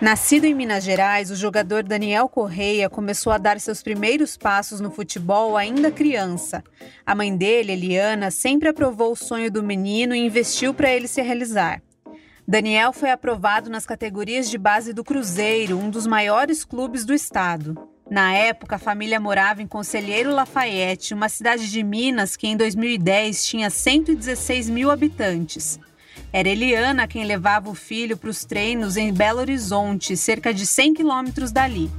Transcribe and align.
Nascido 0.00 0.46
em 0.46 0.54
Minas 0.54 0.82
Gerais, 0.82 1.30
o 1.30 1.36
jogador 1.36 1.82
Daniel 1.82 2.26
Correia 2.26 2.88
começou 2.88 3.30
a 3.30 3.36
dar 3.36 3.60
seus 3.60 3.82
primeiros 3.82 4.34
passos 4.34 4.80
no 4.80 4.90
futebol 4.90 5.58
ainda 5.58 5.90
criança. 5.90 6.64
A 7.04 7.14
mãe 7.14 7.36
dele, 7.36 7.72
Eliana, 7.72 8.30
sempre 8.30 8.70
aprovou 8.70 9.12
o 9.12 9.16
sonho 9.16 9.50
do 9.50 9.62
menino 9.62 10.14
e 10.14 10.24
investiu 10.24 10.72
para 10.72 10.90
ele 10.90 11.06
se 11.06 11.20
realizar. 11.20 11.82
Daniel 12.48 12.94
foi 12.94 13.10
aprovado 13.10 13.68
nas 13.68 13.84
categorias 13.84 14.48
de 14.48 14.56
base 14.56 14.94
do 14.94 15.04
Cruzeiro, 15.04 15.78
um 15.78 15.90
dos 15.90 16.06
maiores 16.06 16.64
clubes 16.64 17.04
do 17.04 17.12
estado. 17.12 17.76
Na 18.10 18.32
época, 18.32 18.76
a 18.76 18.78
família 18.78 19.20
morava 19.20 19.60
em 19.60 19.66
Conselheiro 19.66 20.34
Lafayette, 20.34 21.12
uma 21.12 21.28
cidade 21.28 21.70
de 21.70 21.82
Minas 21.82 22.36
que 22.36 22.48
em 22.48 22.56
2010 22.56 23.44
tinha 23.44 23.68
116 23.68 24.70
mil 24.70 24.90
habitantes. 24.90 25.78
Era 26.32 26.48
Eliana 26.48 27.08
quem 27.08 27.24
levava 27.24 27.68
o 27.68 27.74
filho 27.74 28.16
para 28.16 28.30
os 28.30 28.44
treinos 28.44 28.96
em 28.96 29.12
Belo 29.12 29.40
Horizonte, 29.40 30.16
cerca 30.16 30.54
de 30.54 30.64
100 30.64 30.94
quilômetros 30.94 31.50
dali. 31.50 31.90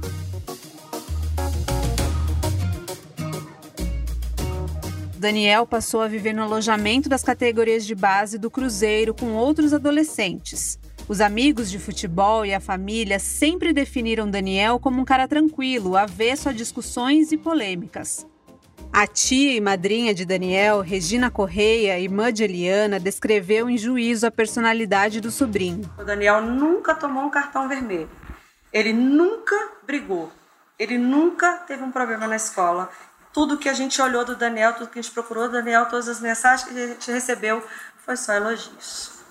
Daniel 5.18 5.66
passou 5.66 6.00
a 6.00 6.08
viver 6.08 6.32
no 6.32 6.42
alojamento 6.42 7.08
das 7.08 7.22
categorias 7.22 7.86
de 7.86 7.94
base 7.94 8.38
do 8.38 8.50
Cruzeiro 8.50 9.14
com 9.14 9.34
outros 9.34 9.74
adolescentes. 9.74 10.78
Os 11.06 11.20
amigos 11.20 11.70
de 11.70 11.78
futebol 11.78 12.46
e 12.46 12.54
a 12.54 12.58
família 12.58 13.18
sempre 13.18 13.72
definiram 13.72 14.30
Daniel 14.30 14.80
como 14.80 15.00
um 15.00 15.04
cara 15.04 15.28
tranquilo, 15.28 15.94
avesso 15.94 16.48
a 16.48 16.52
discussões 16.52 17.32
e 17.32 17.36
polêmicas. 17.36 18.26
A 18.94 19.06
tia 19.06 19.56
e 19.56 19.60
madrinha 19.60 20.12
de 20.12 20.26
Daniel, 20.26 20.80
Regina 20.80 21.30
Correia, 21.30 21.98
irmã 21.98 22.30
de 22.30 22.44
Eliana, 22.44 23.00
descreveu 23.00 23.70
em 23.70 23.78
juízo 23.78 24.26
a 24.26 24.30
personalidade 24.30 25.18
do 25.18 25.30
sobrinho. 25.30 25.90
O 25.98 26.04
Daniel 26.04 26.42
nunca 26.42 26.94
tomou 26.94 27.24
um 27.24 27.30
cartão 27.30 27.66
vermelho. 27.66 28.10
Ele 28.70 28.92
nunca 28.92 29.56
brigou. 29.86 30.30
Ele 30.78 30.98
nunca 30.98 31.56
teve 31.66 31.82
um 31.82 31.90
problema 31.90 32.26
na 32.26 32.36
escola. 32.36 32.90
Tudo 33.32 33.56
que 33.56 33.70
a 33.70 33.72
gente 33.72 34.00
olhou 34.02 34.26
do 34.26 34.36
Daniel, 34.36 34.74
tudo 34.74 34.90
que 34.90 34.98
a 34.98 35.02
gente 35.02 35.14
procurou 35.14 35.46
do 35.46 35.52
Daniel, 35.52 35.86
todas 35.86 36.06
as 36.06 36.20
mensagens 36.20 36.68
que 36.68 36.78
a 36.78 36.86
gente 36.88 37.10
recebeu, 37.10 37.64
foi 38.04 38.14
só 38.14 38.34
elogios. 38.34 39.21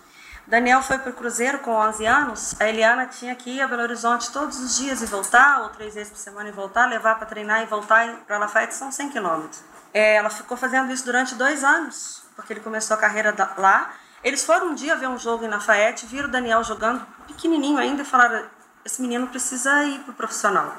Daniel 0.52 0.84
foi 0.84 0.98
para 0.98 1.12
o 1.12 1.14
Cruzeiro 1.14 1.60
com 1.60 1.72
11 1.72 2.06
anos. 2.06 2.56
A 2.60 2.68
Eliana 2.68 3.06
tinha 3.06 3.34
que 3.34 3.52
ir 3.52 3.62
a 3.62 3.68
Belo 3.70 3.84
Horizonte 3.84 4.30
todos 4.34 4.60
os 4.60 4.76
dias 4.76 5.02
e 5.02 5.06
voltar, 5.06 5.62
ou 5.62 5.70
três 5.70 5.94
vezes 5.94 6.12
por 6.12 6.20
semana 6.20 6.50
e 6.50 6.52
voltar, 6.52 6.90
levar 6.90 7.16
para 7.16 7.26
treinar 7.26 7.62
e 7.62 7.66
voltar 7.68 8.18
para 8.28 8.38
Lafayette 8.38 8.76
são 8.76 8.92
100 8.92 9.12
quilômetros. 9.12 9.64
É, 9.94 10.16
ela 10.16 10.30
ficou 10.30 10.58
fazendo 10.58 10.92
isso 10.92 11.06
durante 11.06 11.36
dois 11.36 11.64
anos, 11.64 12.22
porque 12.36 12.52
ele 12.52 12.60
começou 12.60 12.98
a 12.98 13.00
carreira 13.00 13.34
lá. 13.58 13.94
Eles 14.22 14.44
foram 14.44 14.72
um 14.72 14.76
dia 14.76 14.94
ver 14.98 15.08
um 15.08 15.18
jogo 15.18 15.46
em 15.46 15.48
Lafayette, 15.48 16.06
viram 16.06 16.28
o 16.28 16.32
Daniel 16.32 16.62
jogando 16.66 17.02
pequenininho 17.28 17.78
ainda 17.78 18.02
e 18.02 18.06
falaram: 18.06 18.46
esse 18.84 19.02
menino 19.02 19.28
precisa 19.28 19.86
ir 19.86 20.00
para 20.00 20.12
o 20.12 20.16
profissional. 20.16 20.76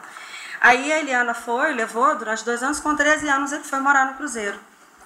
Aí 0.61 0.93
a 0.93 0.99
Eliana 0.99 1.33
foi, 1.33 1.73
levou 1.73 2.15
durante 2.19 2.45
dois 2.45 2.63
anos, 2.63 2.79
com 2.79 2.95
13 2.95 3.27
anos 3.27 3.53
ele 3.53 3.65
foi 3.65 3.81
morar 3.81 4.05
no 4.05 4.15
Cruzeiro. 4.19 4.61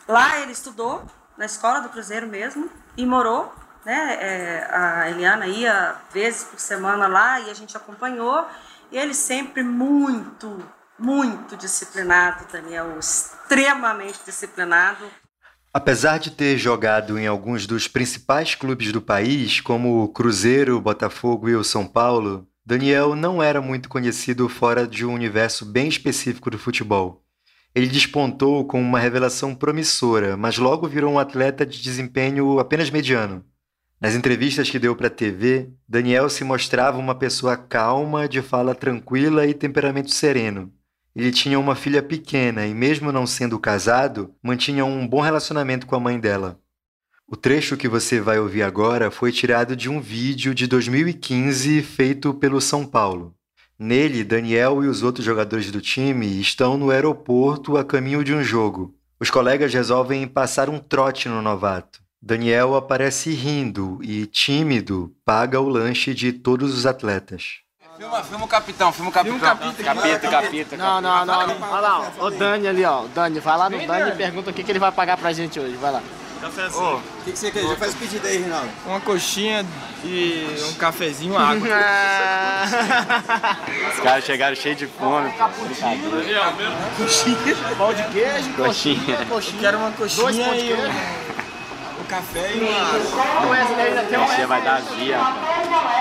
Lá 0.09 0.41
ele 0.41 0.51
estudou, 0.51 1.05
na 1.37 1.45
escola 1.45 1.79
do 1.83 1.89
Cruzeiro 1.89 2.27
mesmo, 2.27 2.69
e 2.97 3.07
morou 3.07 3.55
né? 3.87 4.19
É, 4.21 4.69
a 4.69 5.11
Eliana 5.11 5.47
ia 5.47 5.95
vezes 6.13 6.43
por 6.43 6.59
semana 6.59 7.07
lá 7.07 7.41
e 7.41 7.51
a 7.51 7.55
gente 7.55 7.77
acompanhou. 7.77 8.45
E 8.91 8.99
ele 8.99 9.15
sempre 9.15 9.63
muito, 9.63 10.59
muito 10.99 11.57
disciplinado, 11.57 12.45
Daniel, 12.51 12.99
extremamente 12.99 14.19
disciplinado. 14.27 15.05
Apesar 15.73 16.19
de 16.19 16.33
ter 16.33 16.59
jogado 16.59 17.17
em 17.17 17.29
alguns 17.29 17.67
dos 17.67 17.87
principais 17.87 18.57
clubes 18.57 18.91
do 18.91 19.01
país, 19.01 19.61
como 19.61 20.03
o 20.03 20.09
Cruzeiro, 20.09 20.81
Botafogo 20.81 21.49
e 21.49 21.55
o 21.55 21.63
São 21.63 21.87
Paulo, 21.87 22.49
Daniel 22.65 23.15
não 23.15 23.41
era 23.41 23.61
muito 23.61 23.89
conhecido 23.89 24.49
fora 24.49 24.87
de 24.87 25.07
um 25.07 25.15
universo 25.15 25.65
bem 25.65 25.87
específico 25.87 26.51
do 26.51 26.59
futebol. 26.59 27.23
Ele 27.73 27.87
despontou 27.87 28.67
com 28.67 28.81
uma 28.81 28.99
revelação 28.99 29.55
promissora, 29.55 30.37
mas 30.37 30.59
logo 30.59 30.89
virou 30.89 31.13
um 31.13 31.19
atleta 31.19 31.65
de 31.65 31.81
desempenho 31.81 32.59
apenas 32.59 32.91
mediano. 32.91 33.45
Nas 33.99 34.15
entrevistas 34.15 34.69
que 34.69 34.79
deu 34.79 34.95
para 34.95 35.07
a 35.07 35.11
TV, 35.11 35.71
Daniel 35.89 36.29
se 36.29 36.45
mostrava 36.45 36.99
uma 36.99 37.15
pessoa 37.15 37.57
calma, 37.57 38.29
de 38.29 38.43
fala 38.43 38.75
tranquila 38.75 39.47
e 39.47 39.55
temperamento 39.55 40.11
sereno. 40.11 40.71
Ele 41.15 41.33
tinha 41.33 41.59
uma 41.59 41.75
filha 41.75 42.03
pequena 42.03 42.67
e, 42.67 42.75
mesmo 42.75 43.11
não 43.11 43.27
sendo 43.27 43.59
casado, 43.59 44.35
mantinha 44.43 44.85
um 44.85 45.09
bom 45.09 45.23
relacionamento 45.23 45.87
com 45.87 45.97
a 45.97 46.01
mãe 46.01 46.21
dela. 46.21 46.61
O 47.27 47.35
trecho 47.35 47.75
que 47.75 47.89
você 47.89 48.21
vai 48.21 48.39
ouvir 48.39 48.63
agora 48.63 49.11
foi 49.11 49.33
tirado 49.33 49.75
de 49.75 49.89
um 49.89 49.99
vídeo 49.99 50.55
de 50.55 50.67
2015 50.67 51.83
feito 51.83 52.35
pelo 52.35 52.61
São 52.61 52.85
Paulo. 52.85 53.35
Nele, 53.79 54.23
Daniel 54.23 54.85
e 54.85 54.89
os 54.89 55.03
outros 55.03 55.25
jogadores 55.25 55.71
do 55.71 55.81
time 55.81 56.39
estão 56.39 56.77
no 56.77 56.91
aeroporto 56.91 57.79
a 57.79 57.85
caminho 57.85 58.23
de 58.23 58.35
um 58.35 58.45
jogo. 58.45 58.95
Os 59.19 59.31
colegas 59.31 59.73
resolvem 59.73 60.29
passar 60.29 60.69
um 60.69 60.79
trote 60.79 61.31
no 61.31 61.41
novato. 61.41 62.06
Daniel 62.21 62.75
aparece 62.75 63.33
rindo 63.33 64.01
e, 64.03 64.27
tímido, 64.27 65.15
paga 65.25 65.61
o 65.61 65.69
lanche 65.69 66.13
de 66.15 66.33
todos 66.33 66.75
os 66.75 66.87
atletas. 66.87 67.61
Filma, 67.97 68.23
filma 68.23 68.45
o 68.45 68.49
capitão, 68.49 68.93
filma 68.93 69.11
o 69.11 69.13
capitão. 69.13 69.39
Filma 69.39 69.55
capita, 69.55 69.85
capita, 69.85 70.29
capita. 70.29 70.77
Não, 70.77 71.01
não, 71.01 71.25
não. 71.25 71.39
Olha 71.39 71.81
lá, 71.81 72.13
ó, 72.19 72.27
o 72.27 72.31
Dani 72.31 72.69
ali, 72.69 72.85
ó. 72.85 73.05
O 73.05 73.09
Dani, 73.09 73.41
vai 73.41 73.57
lá 73.57 73.71
no 73.71 73.87
Dani 73.87 74.11
e 74.11 74.15
pergunta 74.15 74.51
o 74.51 74.53
que, 74.53 74.63
que 74.63 74.71
ele 74.71 74.79
vai 74.79 74.93
pagar 74.93 75.17
pra 75.17 75.33
gente 75.33 75.59
hoje. 75.59 75.77
Vai 75.77 75.93
lá. 75.93 76.03
Cafézinho. 76.41 76.97
O 76.97 77.03
que, 77.25 77.33
que 77.33 77.39
você 77.39 77.51
quer? 77.51 77.63
Já 77.63 77.77
faz 77.77 77.95
o 77.95 77.97
pedido 77.97 78.27
aí, 78.27 78.37
Rinaldo. 78.37 78.69
Uma 78.85 79.01
coxinha 79.01 79.65
e 80.05 80.47
um 80.69 80.75
cafezinho, 80.75 81.39
água. 81.39 81.67
Os 83.95 84.01
caras 84.01 84.25
chegaram 84.25 84.55
cheios 84.55 84.79
de 84.79 84.87
fome. 84.87 85.33
Coxinha. 86.99 87.37
Pão 87.79 87.95
de 87.95 88.03
queijo, 88.09 88.53
coxinha. 88.55 89.25
coxinha. 89.27 89.61
Quero 89.61 89.79
uma 89.79 89.91
coxinha 89.93 90.23
Dois 90.23 90.37
pão 90.37 90.55
de 90.55 90.61
queijo 90.61 90.83
café 92.07 92.53
e 92.55 92.61
uma 92.61 92.73
água. 92.73 94.27
Coxinha 94.27 94.47
vai 94.47 94.63
dar 94.63 94.81
zia, 94.81 95.19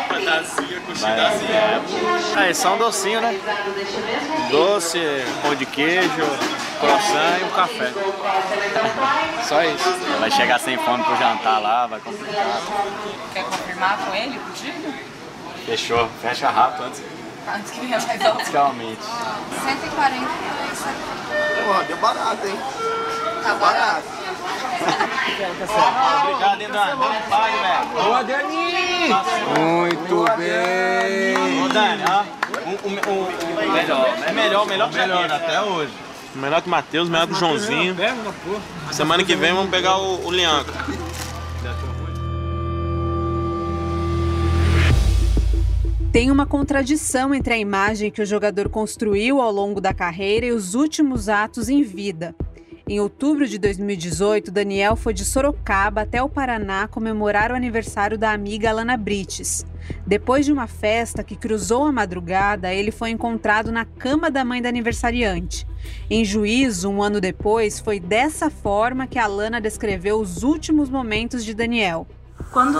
Vai 0.09 0.25
dar 0.25 0.43
zia, 0.43 0.79
coxinha 0.81 1.15
da 1.15 1.29
zia. 1.37 2.43
É, 2.43 2.49
é 2.49 2.53
só 2.53 2.75
um 2.75 2.77
docinho, 2.77 3.21
né? 3.21 3.39
Doce, 4.49 4.99
pão 5.41 5.55
de 5.55 5.65
queijo, 5.65 6.09
croissant 6.79 7.39
e 7.41 7.43
um 7.43 7.49
café. 7.51 7.93
Só 9.43 9.63
isso. 9.63 9.89
Vai 10.19 10.31
chegar 10.31 10.59
sem 10.59 10.77
fome 10.77 11.03
pro 11.03 11.17
jantar 11.17 11.59
lá, 11.59 11.87
vai 11.87 11.99
complicar. 11.99 12.61
Quer 13.33 13.43
confirmar 13.43 13.97
com 13.97 14.15
ele, 14.15 14.39
contigo? 14.39 14.93
Fechou, 15.65 16.09
fecha 16.21 16.49
rápido 16.49 16.85
antes. 16.85 17.01
Antes 17.47 17.71
que 17.71 17.79
venha 17.81 17.99
mais 17.99 18.25
alto. 18.25 18.51
Realmente. 18.51 19.01
140 19.01 20.15
reais. 20.15 21.65
Porra, 21.65 21.83
deu 21.83 21.97
barato, 21.97 22.47
hein? 22.47 22.59
Tá 23.43 23.53
barato. 23.55 24.14
Obrigado, 26.21 26.61
hein, 26.61 26.67
Dani. 26.71 26.91
Velho. 26.91 28.03
Boa, 28.03 28.23
Dani! 28.23 29.09
Muito 29.59 30.15
Boa, 30.15 30.35
bem. 30.35 31.63
Ô, 31.63 31.67
Dani, 31.69 32.03
ó. 32.09 32.23
O, 32.65 32.71
o, 32.71 32.89
o, 32.89 33.71
melhor, 33.71 34.17
é 34.25 34.31
melhor, 34.31 34.65
melhor 34.65 34.89
que 34.89 34.97
melhor 34.97 35.31
até 35.31 35.61
hoje. 35.61 35.93
Melhor 36.35 36.61
que 36.61 36.67
o 36.67 36.71
Matheus, 36.71 37.09
melhor 37.09 37.27
que 37.27 37.33
o 37.33 37.37
Joãozinho. 37.37 37.95
Semana 38.91 39.23
que 39.23 39.35
vem 39.35 39.53
vamos 39.53 39.69
pegar 39.69 39.97
o, 39.97 40.25
o 40.25 40.31
Lianca. 40.31 40.73
Tem 46.11 46.31
uma 46.31 46.45
contradição 46.45 47.35
entre 47.35 47.53
a 47.53 47.57
imagem 47.57 48.09
que 48.09 48.21
o 48.21 48.25
jogador 48.25 48.69
construiu 48.69 49.41
ao 49.41 49.51
longo 49.51 49.81
da 49.81 49.93
carreira 49.93 50.45
e 50.45 50.51
os 50.51 50.73
últimos 50.73 51.27
atos 51.27 51.67
em 51.67 51.83
vida. 51.83 52.33
Em 52.87 52.99
outubro 52.99 53.47
de 53.47 53.57
2018, 53.57 54.51
Daniel 54.51 54.95
foi 54.95 55.11
de 55.11 55.25
Sorocaba 55.25 56.01
até 56.01 56.21
o 56.21 56.29
Paraná 56.29 56.87
comemorar 56.87 57.51
o 57.51 57.55
aniversário 57.55 58.15
da 58.15 58.31
amiga 58.31 58.69
Alana 58.69 58.95
Brites. 58.95 59.65
Depois 60.05 60.45
de 60.45 60.53
uma 60.53 60.67
festa 60.67 61.23
que 61.23 61.35
cruzou 61.35 61.85
a 61.85 61.91
madrugada, 61.91 62.71
ele 62.71 62.91
foi 62.91 63.09
encontrado 63.09 63.71
na 63.71 63.85
cama 63.85 64.29
da 64.29 64.45
mãe 64.45 64.61
da 64.61 64.69
aniversariante. 64.69 65.67
Em 66.11 66.23
juízo, 66.23 66.87
um 66.87 67.01
ano 67.01 67.19
depois, 67.19 67.79
foi 67.79 67.99
dessa 67.99 68.51
forma 68.51 69.07
que 69.07 69.17
Alana 69.17 69.59
descreveu 69.59 70.19
os 70.19 70.43
últimos 70.43 70.87
momentos 70.87 71.43
de 71.43 71.55
Daniel. 71.55 72.05
Quando 72.51 72.77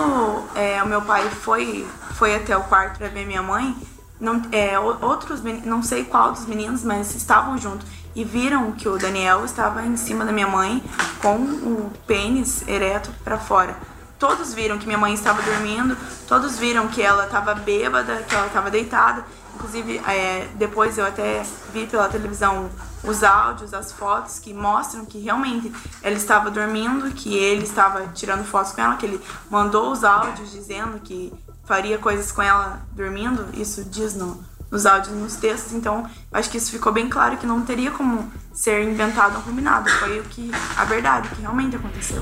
é, 0.56 0.84
o 0.84 0.88
meu 0.88 1.02
pai 1.02 1.28
foi, 1.32 1.84
foi 2.14 2.36
até 2.36 2.56
o 2.56 2.62
quarto 2.66 3.00
para 3.00 3.08
ver 3.08 3.26
minha 3.26 3.42
mãe, 3.42 3.76
não, 4.20 4.40
é, 4.52 4.78
outros, 4.78 5.42
não 5.66 5.82
sei 5.82 6.04
qual 6.04 6.32
dos 6.32 6.46
meninos, 6.46 6.84
mas 6.84 7.16
estavam 7.16 7.58
juntos 7.58 8.05
e 8.16 8.24
viram 8.24 8.72
que 8.72 8.88
o 8.88 8.98
Daniel 8.98 9.44
estava 9.44 9.86
em 9.86 9.98
cima 9.98 10.24
da 10.24 10.32
minha 10.32 10.48
mãe 10.48 10.84
com 11.22 11.36
o 11.36 11.92
pênis 12.08 12.66
ereto 12.68 13.12
para 13.24 13.38
fora. 13.38 13.76
Todos 14.18 14.54
viram 14.54 14.78
que 14.78 14.86
minha 14.86 14.98
mãe 14.98 15.14
estava 15.14 15.42
dormindo, 15.42 15.98
todos 16.28 16.58
viram 16.58 16.88
que 16.88 17.02
ela 17.02 17.26
estava 17.26 17.54
bêbada, 17.54 18.24
que 18.24 18.34
ela 18.34 18.48
estava 18.48 18.72
deitada. 18.72 19.26
Inclusive, 19.54 19.98
é, 20.08 20.48
depois 20.56 20.98
eu 20.98 21.06
até 21.06 21.44
vi 21.74 21.86
pela 21.86 22.08
televisão 22.08 22.70
os 23.04 23.24
áudios, 23.24 23.74
as 23.74 23.92
fotos 23.92 24.40
que 24.40 24.54
mostram 24.54 25.06
que 25.06 25.20
realmente 25.20 25.72
ela 26.02 26.16
estava 26.16 26.50
dormindo, 26.50 27.12
que 27.12 27.36
ele 27.36 27.64
estava 27.64 28.08
tirando 28.14 28.46
fotos 28.46 28.72
com 28.72 28.82
ela, 28.82 28.96
que 28.96 29.06
ele 29.06 29.22
mandou 29.50 29.92
os 29.92 30.04
áudios 30.04 30.52
dizendo 30.52 31.00
que 31.00 31.32
faria 31.66 31.98
coisas 31.98 32.32
com 32.32 32.42
ela 32.42 32.82
dormindo, 32.94 33.48
isso 33.54 33.84
diz 33.84 34.16
no, 34.16 34.44
nos 34.76 34.86
áudios, 34.86 35.16
nos 35.16 35.36
textos, 35.38 35.72
então 35.72 36.06
acho 36.34 36.50
que 36.50 36.58
isso 36.58 36.70
ficou 36.70 36.92
bem 36.92 37.08
claro 37.08 37.38
que 37.38 37.48
não 37.48 37.62
teria 37.62 37.92
como 37.92 38.30
ser 38.54 38.84
inventado 38.84 39.38
ou 39.38 39.42
combinado, 39.42 39.90
foi 39.90 40.20
o 40.20 40.24
que 40.24 40.52
a 40.76 40.84
verdade, 40.84 41.30
o 41.30 41.32
que 41.32 41.42
realmente 41.42 41.78
aconteceu. 41.78 42.22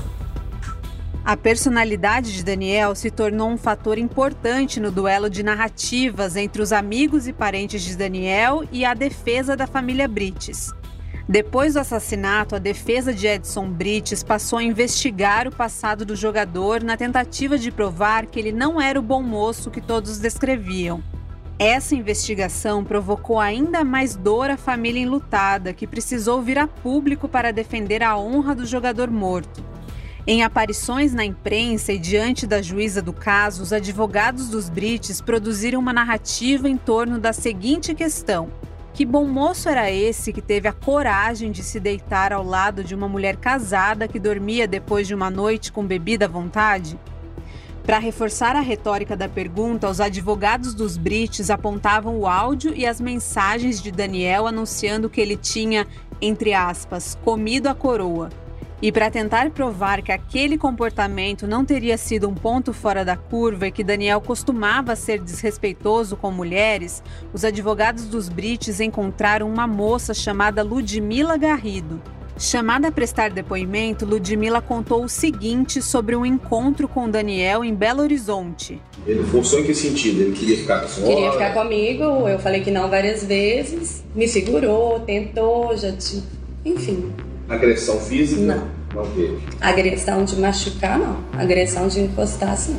A 1.24 1.36
personalidade 1.36 2.32
de 2.32 2.44
Daniel 2.44 2.94
se 2.94 3.10
tornou 3.10 3.50
um 3.50 3.56
fator 3.56 3.98
importante 3.98 4.78
no 4.78 4.92
duelo 4.92 5.28
de 5.28 5.42
narrativas 5.42 6.36
entre 6.36 6.62
os 6.62 6.70
amigos 6.70 7.26
e 7.26 7.32
parentes 7.32 7.82
de 7.82 7.96
Daniel 7.96 8.62
e 8.70 8.84
a 8.84 8.94
defesa 8.94 9.56
da 9.56 9.66
família 9.66 10.06
Brites. 10.06 10.72
Depois 11.28 11.74
do 11.74 11.80
assassinato, 11.80 12.54
a 12.54 12.58
defesa 12.58 13.12
de 13.12 13.26
Edson 13.26 13.70
Brites 13.70 14.22
passou 14.22 14.58
a 14.58 14.62
investigar 14.62 15.48
o 15.48 15.56
passado 15.56 16.04
do 16.04 16.14
jogador 16.14 16.84
na 16.84 16.96
tentativa 16.96 17.56
de 17.56 17.72
provar 17.72 18.26
que 18.26 18.38
ele 18.38 18.52
não 18.52 18.80
era 18.80 18.98
o 18.98 19.02
bom 19.02 19.22
moço 19.22 19.70
que 19.70 19.80
todos 19.80 20.18
descreviam. 20.18 21.02
Essa 21.58 21.94
investigação 21.94 22.82
provocou 22.82 23.38
ainda 23.38 23.84
mais 23.84 24.16
dor 24.16 24.50
à 24.50 24.56
família 24.56 25.00
enlutada, 25.00 25.72
que 25.72 25.86
precisou 25.86 26.42
vir 26.42 26.58
a 26.58 26.66
público 26.66 27.28
para 27.28 27.52
defender 27.52 28.02
a 28.02 28.18
honra 28.18 28.56
do 28.56 28.66
jogador 28.66 29.08
morto. 29.08 29.64
Em 30.26 30.42
aparições 30.42 31.14
na 31.14 31.24
imprensa 31.24 31.92
e 31.92 31.98
diante 31.98 32.44
da 32.44 32.60
juíza 32.60 33.00
do 33.00 33.12
caso, 33.12 33.62
os 33.62 33.72
advogados 33.72 34.48
dos 34.48 34.68
Brites 34.68 35.20
produziram 35.20 35.78
uma 35.78 35.92
narrativa 35.92 36.68
em 36.68 36.76
torno 36.76 37.20
da 37.20 37.32
seguinte 37.32 37.94
questão: 37.94 38.50
que 38.92 39.04
bom 39.04 39.24
moço 39.24 39.68
era 39.68 39.92
esse 39.92 40.32
que 40.32 40.42
teve 40.42 40.66
a 40.66 40.72
coragem 40.72 41.52
de 41.52 41.62
se 41.62 41.78
deitar 41.78 42.32
ao 42.32 42.42
lado 42.42 42.82
de 42.82 42.96
uma 42.96 43.06
mulher 43.06 43.36
casada 43.36 44.08
que 44.08 44.18
dormia 44.18 44.66
depois 44.66 45.06
de 45.06 45.14
uma 45.14 45.30
noite 45.30 45.70
com 45.70 45.86
bebida 45.86 46.24
à 46.24 46.28
vontade? 46.28 46.98
Para 47.84 47.98
reforçar 47.98 48.56
a 48.56 48.60
retórica 48.60 49.14
da 49.14 49.28
pergunta, 49.28 49.90
os 49.90 50.00
advogados 50.00 50.72
dos 50.72 50.96
Brites 50.96 51.50
apontavam 51.50 52.18
o 52.18 52.26
áudio 52.26 52.72
e 52.74 52.86
as 52.86 52.98
mensagens 52.98 53.82
de 53.82 53.92
Daniel 53.92 54.46
anunciando 54.46 55.10
que 55.10 55.20
ele 55.20 55.36
tinha, 55.36 55.86
entre 56.20 56.54
aspas, 56.54 57.14
comido 57.22 57.66
a 57.66 57.74
coroa 57.74 58.30
e 58.84 58.92
para 58.92 59.10
tentar 59.10 59.48
provar 59.50 60.02
que 60.02 60.12
aquele 60.12 60.58
comportamento 60.58 61.46
não 61.46 61.64
teria 61.64 61.96
sido 61.96 62.28
um 62.28 62.34
ponto 62.34 62.70
fora 62.72 63.02
da 63.02 63.16
curva 63.16 63.66
e 63.66 63.72
que 63.72 63.82
Daniel 63.82 64.20
costumava 64.20 64.94
ser 64.94 65.20
desrespeitoso 65.20 66.18
com 66.18 66.30
mulheres, 66.30 67.02
os 67.32 67.46
advogados 67.46 68.06
dos 68.06 68.28
Brites 68.28 68.80
encontraram 68.80 69.48
uma 69.48 69.66
moça 69.66 70.12
chamada 70.12 70.62
Ludmila 70.62 71.38
Garrido. 71.38 72.02
Chamada 72.36 72.88
a 72.88 72.92
prestar 72.92 73.30
depoimento, 73.30 74.04
Ludmila 74.04 74.60
contou 74.60 75.04
o 75.04 75.08
seguinte 75.08 75.80
sobre 75.80 76.16
um 76.16 76.26
encontro 76.26 76.88
com 76.88 77.08
Daniel 77.08 77.64
em 77.64 77.72
Belo 77.72 78.02
Horizonte. 78.02 78.80
Ele 79.06 79.22
forçou 79.22 79.60
em 79.60 79.64
que 79.64 79.74
sentido? 79.74 80.20
Ele 80.20 80.32
queria 80.32 80.56
ficar 80.56 80.80
com 80.80 80.88
senhora? 80.88 81.14
Queria 81.14 81.32
ficar 81.32 81.54
comigo, 81.54 82.02
eu 82.28 82.38
falei 82.40 82.60
que 82.60 82.72
não 82.72 82.90
várias 82.90 83.22
vezes, 83.22 84.02
me 84.14 84.26
segurou, 84.26 85.00
tentou, 85.00 85.76
já 85.76 85.92
te... 85.92 86.22
enfim. 86.64 87.12
Agressão 87.48 88.00
física? 88.00 88.40
Não. 88.40 88.68
Não 88.94 89.06
teve. 89.10 89.38
Agressão 89.60 90.24
de 90.24 90.36
machucar, 90.36 90.98
não. 90.98 91.18
Agressão 91.32 91.86
de 91.88 92.00
encostar, 92.00 92.56
sim. 92.56 92.76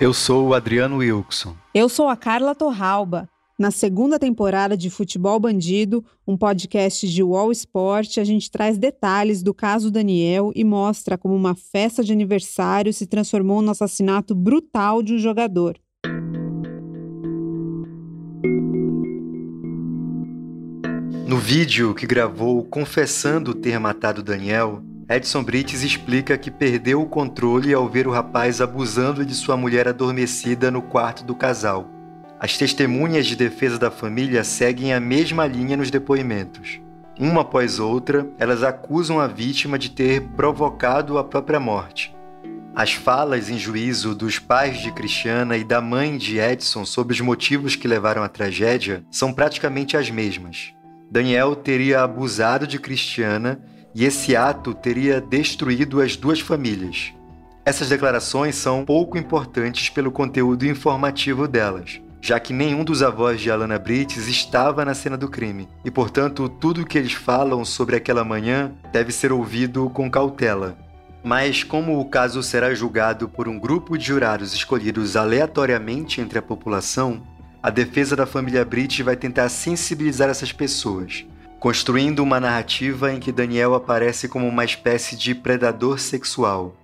Eu 0.00 0.14
sou 0.14 0.46
o 0.46 0.54
Adriano 0.54 0.98
Wilson. 0.98 1.56
Eu 1.74 1.88
sou 1.88 2.08
a 2.08 2.16
Carla 2.16 2.54
Torralba. 2.54 3.28
Na 3.58 3.72
segunda 3.72 4.16
temporada 4.16 4.76
de 4.76 4.90
Futebol 4.90 5.40
Bandido, 5.40 6.04
um 6.24 6.36
podcast 6.36 7.08
de 7.08 7.20
Wall 7.20 7.50
Sport, 7.50 8.18
a 8.18 8.22
gente 8.22 8.48
traz 8.48 8.78
detalhes 8.78 9.42
do 9.42 9.52
caso 9.52 9.90
Daniel 9.90 10.52
e 10.54 10.62
mostra 10.62 11.18
como 11.18 11.34
uma 11.34 11.56
festa 11.56 12.04
de 12.04 12.12
aniversário 12.12 12.92
se 12.92 13.08
transformou 13.08 13.60
no 13.60 13.72
assassinato 13.72 14.36
brutal 14.36 15.02
de 15.02 15.14
um 15.14 15.18
jogador. 15.18 15.76
No 21.26 21.38
vídeo 21.38 21.92
que 21.92 22.06
gravou 22.06 22.62
confessando 22.62 23.52
ter 23.52 23.80
matado 23.80 24.22
Daniel, 24.22 24.80
Edson 25.10 25.42
Brites 25.42 25.82
explica 25.82 26.36
que 26.36 26.50
perdeu 26.50 27.00
o 27.00 27.06
controle 27.06 27.72
ao 27.72 27.88
ver 27.88 28.06
o 28.06 28.10
rapaz 28.10 28.60
abusando 28.60 29.24
de 29.24 29.34
sua 29.34 29.56
mulher 29.56 29.88
adormecida 29.88 30.70
no 30.70 30.82
quarto 30.82 31.24
do 31.24 31.34
casal. 31.34 31.88
As 32.38 32.58
testemunhas 32.58 33.26
de 33.26 33.34
defesa 33.34 33.78
da 33.78 33.90
família 33.90 34.44
seguem 34.44 34.92
a 34.92 35.00
mesma 35.00 35.46
linha 35.46 35.78
nos 35.78 35.90
depoimentos. 35.90 36.78
Uma 37.18 37.40
após 37.40 37.78
outra, 37.78 38.28
elas 38.38 38.62
acusam 38.62 39.18
a 39.18 39.26
vítima 39.26 39.78
de 39.78 39.90
ter 39.90 40.20
provocado 40.36 41.16
a 41.16 41.24
própria 41.24 41.58
morte. 41.58 42.14
As 42.74 42.92
falas 42.92 43.48
em 43.48 43.58
juízo 43.58 44.14
dos 44.14 44.38
pais 44.38 44.78
de 44.78 44.92
Cristiana 44.92 45.56
e 45.56 45.64
da 45.64 45.80
mãe 45.80 46.18
de 46.18 46.38
Edson 46.38 46.84
sobre 46.84 47.14
os 47.14 47.20
motivos 47.22 47.74
que 47.74 47.88
levaram 47.88 48.22
à 48.22 48.28
tragédia 48.28 49.02
são 49.10 49.32
praticamente 49.32 49.96
as 49.96 50.10
mesmas. 50.10 50.74
Daniel 51.10 51.56
teria 51.56 52.02
abusado 52.02 52.66
de 52.66 52.78
Cristiana 52.78 53.58
e 53.98 54.04
esse 54.04 54.36
ato 54.36 54.72
teria 54.72 55.20
destruído 55.20 56.00
as 56.00 56.16
duas 56.16 56.38
famílias. 56.38 57.12
Essas 57.64 57.88
declarações 57.88 58.54
são 58.54 58.84
pouco 58.84 59.18
importantes 59.18 59.90
pelo 59.90 60.12
conteúdo 60.12 60.64
informativo 60.64 61.48
delas 61.48 62.00
já 62.20 62.40
que 62.40 62.52
nenhum 62.52 62.84
dos 62.84 63.02
avós 63.02 63.40
de 63.40 63.50
Alana 63.50 63.78
Brites 63.78 64.26
estava 64.26 64.84
na 64.84 64.92
cena 64.92 65.16
do 65.16 65.28
crime, 65.28 65.68
e 65.84 65.90
portanto 65.90 66.48
tudo 66.48 66.82
o 66.82 66.86
que 66.86 66.98
eles 66.98 67.12
falam 67.12 67.64
sobre 67.64 67.96
aquela 67.96 68.24
manhã 68.24 68.72
deve 68.92 69.12
ser 69.12 69.32
ouvido 69.32 69.88
com 69.90 70.10
cautela. 70.10 70.76
Mas, 71.22 71.64
como 71.64 71.98
o 71.98 72.04
caso 72.04 72.42
será 72.42 72.74
julgado 72.74 73.28
por 73.28 73.48
um 73.48 73.58
grupo 73.58 73.96
de 73.96 74.04
jurados 74.04 74.52
escolhidos 74.52 75.16
aleatoriamente 75.16 76.20
entre 76.20 76.38
a 76.38 76.42
população, 76.42 77.22
a 77.62 77.70
defesa 77.70 78.14
da 78.14 78.26
família 78.26 78.64
Brites 78.64 79.04
vai 79.04 79.16
tentar 79.16 79.48
sensibilizar 79.48 80.28
essas 80.28 80.52
pessoas, 80.52 81.26
construindo 81.58 82.20
uma 82.20 82.38
narrativa 82.38 83.12
em 83.12 83.18
que 83.18 83.32
Daniel 83.32 83.74
aparece 83.74 84.28
como 84.28 84.46
uma 84.46 84.64
espécie 84.64 85.16
de 85.16 85.34
predador 85.34 85.98
sexual. 85.98 86.76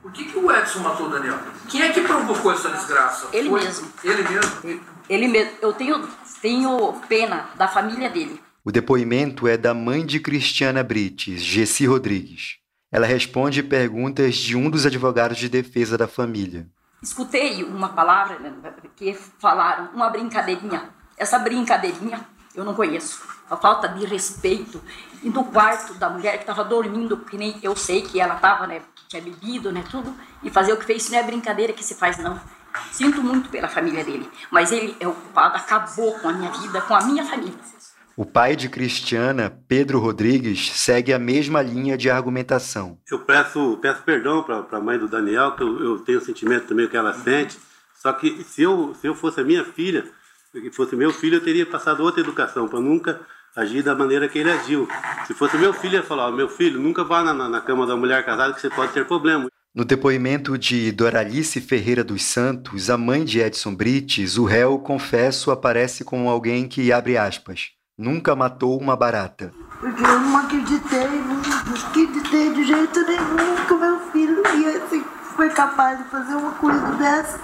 Por 0.00 0.12
que, 0.12 0.24
que 0.24 0.38
o 0.38 0.50
Edson 0.50 0.80
matou 0.80 1.06
o 1.06 1.10
Daniel? 1.10 1.38
Quem 1.68 1.82
é 1.82 1.92
que 1.92 2.00
provocou 2.00 2.52
essa 2.52 2.70
desgraça? 2.70 3.28
Ele 3.32 3.48
Foi 3.48 3.62
mesmo. 3.62 3.92
Ele 4.02 4.22
mesmo? 4.28 4.80
Ele 5.08 5.28
mesmo. 5.28 5.52
Eu 5.60 5.72
tenho, 5.72 6.08
tenho 6.40 6.92
pena 7.08 7.50
da 7.56 7.68
família 7.68 8.10
dele. 8.10 8.40
O 8.64 8.72
depoimento 8.72 9.46
é 9.46 9.56
da 9.56 9.74
mãe 9.74 10.04
de 10.04 10.20
Cristiana 10.20 10.82
Brites, 10.82 11.42
Gessi 11.42 11.86
Rodrigues. 11.86 12.58
Ela 12.90 13.06
responde 13.06 13.62
perguntas 13.62 14.36
de 14.36 14.56
um 14.56 14.68
dos 14.68 14.86
advogados 14.86 15.38
de 15.38 15.48
defesa 15.48 15.96
da 15.96 16.06
família. 16.06 16.68
Escutei 17.02 17.64
uma 17.64 17.88
palavra 17.88 18.38
né, 18.38 18.52
que 18.94 19.14
falaram, 19.38 19.90
uma 19.94 20.10
brincadeirinha. 20.10 20.90
Essa 21.16 21.38
brincadeirinha 21.38 22.24
eu 22.54 22.64
não 22.64 22.74
conheço. 22.74 23.22
A 23.52 23.56
falta 23.58 23.86
de 23.86 24.06
respeito. 24.06 24.80
E 25.22 25.28
no 25.28 25.44
quarto 25.44 25.92
da 25.94 26.08
mulher 26.08 26.38
que 26.38 26.44
estava 26.44 26.64
dormindo, 26.64 27.18
que 27.18 27.36
nem 27.36 27.58
eu 27.62 27.76
sei 27.76 28.00
que 28.00 28.18
ela 28.18 28.36
estava, 28.36 28.66
né? 28.66 28.80
Tinha 29.08 29.20
bebido, 29.20 29.70
né? 29.70 29.84
Tudo. 29.90 30.14
E 30.42 30.50
fazer 30.50 30.72
o 30.72 30.76
que 30.78 30.86
fez, 30.86 31.02
isso 31.02 31.12
não 31.12 31.18
é 31.18 31.22
brincadeira 31.22 31.72
que 31.74 31.84
se 31.84 31.94
faz, 31.94 32.16
não. 32.16 32.40
Sinto 32.90 33.22
muito 33.22 33.50
pela 33.50 33.68
família 33.68 34.02
dele. 34.02 34.26
Mas 34.50 34.72
ele 34.72 34.96
é 34.98 35.06
o 35.06 35.12
culpado, 35.12 35.56
acabou 35.56 36.18
com 36.18 36.30
a 36.30 36.32
minha 36.32 36.50
vida, 36.50 36.80
com 36.80 36.94
a 36.94 37.04
minha 37.04 37.24
família. 37.26 37.54
O 38.16 38.24
pai 38.24 38.56
de 38.56 38.70
Cristiana, 38.70 39.50
Pedro 39.68 39.98
Rodrigues, 39.98 40.72
segue 40.72 41.12
a 41.12 41.18
mesma 41.18 41.60
linha 41.60 41.96
de 41.96 42.08
argumentação. 42.08 42.98
Eu 43.10 43.18
peço, 43.18 43.78
peço 43.82 44.02
perdão 44.02 44.42
para 44.42 44.66
a 44.70 44.80
mãe 44.80 44.98
do 44.98 45.08
Daniel, 45.08 45.52
que 45.52 45.62
eu, 45.62 45.82
eu 45.82 45.98
tenho 45.98 46.18
o 46.18 46.24
sentimento 46.24 46.68
também 46.68 46.88
que 46.88 46.96
ela 46.96 47.12
sente. 47.12 47.58
Só 47.94 48.12
que 48.12 48.42
se 48.44 48.62
eu, 48.62 48.94
se 48.94 49.06
eu 49.06 49.14
fosse 49.14 49.40
a 49.40 49.44
minha 49.44 49.64
filha, 49.64 50.04
se 50.52 50.70
fosse 50.72 50.96
meu 50.96 51.12
filho, 51.12 51.36
eu 51.36 51.44
teria 51.44 51.64
passado 51.64 52.02
outra 52.02 52.20
educação, 52.20 52.66
para 52.66 52.80
nunca 52.80 53.20
agir 53.56 53.82
da 53.82 53.94
maneira 53.94 54.28
que 54.28 54.38
ele 54.38 54.50
agiu. 54.50 54.88
Se 55.26 55.34
fosse 55.34 55.56
meu 55.56 55.72
filho, 55.72 55.94
ia 55.94 56.02
falar: 56.02 56.30
meu 56.32 56.48
filho, 56.48 56.80
nunca 56.80 57.04
vá 57.04 57.22
na, 57.22 57.32
na 57.34 57.60
cama 57.60 57.86
da 57.86 57.96
mulher 57.96 58.24
casada 58.24 58.52
que 58.52 58.60
você 58.60 58.70
pode 58.70 58.92
ter 58.92 59.06
problema. 59.06 59.46
No 59.74 59.86
depoimento 59.86 60.58
de 60.58 60.92
Doralice 60.92 61.58
Ferreira 61.58 62.04
dos 62.04 62.22
Santos, 62.22 62.90
a 62.90 62.98
mãe 62.98 63.24
de 63.24 63.40
Edson 63.40 63.74
Brites, 63.74 64.36
o 64.36 64.44
réu, 64.44 64.78
confesso, 64.78 65.50
aparece 65.50 66.04
como 66.04 66.28
alguém 66.28 66.68
que, 66.68 66.92
abre 66.92 67.16
aspas, 67.16 67.70
nunca 67.96 68.36
matou 68.36 68.78
uma 68.78 68.94
barata. 68.94 69.50
Porque 69.80 70.02
eu 70.02 70.20
não 70.20 70.36
acreditei, 70.36 71.08
não 71.08 71.74
acreditei 71.74 72.52
de 72.52 72.64
jeito 72.64 73.00
nenhum 73.00 73.66
que 73.66 73.72
o 73.72 73.80
meu 73.80 73.98
filho 74.10 74.42
ia 74.58 74.76
assim, 74.76 75.02
foi 75.34 75.48
capaz 75.48 75.98
de 75.98 76.04
fazer 76.04 76.34
uma 76.34 76.52
coisa 76.52 76.92
dessa. 76.92 77.40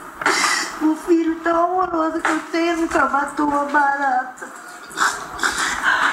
O 0.83 0.95
filho 0.95 1.35
tão 1.37 1.81
amoroso 1.81 2.21
que 2.21 2.31
eu 2.31 2.41
tenho 2.53 2.77
nunca 2.77 3.09
matou 3.09 3.49
uma 3.49 3.65
barata. 3.65 4.47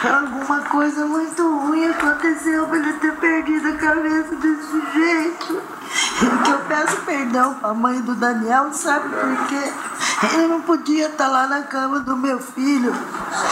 Alguma 0.07 0.61
coisa 0.61 1.05
muito 1.05 1.41
ruim 1.57 1.85
aconteceu 1.87 2.67
pra 2.67 2.77
ele 2.77 2.93
ter 2.93 3.15
perdido 3.15 3.69
a 3.69 3.73
cabeça 3.73 4.35
desse 4.35 4.81
jeito. 4.93 5.61
Que 6.43 6.51
eu 6.51 6.59
peço 6.67 6.97
perdão 7.01 7.55
pra 7.55 7.73
mãe 7.73 8.01
do 8.01 8.15
Daniel, 8.15 8.71
sabe 8.73 9.09
por 9.09 9.47
quê? 9.47 9.73
Ele 10.33 10.47
não 10.47 10.61
podia 10.61 11.07
estar 11.07 11.27
lá 11.27 11.47
na 11.47 11.63
cama 11.63 11.99
do 11.99 12.15
meu 12.15 12.39
filho, 12.39 12.93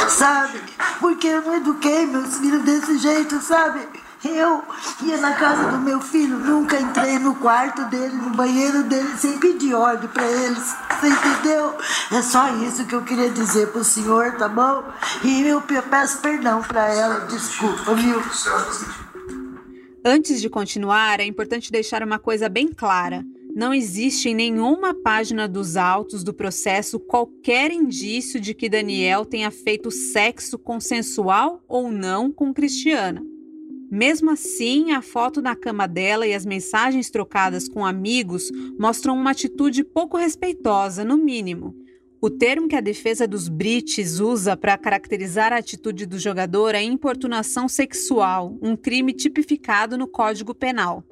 sabe? 0.10 0.62
Porque 1.00 1.28
eu 1.28 1.42
não 1.42 1.56
eduquei 1.56 2.06
meus 2.06 2.38
filhos 2.38 2.62
desse 2.64 2.98
jeito, 2.98 3.42
sabe? 3.42 3.88
Eu 4.26 4.64
ia 5.02 5.18
na 5.18 5.34
casa 5.34 5.72
do 5.72 5.80
meu 5.80 6.00
filho, 6.00 6.38
nunca 6.40 6.80
entrei 6.80 7.20
no 7.20 7.36
quarto 7.36 7.84
dele, 7.90 8.16
no 8.16 8.30
banheiro 8.30 8.84
dele, 8.84 9.18
sem 9.18 9.38
pedir 9.38 9.74
ordem 9.74 10.08
para 10.10 10.26
eles. 10.26 10.64
Você 10.90 11.10
entendeu? 11.10 11.76
É 12.10 12.22
só 12.22 12.56
isso 12.64 12.86
que 12.86 12.96
eu 12.96 13.04
queria 13.04 13.30
dizer 13.30 13.68
pro 13.74 13.84
senhor, 13.84 14.38
tá 14.38 14.48
bom? 14.48 14.84
E 15.26 15.42
eu 15.42 15.62
peço 15.62 16.22
perdão 16.22 16.62
para 16.62 16.88
ela, 16.94 17.26
desculpa, 17.26 17.94
viu? 17.96 18.22
Antes 20.06 20.40
de 20.40 20.50
continuar, 20.50 21.20
é 21.20 21.26
importante 21.26 21.72
deixar 21.72 22.02
uma 22.02 22.18
coisa 22.18 22.48
bem 22.48 22.70
clara. 22.70 23.26
Não 23.54 23.74
existe 23.74 24.30
em 24.30 24.36
nenhuma 24.36 24.94
página 24.96 25.48
dos 25.50 25.76
autos 25.76 26.24
do 26.24 26.34
processo 26.34 26.98
qualquer 26.98 27.72
indício 27.72 28.40
de 28.40 28.54
que 28.54 28.70
Daniel 28.70 29.26
tenha 29.26 29.52
feito 29.52 29.92
sexo 29.92 30.58
consensual 30.58 31.62
ou 31.68 31.92
não 31.92 32.32
com 32.32 32.54
Cristiana. 32.54 33.33
Mesmo 33.94 34.32
assim, 34.32 34.92
a 34.92 35.04
foto 35.04 35.40
na 35.40 35.56
cama 35.56 35.88
dela 35.88 36.26
e 36.26 36.34
as 36.34 36.48
mensagens 36.48 37.12
trocadas 37.12 37.70
com 37.70 37.86
amigos 37.86 38.50
mostram 38.76 39.16
uma 39.16 39.30
atitude 39.30 39.84
pouco 39.84 40.18
respeitosa, 40.18 41.06
no 41.06 41.16
mínimo. 41.16 41.76
O 42.20 42.28
termo 42.28 42.68
que 42.68 42.76
a 42.76 42.82
defesa 42.82 43.28
dos 43.28 43.48
Brits 43.48 44.20
usa 44.20 44.58
para 44.58 44.80
caracterizar 44.80 45.54
a 45.54 45.58
atitude 45.58 46.08
do 46.08 46.18
jogador 46.18 46.74
é 46.74 46.82
importunação 46.82 47.68
sexual, 47.68 48.58
um 48.64 48.76
crime 48.76 49.14
tipificado 49.14 49.96
no 49.96 50.08
Código 50.08 50.56
Penal. 50.56 51.04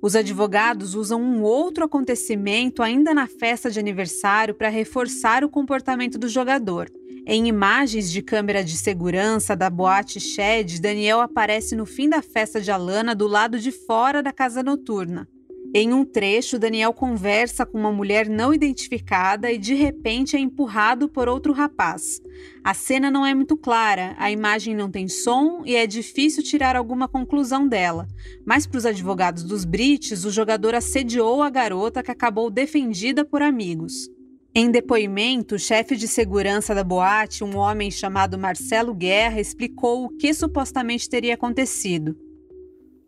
Os 0.00 0.14
advogados 0.14 0.94
usam 0.94 1.20
um 1.20 1.42
outro 1.42 1.84
acontecimento 1.84 2.82
ainda 2.84 3.12
na 3.12 3.26
festa 3.26 3.68
de 3.68 3.80
aniversário 3.80 4.54
para 4.54 4.68
reforçar 4.68 5.42
o 5.42 5.48
comportamento 5.48 6.16
do 6.16 6.28
jogador. 6.28 6.88
Em 7.26 7.48
imagens 7.48 8.10
de 8.10 8.22
câmera 8.22 8.62
de 8.62 8.76
segurança 8.76 9.56
da 9.56 9.68
boate 9.68 10.20
Shed, 10.20 10.80
Daniel 10.80 11.20
aparece 11.20 11.74
no 11.74 11.84
fim 11.84 12.08
da 12.08 12.22
festa 12.22 12.60
de 12.60 12.70
Alana 12.70 13.14
do 13.14 13.26
lado 13.26 13.58
de 13.58 13.72
fora 13.72 14.22
da 14.22 14.32
casa 14.32 14.62
noturna. 14.62 15.28
Em 15.74 15.92
um 15.92 16.02
trecho, 16.02 16.58
Daniel 16.58 16.94
conversa 16.94 17.66
com 17.66 17.78
uma 17.78 17.92
mulher 17.92 18.26
não 18.26 18.54
identificada 18.54 19.52
e 19.52 19.58
de 19.58 19.74
repente 19.74 20.34
é 20.34 20.38
empurrado 20.38 21.10
por 21.10 21.28
outro 21.28 21.52
rapaz. 21.52 22.22
A 22.64 22.72
cena 22.72 23.10
não 23.10 23.24
é 23.24 23.34
muito 23.34 23.54
clara, 23.54 24.14
a 24.18 24.30
imagem 24.30 24.74
não 24.74 24.90
tem 24.90 25.08
som 25.08 25.62
e 25.66 25.76
é 25.76 25.86
difícil 25.86 26.42
tirar 26.42 26.74
alguma 26.74 27.06
conclusão 27.06 27.68
dela. 27.68 28.08
Mas 28.46 28.66
para 28.66 28.78
os 28.78 28.86
advogados 28.86 29.44
dos 29.44 29.66
Brits, 29.66 30.24
o 30.24 30.30
jogador 30.30 30.74
assediou 30.74 31.42
a 31.42 31.50
garota 31.50 32.02
que 32.02 32.10
acabou 32.10 32.50
defendida 32.50 33.22
por 33.22 33.42
amigos. 33.42 34.08
Em 34.54 34.70
depoimento, 34.70 35.56
o 35.56 35.58
chefe 35.58 35.96
de 35.96 36.08
segurança 36.08 36.74
da 36.74 36.82
boate, 36.82 37.44
um 37.44 37.56
homem 37.58 37.90
chamado 37.90 38.38
Marcelo 38.38 38.94
Guerra, 38.94 39.38
explicou 39.38 40.06
o 40.06 40.16
que 40.16 40.32
supostamente 40.32 41.08
teria 41.10 41.34
acontecido. 41.34 42.16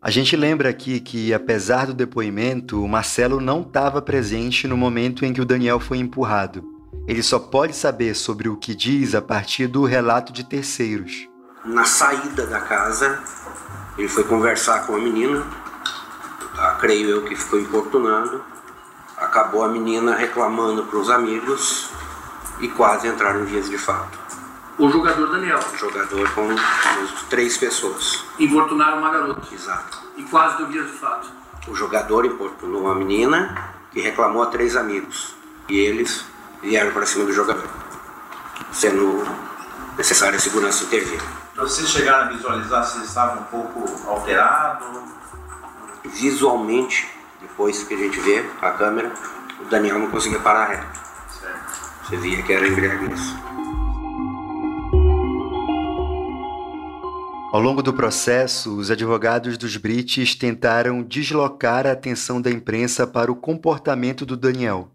A 0.03 0.09
gente 0.09 0.35
lembra 0.35 0.67
aqui 0.67 0.99
que, 0.99 1.31
apesar 1.31 1.85
do 1.85 1.93
depoimento, 1.93 2.83
o 2.83 2.89
Marcelo 2.89 3.39
não 3.39 3.61
estava 3.61 4.01
presente 4.01 4.67
no 4.67 4.75
momento 4.75 5.23
em 5.23 5.31
que 5.31 5.39
o 5.39 5.45
Daniel 5.45 5.79
foi 5.79 5.99
empurrado. 5.99 6.63
Ele 7.07 7.21
só 7.21 7.37
pode 7.37 7.75
saber 7.75 8.15
sobre 8.15 8.49
o 8.49 8.57
que 8.57 8.73
diz 8.73 9.13
a 9.13 9.21
partir 9.21 9.67
do 9.67 9.85
relato 9.85 10.33
de 10.33 10.43
terceiros. 10.43 11.27
Na 11.63 11.85
saída 11.85 12.47
da 12.47 12.61
casa, 12.61 13.21
ele 13.95 14.07
foi 14.07 14.23
conversar 14.23 14.87
com 14.87 14.95
a 14.95 14.99
menina, 14.99 15.45
tá? 16.55 16.77
creio 16.81 17.07
eu 17.07 17.23
que 17.23 17.35
ficou 17.35 17.59
importunado, 17.59 18.43
acabou 19.15 19.63
a 19.63 19.69
menina 19.69 20.15
reclamando 20.15 20.83
para 20.85 20.97
os 20.97 21.11
amigos 21.11 21.91
e 22.59 22.67
quase 22.69 23.07
entraram 23.07 23.43
em 23.43 23.45
dias 23.45 23.69
de 23.69 23.77
fato. 23.77 24.20
O 24.77 24.89
jogador 24.89 25.27
Daniel. 25.27 25.59
O 25.73 25.77
jogador 25.77 26.31
com 26.33 26.47
três 27.29 27.57
pessoas. 27.57 28.23
Importunaram 28.39 28.99
uma 28.99 29.11
garota. 29.11 29.53
Exato. 29.53 29.99
E 30.17 30.23
quase 30.23 30.63
deu 30.65 30.83
de 30.83 30.91
fato. 30.93 31.27
O 31.67 31.75
jogador 31.75 32.25
importunou 32.25 32.81
uma 32.81 32.95
menina 32.95 33.73
que 33.91 34.01
reclamou 34.01 34.43
a 34.43 34.47
três 34.47 34.75
amigos. 34.75 35.35
E 35.69 35.77
eles 35.77 36.25
vieram 36.61 36.91
para 36.91 37.05
cima 37.05 37.25
do 37.25 37.33
jogador, 37.33 37.67
sendo 38.71 39.25
necessária 39.97 40.37
a 40.37 40.39
segurança 40.39 40.83
intervir. 40.83 41.21
Vocês 41.55 41.89
chegaram 41.89 42.25
a 42.25 42.29
visualizar 42.29 42.83
se 42.85 43.03
estava 43.03 43.39
um 43.39 43.43
pouco 43.43 44.09
alterado? 44.09 45.03
Visualmente, 46.03 47.07
depois 47.41 47.83
que 47.83 47.93
a 47.93 47.97
gente 47.97 48.19
vê 48.19 48.45
a 48.61 48.71
câmera, 48.71 49.11
o 49.59 49.65
Daniel 49.65 49.99
não 49.99 50.09
conseguia 50.09 50.39
parar 50.39 50.65
reto. 50.65 50.99
Certo. 51.39 51.91
Você 52.03 52.17
via 52.17 52.41
que 52.41 52.51
era 52.51 52.67
embriaguez. 52.67 53.35
Ao 57.51 57.59
longo 57.59 57.83
do 57.83 57.91
processo, 57.91 58.77
os 58.77 58.89
advogados 58.89 59.57
dos 59.57 59.75
Brits 59.75 60.35
tentaram 60.35 61.03
deslocar 61.03 61.85
a 61.85 61.91
atenção 61.91 62.41
da 62.41 62.49
imprensa 62.49 63.05
para 63.05 63.29
o 63.29 63.35
comportamento 63.35 64.25
do 64.25 64.37
Daniel. 64.37 64.89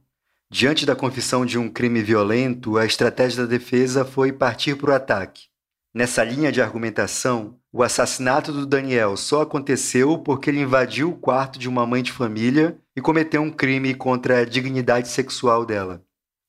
Diante 0.50 0.86
da 0.86 0.96
confissão 0.96 1.44
de 1.44 1.58
um 1.58 1.68
crime 1.68 2.02
violento, 2.02 2.78
a 2.78 2.86
estratégia 2.86 3.42
da 3.42 3.50
defesa 3.50 4.06
foi 4.06 4.32
partir 4.32 4.74
para 4.74 4.90
o 4.90 4.94
ataque. 4.94 5.48
Nessa 5.94 6.24
linha 6.24 6.50
de 6.50 6.62
argumentação, 6.62 7.58
o 7.70 7.82
assassinato 7.82 8.50
do 8.52 8.64
Daniel 8.64 9.18
só 9.18 9.42
aconteceu 9.42 10.16
porque 10.16 10.48
ele 10.48 10.62
invadiu 10.62 11.10
o 11.10 11.18
quarto 11.18 11.58
de 11.58 11.68
uma 11.68 11.86
mãe 11.86 12.02
de 12.02 12.10
família 12.10 12.78
e 12.96 13.02
cometeu 13.02 13.42
um 13.42 13.50
crime 13.50 13.94
contra 13.94 14.38
a 14.38 14.44
dignidade 14.46 15.08
sexual 15.08 15.66
dela. 15.66 16.02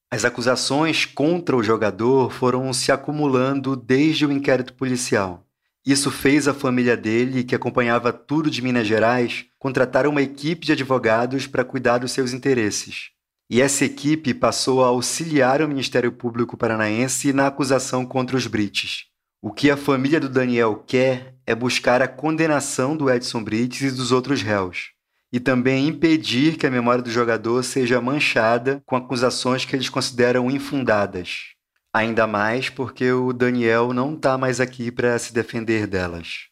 As 0.09 0.23
acusações 0.23 1.05
contra 1.05 1.53
o 1.53 1.61
jogador 1.61 2.31
foram 2.31 2.71
se 2.71 2.93
acumulando 2.93 3.75
desde 3.75 4.25
o 4.25 4.31
inquérito 4.31 4.73
policial. 4.73 5.46
Isso 5.87 6.11
fez 6.11 6.49
a 6.49 6.53
família 6.53 6.97
dele, 6.97 7.45
que 7.45 7.55
acompanhava 7.55 8.11
tudo 8.11 8.51
de 8.51 8.61
Minas 8.61 8.85
Gerais, 8.85 9.45
contratar 9.57 10.05
uma 10.05 10.21
equipe 10.21 10.65
de 10.65 10.73
advogados 10.73 11.47
para 11.47 11.63
cuidar 11.63 11.99
dos 11.99 12.11
seus 12.11 12.33
interesses. 12.33 13.11
E 13.49 13.61
essa 13.61 13.85
equipe 13.85 14.33
passou 14.33 14.83
a 14.83 14.87
auxiliar 14.87 15.61
o 15.61 15.67
Ministério 15.69 16.11
Público 16.11 16.57
Paranaense 16.57 17.31
na 17.31 17.47
acusação 17.47 18.05
contra 18.05 18.35
os 18.35 18.47
Brites. 18.47 19.05
O 19.41 19.49
que 19.49 19.71
a 19.71 19.77
família 19.77 20.19
do 20.19 20.27
Daniel 20.27 20.83
quer 20.85 21.35
é 21.45 21.55
buscar 21.55 22.01
a 22.01 22.07
condenação 22.09 22.97
do 22.97 23.09
Edson 23.09 23.41
Brites 23.41 23.93
e 23.93 23.95
dos 23.95 24.11
outros 24.11 24.41
réus, 24.41 24.89
e 25.31 25.39
também 25.39 25.87
impedir 25.87 26.57
que 26.57 26.67
a 26.67 26.71
memória 26.71 27.01
do 27.01 27.09
jogador 27.09 27.63
seja 27.63 28.01
manchada 28.01 28.83
com 28.85 28.97
acusações 28.97 29.63
que 29.63 29.73
eles 29.73 29.87
consideram 29.87 30.51
infundadas. 30.51 31.55
Ainda 31.93 32.27
mais 32.27 32.69
porque 32.69 33.11
o 33.11 33.33
Daniel 33.33 33.93
não 33.93 34.13
está 34.13 34.37
mais 34.37 34.59
aqui 34.59 34.91
para 34.91 35.17
se 35.17 35.33
defender 35.33 35.87
delas. 35.87 36.47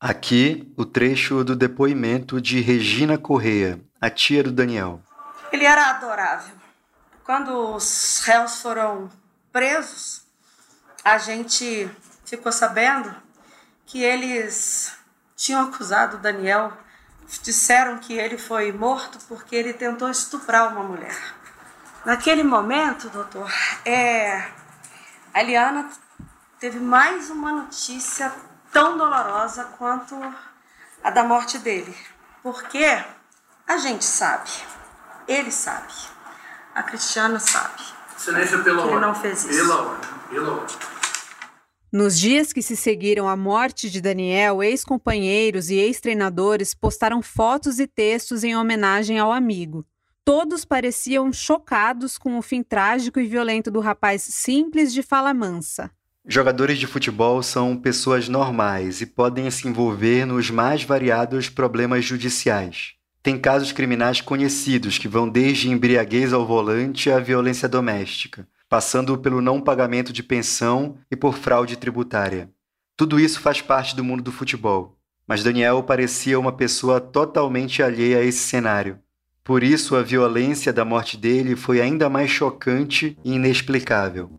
Aqui, 0.00 0.72
o 0.76 0.84
trecho 0.84 1.44
do 1.44 1.54
depoimento 1.54 2.40
de 2.40 2.60
Regina 2.60 3.18
Correia, 3.18 3.80
a 4.00 4.08
tia 4.08 4.42
do 4.42 4.50
Daniel. 4.50 5.02
Ele 5.52 5.64
era 5.64 5.90
adorável. 5.90 6.54
Quando 7.24 7.74
os 7.76 8.22
réus 8.24 8.60
foram 8.60 9.10
presos, 9.52 10.22
a 11.04 11.18
gente 11.18 11.90
ficou 12.24 12.50
sabendo 12.50 13.14
que 13.86 14.02
eles 14.02 14.96
tinham 15.36 15.62
acusado 15.62 16.18
Daniel, 16.18 16.72
disseram 17.42 17.98
que 17.98 18.12
ele 18.12 18.36
foi 18.38 18.72
morto 18.72 19.18
porque 19.28 19.54
ele 19.56 19.72
tentou 19.72 20.10
estuprar 20.10 20.72
uma 20.72 20.82
mulher. 20.82 21.16
Naquele 22.04 22.42
momento, 22.42 23.10
doutor, 23.10 23.52
é, 23.84 24.48
a 25.34 25.42
Eliana 25.42 25.90
teve 26.58 26.78
mais 26.78 27.28
uma 27.28 27.52
notícia 27.52 28.32
tão 28.72 28.96
dolorosa 28.96 29.64
quanto 29.76 30.16
a 31.04 31.10
da 31.10 31.24
morte 31.24 31.58
dele. 31.58 31.94
Porque 32.42 32.86
a 33.66 33.76
gente 33.76 34.04
sabe, 34.04 34.50
ele 35.28 35.52
sabe, 35.52 35.92
a 36.74 36.82
Cristiana 36.82 37.38
sabe. 37.38 37.82
Excelência, 38.16 38.58
pela 38.58 38.82
ordem. 38.82 38.96
ele 38.96 39.06
não 39.06 39.14
fez 39.14 39.44
isso. 39.44 39.56
Pela 39.56 39.82
ordem. 39.82 40.10
Pela 40.30 40.52
ordem. 40.52 40.76
Nos 41.92 42.18
dias 42.18 42.52
que 42.52 42.62
se 42.62 42.76
seguiram 42.76 43.28
à 43.28 43.36
morte 43.36 43.90
de 43.90 44.00
Daniel, 44.00 44.62
ex-companheiros 44.62 45.70
e 45.70 45.74
ex-treinadores 45.74 46.72
postaram 46.72 47.20
fotos 47.20 47.80
e 47.80 47.86
textos 47.86 48.44
em 48.44 48.56
homenagem 48.56 49.18
ao 49.18 49.32
amigo. 49.32 49.84
Todos 50.32 50.64
pareciam 50.64 51.32
chocados 51.32 52.16
com 52.16 52.38
o 52.38 52.40
fim 52.40 52.62
trágico 52.62 53.18
e 53.18 53.26
violento 53.26 53.68
do 53.68 53.80
rapaz 53.80 54.22
simples 54.22 54.92
de 54.92 55.02
fala 55.02 55.34
mansa. 55.34 55.90
Jogadores 56.24 56.78
de 56.78 56.86
futebol 56.86 57.42
são 57.42 57.76
pessoas 57.76 58.28
normais 58.28 59.00
e 59.00 59.06
podem 59.06 59.50
se 59.50 59.66
envolver 59.66 60.24
nos 60.24 60.48
mais 60.48 60.84
variados 60.84 61.48
problemas 61.48 62.04
judiciais. 62.04 62.92
Tem 63.20 63.36
casos 63.36 63.72
criminais 63.72 64.20
conhecidos 64.20 64.98
que 64.98 65.08
vão 65.08 65.28
desde 65.28 65.68
embriaguez 65.68 66.32
ao 66.32 66.46
volante 66.46 67.10
à 67.10 67.18
violência 67.18 67.68
doméstica, 67.68 68.46
passando 68.68 69.18
pelo 69.18 69.40
não 69.40 69.60
pagamento 69.60 70.12
de 70.12 70.22
pensão 70.22 70.96
e 71.10 71.16
por 71.16 71.34
fraude 71.34 71.76
tributária. 71.76 72.48
Tudo 72.96 73.18
isso 73.18 73.40
faz 73.40 73.60
parte 73.60 73.96
do 73.96 74.04
mundo 74.04 74.22
do 74.22 74.30
futebol, 74.30 74.96
mas 75.26 75.42
Daniel 75.42 75.82
parecia 75.82 76.38
uma 76.38 76.52
pessoa 76.52 77.00
totalmente 77.00 77.82
alheia 77.82 78.18
a 78.18 78.22
esse 78.22 78.38
cenário. 78.38 78.96
Por 79.42 79.62
isso, 79.62 79.96
a 79.96 80.02
violência 80.02 80.72
da 80.72 80.84
morte 80.84 81.16
dele 81.16 81.56
foi 81.56 81.80
ainda 81.80 82.08
mais 82.08 82.30
chocante 82.30 83.16
e 83.24 83.34
inexplicável. 83.34 84.30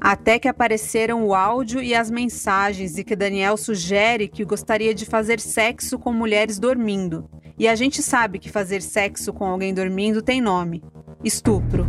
Até 0.00 0.38
que 0.38 0.48
apareceram 0.48 1.24
o 1.24 1.32
áudio 1.32 1.80
e 1.80 1.94
as 1.94 2.10
mensagens 2.10 2.98
e 2.98 3.04
que 3.04 3.14
Daniel 3.14 3.56
sugere 3.56 4.26
que 4.26 4.44
gostaria 4.44 4.92
de 4.92 5.06
fazer 5.06 5.38
sexo 5.38 5.96
com 5.96 6.12
mulheres 6.12 6.58
dormindo. 6.58 7.30
E 7.56 7.68
a 7.68 7.76
gente 7.76 8.02
sabe 8.02 8.40
que 8.40 8.50
fazer 8.50 8.82
sexo 8.82 9.32
com 9.32 9.44
alguém 9.44 9.72
dormindo 9.72 10.20
tem 10.20 10.40
nome: 10.40 10.82
estupro. 11.22 11.86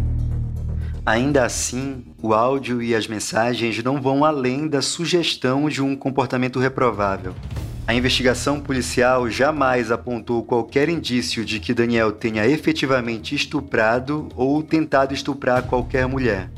Ainda 1.04 1.44
assim, 1.44 2.06
o 2.22 2.34
áudio 2.34 2.82
e 2.82 2.94
as 2.94 3.08
mensagens 3.08 3.84
não 3.84 4.00
vão 4.00 4.24
além 4.24 4.68
da 4.68 4.82
sugestão 4.82 5.68
de 5.68 5.82
um 5.82 5.96
comportamento 5.96 6.60
reprovável. 6.60 7.34
A 7.86 7.94
investigação 7.94 8.62
policial 8.62 9.30
jamais 9.30 9.92
apontou 9.92 10.42
qualquer 10.42 10.88
indício 10.88 11.44
de 11.44 11.60
que 11.60 11.74
Daniel 11.74 12.14
tenha 12.14 12.48
efetivamente 12.48 13.36
estuprado 13.36 14.30
ou 14.38 14.64
tentado 14.64 15.14
estuprar 15.14 15.64
qualquer 15.64 16.08
mulher. 16.08 16.50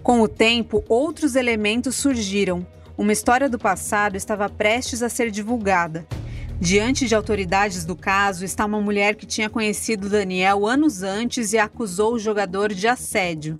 Com 0.00 0.20
o 0.20 0.28
tempo, 0.28 0.84
outros 0.88 1.34
elementos 1.34 1.96
surgiram. 1.96 2.64
Uma 2.96 3.12
história 3.12 3.48
do 3.48 3.58
passado 3.58 4.16
estava 4.16 4.48
prestes 4.48 5.02
a 5.02 5.08
ser 5.08 5.32
divulgada. 5.32 6.06
Diante 6.60 7.08
de 7.08 7.16
autoridades 7.16 7.84
do 7.84 7.96
caso 7.96 8.44
está 8.44 8.64
uma 8.64 8.80
mulher 8.80 9.16
que 9.16 9.26
tinha 9.26 9.50
conhecido 9.50 10.08
Daniel 10.08 10.66
anos 10.66 11.02
antes 11.02 11.52
e 11.52 11.58
acusou 11.58 12.14
o 12.14 12.18
jogador 12.18 12.72
de 12.72 12.86
assédio. 12.86 13.58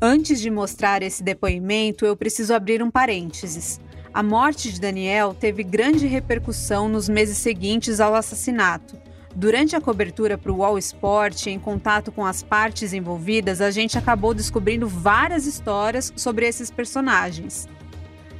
Antes 0.00 0.40
de 0.40 0.50
mostrar 0.50 1.02
esse 1.02 1.22
depoimento, 1.22 2.04
eu 2.04 2.14
preciso 2.14 2.52
abrir 2.54 2.82
um 2.82 2.90
parênteses. 2.90 3.80
A 4.12 4.24
morte 4.24 4.72
de 4.72 4.80
Daniel 4.80 5.36
teve 5.38 5.62
grande 5.62 6.06
repercussão 6.08 6.88
nos 6.88 7.08
meses 7.08 7.38
seguintes 7.38 8.00
ao 8.00 8.14
assassinato. 8.14 8.98
Durante 9.36 9.76
a 9.76 9.80
cobertura 9.80 10.36
para 10.36 10.50
o 10.50 10.56
Wall 10.56 10.76
Sport, 10.78 11.46
em 11.46 11.60
contato 11.60 12.10
com 12.10 12.26
as 12.26 12.42
partes 12.42 12.92
envolvidas, 12.92 13.60
a 13.60 13.70
gente 13.70 13.96
acabou 13.96 14.34
descobrindo 14.34 14.88
várias 14.88 15.46
histórias 15.46 16.12
sobre 16.16 16.44
esses 16.48 16.72
personagens. 16.72 17.68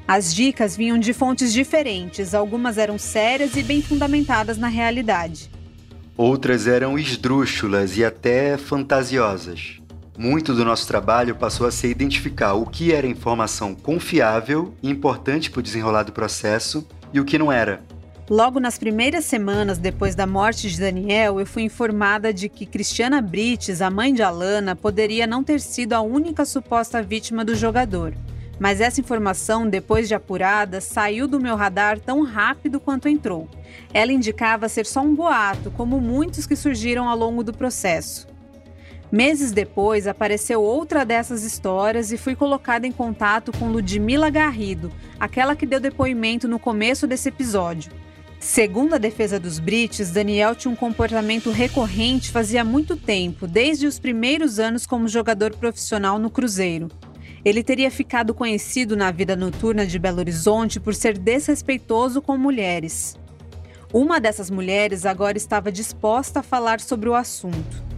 As 0.08 0.34
dicas 0.34 0.76
vinham 0.76 0.98
de 0.98 1.12
fontes 1.12 1.52
diferentes, 1.52 2.34
algumas 2.34 2.76
eram 2.76 2.98
sérias 2.98 3.54
e 3.54 3.62
bem 3.62 3.80
fundamentadas 3.80 4.58
na 4.58 4.66
realidade. 4.66 5.48
Outras 6.16 6.66
eram 6.66 6.98
esdrúxulas 6.98 7.96
e 7.96 8.04
até 8.04 8.56
fantasiosas. 8.56 9.79
Muito 10.20 10.52
do 10.52 10.66
nosso 10.66 10.86
trabalho 10.86 11.34
passou 11.34 11.66
a 11.66 11.70
ser 11.70 11.88
identificar 11.88 12.52
o 12.52 12.66
que 12.66 12.92
era 12.92 13.06
informação 13.06 13.74
confiável 13.74 14.74
e 14.82 14.90
importante 14.90 15.50
para 15.50 15.60
o 15.60 15.62
desenrolar 15.62 16.02
do 16.02 16.12
processo 16.12 16.86
e 17.10 17.18
o 17.18 17.24
que 17.24 17.38
não 17.38 17.50
era. 17.50 17.80
Logo 18.28 18.60
nas 18.60 18.76
primeiras 18.76 19.24
semanas 19.24 19.78
depois 19.78 20.14
da 20.14 20.26
morte 20.26 20.68
de 20.68 20.78
Daniel, 20.78 21.40
eu 21.40 21.46
fui 21.46 21.62
informada 21.62 22.34
de 22.34 22.50
que 22.50 22.66
Cristiana 22.66 23.22
Brites, 23.22 23.80
a 23.80 23.88
mãe 23.88 24.12
de 24.12 24.20
Alana, 24.20 24.76
poderia 24.76 25.26
não 25.26 25.42
ter 25.42 25.58
sido 25.58 25.94
a 25.94 26.02
única 26.02 26.44
suposta 26.44 27.02
vítima 27.02 27.42
do 27.42 27.54
jogador. 27.54 28.12
Mas 28.58 28.78
essa 28.82 29.00
informação, 29.00 29.66
depois 29.66 30.06
de 30.06 30.14
apurada, 30.14 30.82
saiu 30.82 31.26
do 31.26 31.40
meu 31.40 31.56
radar 31.56 31.98
tão 31.98 32.24
rápido 32.24 32.78
quanto 32.78 33.08
entrou. 33.08 33.48
Ela 33.90 34.12
indicava 34.12 34.68
ser 34.68 34.84
só 34.84 35.00
um 35.00 35.14
boato, 35.14 35.70
como 35.70 35.98
muitos 35.98 36.46
que 36.46 36.54
surgiram 36.54 37.08
ao 37.08 37.16
longo 37.16 37.42
do 37.42 37.54
processo. 37.54 38.28
Meses 39.10 39.50
depois, 39.50 40.06
apareceu 40.06 40.62
outra 40.62 41.04
dessas 41.04 41.42
histórias 41.42 42.12
e 42.12 42.16
fui 42.16 42.36
colocada 42.36 42.86
em 42.86 42.92
contato 42.92 43.50
com 43.58 43.68
Ludmila 43.68 44.30
Garrido, 44.30 44.92
aquela 45.18 45.56
que 45.56 45.66
deu 45.66 45.80
depoimento 45.80 46.46
no 46.46 46.60
começo 46.60 47.08
desse 47.08 47.28
episódio. 47.28 47.90
Segundo 48.38 48.94
a 48.94 48.98
defesa 48.98 49.38
dos 49.38 49.58
Brites, 49.58 50.12
Daniel 50.12 50.54
tinha 50.54 50.72
um 50.72 50.76
comportamento 50.76 51.50
recorrente 51.50 52.30
fazia 52.30 52.64
muito 52.64 52.96
tempo, 52.96 53.48
desde 53.48 53.86
os 53.86 53.98
primeiros 53.98 54.60
anos 54.60 54.86
como 54.86 55.08
jogador 55.08 55.56
profissional 55.56 56.18
no 56.18 56.30
Cruzeiro. 56.30 56.88
Ele 57.44 57.64
teria 57.64 57.90
ficado 57.90 58.32
conhecido 58.32 58.96
na 58.96 59.10
vida 59.10 59.34
noturna 59.34 59.84
de 59.84 59.98
Belo 59.98 60.20
Horizonte 60.20 60.78
por 60.78 60.94
ser 60.94 61.18
desrespeitoso 61.18 62.22
com 62.22 62.38
mulheres. 62.38 63.18
Uma 63.92 64.20
dessas 64.20 64.50
mulheres 64.50 65.04
agora 65.04 65.36
estava 65.36 65.72
disposta 65.72 66.40
a 66.40 66.44
falar 66.44 66.80
sobre 66.80 67.08
o 67.08 67.14
assunto. 67.14 67.89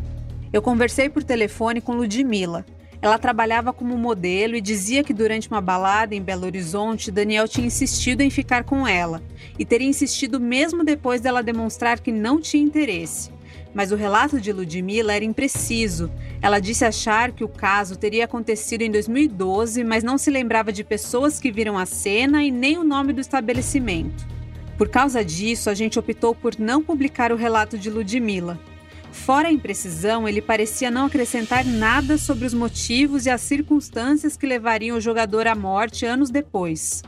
Eu 0.53 0.61
conversei 0.61 1.09
por 1.09 1.25
telefone 1.25 1.81
com 1.81 1.95
Ludmilla. 1.95 2.67
Ela 3.01 3.19
trabalhava 3.19 3.73
como 3.73 3.97
modelo 3.97 4.55
e 4.55 4.61
dizia 4.61 5.03
que 5.03 5.15
durante 5.15 5.49
uma 5.49 5.63
balada 5.63 6.15
em 6.15 6.21
Belo 6.21 6.45
Horizonte, 6.45 7.11
Daniel 7.11 7.49
tinha 7.49 7.67
insistido 7.67 8.21
em 8.21 8.29
ficar 8.29 8.63
com 8.63 8.87
ela 8.87 9.23
e 9.59 9.65
teria 9.65 9.89
insistido 9.89 10.39
mesmo 10.39 10.85
depois 10.85 11.23
dela 11.23 11.43
demonstrar 11.43 12.01
que 12.01 12.13
não 12.13 12.39
tinha 12.39 12.63
interesse. 12.63 13.31
Mas 13.73 13.93
o 13.93 13.97
relato 13.97 14.39
de 14.39 14.53
Ludmilla 14.53 15.15
era 15.15 15.25
impreciso. 15.25 16.13
Ela 16.43 16.61
disse 16.61 16.85
achar 16.85 17.33
que 17.33 17.43
o 17.43 17.49
caso 17.49 17.97
teria 17.97 18.27
acontecido 18.27 18.83
em 18.83 18.91
2012, 18.91 19.83
mas 19.83 20.05
não 20.05 20.19
se 20.19 20.31
lembrava 20.31 20.71
de 20.71 20.85
pessoas 20.85 21.41
que 21.41 21.51
viram 21.51 21.79
a 21.79 21.87
cena 21.87 22.45
e 22.45 22.51
nem 22.51 22.77
o 22.77 22.85
nome 22.85 23.15
do 23.15 23.23
estabelecimento. 23.23 24.27
Por 24.77 24.91
causa 24.91 25.25
disso, 25.25 25.71
a 25.71 25.75
gente 25.75 25.99
optou 25.99 26.35
por 26.35 26.59
não 26.59 26.83
publicar 26.85 27.33
o 27.33 27.37
relato 27.37 27.79
de 27.79 27.89
Ludmilla. 27.89 28.61
Fora 29.13 29.49
a 29.49 29.53
imprecisão, 29.53 30.27
ele 30.27 30.41
parecia 30.41 30.91
não 30.91 31.07
acrescentar 31.07 31.65
nada 31.65 32.17
sobre 32.17 32.47
os 32.47 32.55
motivos 32.55 33.27
e 33.27 33.31
as 33.31 33.43
circunstâncias 33.43 34.37
que 34.37 34.47
levariam 34.47 34.97
o 34.97 35.01
jogador 35.01 35.47
à 35.47 35.55
morte 35.55 36.05
anos 36.05 36.31
depois. 36.31 37.03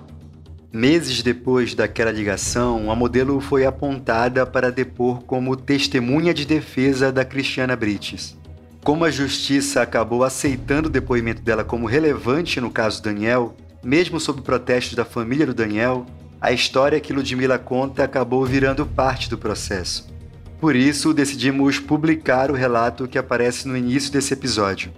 Meses 0.70 1.22
depois 1.22 1.74
daquela 1.74 2.12
ligação, 2.12 2.90
a 2.90 2.94
modelo 2.94 3.40
foi 3.40 3.64
apontada 3.64 4.44
para 4.44 4.70
depor 4.70 5.22
como 5.24 5.56
testemunha 5.56 6.34
de 6.34 6.44
defesa 6.44 7.10
da 7.10 7.24
Cristiana 7.24 7.74
Brites. 7.74 8.36
Como 8.82 9.04
a 9.04 9.10
justiça 9.10 9.80
acabou 9.80 10.22
aceitando 10.22 10.88
o 10.88 10.92
depoimento 10.92 11.40
dela 11.40 11.64
como 11.64 11.86
relevante 11.86 12.60
no 12.60 12.70
caso 12.70 13.02
Daniel, 13.02 13.56
mesmo 13.82 14.20
sob 14.20 14.42
protestos 14.42 14.94
da 14.94 15.04
família 15.04 15.46
do 15.46 15.54
Daniel, 15.54 16.04
a 16.40 16.52
história 16.52 17.00
que 17.00 17.12
Ludmilla 17.12 17.58
conta 17.58 18.04
acabou 18.04 18.44
virando 18.44 18.84
parte 18.84 19.30
do 19.30 19.38
processo. 19.38 20.13
Por 20.60 20.76
isso, 20.76 21.12
decidimos 21.12 21.78
publicar 21.78 22.50
o 22.50 22.54
relato 22.54 23.06
que 23.08 23.18
aparece 23.18 23.68
no 23.68 23.76
início 23.76 24.12
desse 24.12 24.32
episódio. 24.32 24.92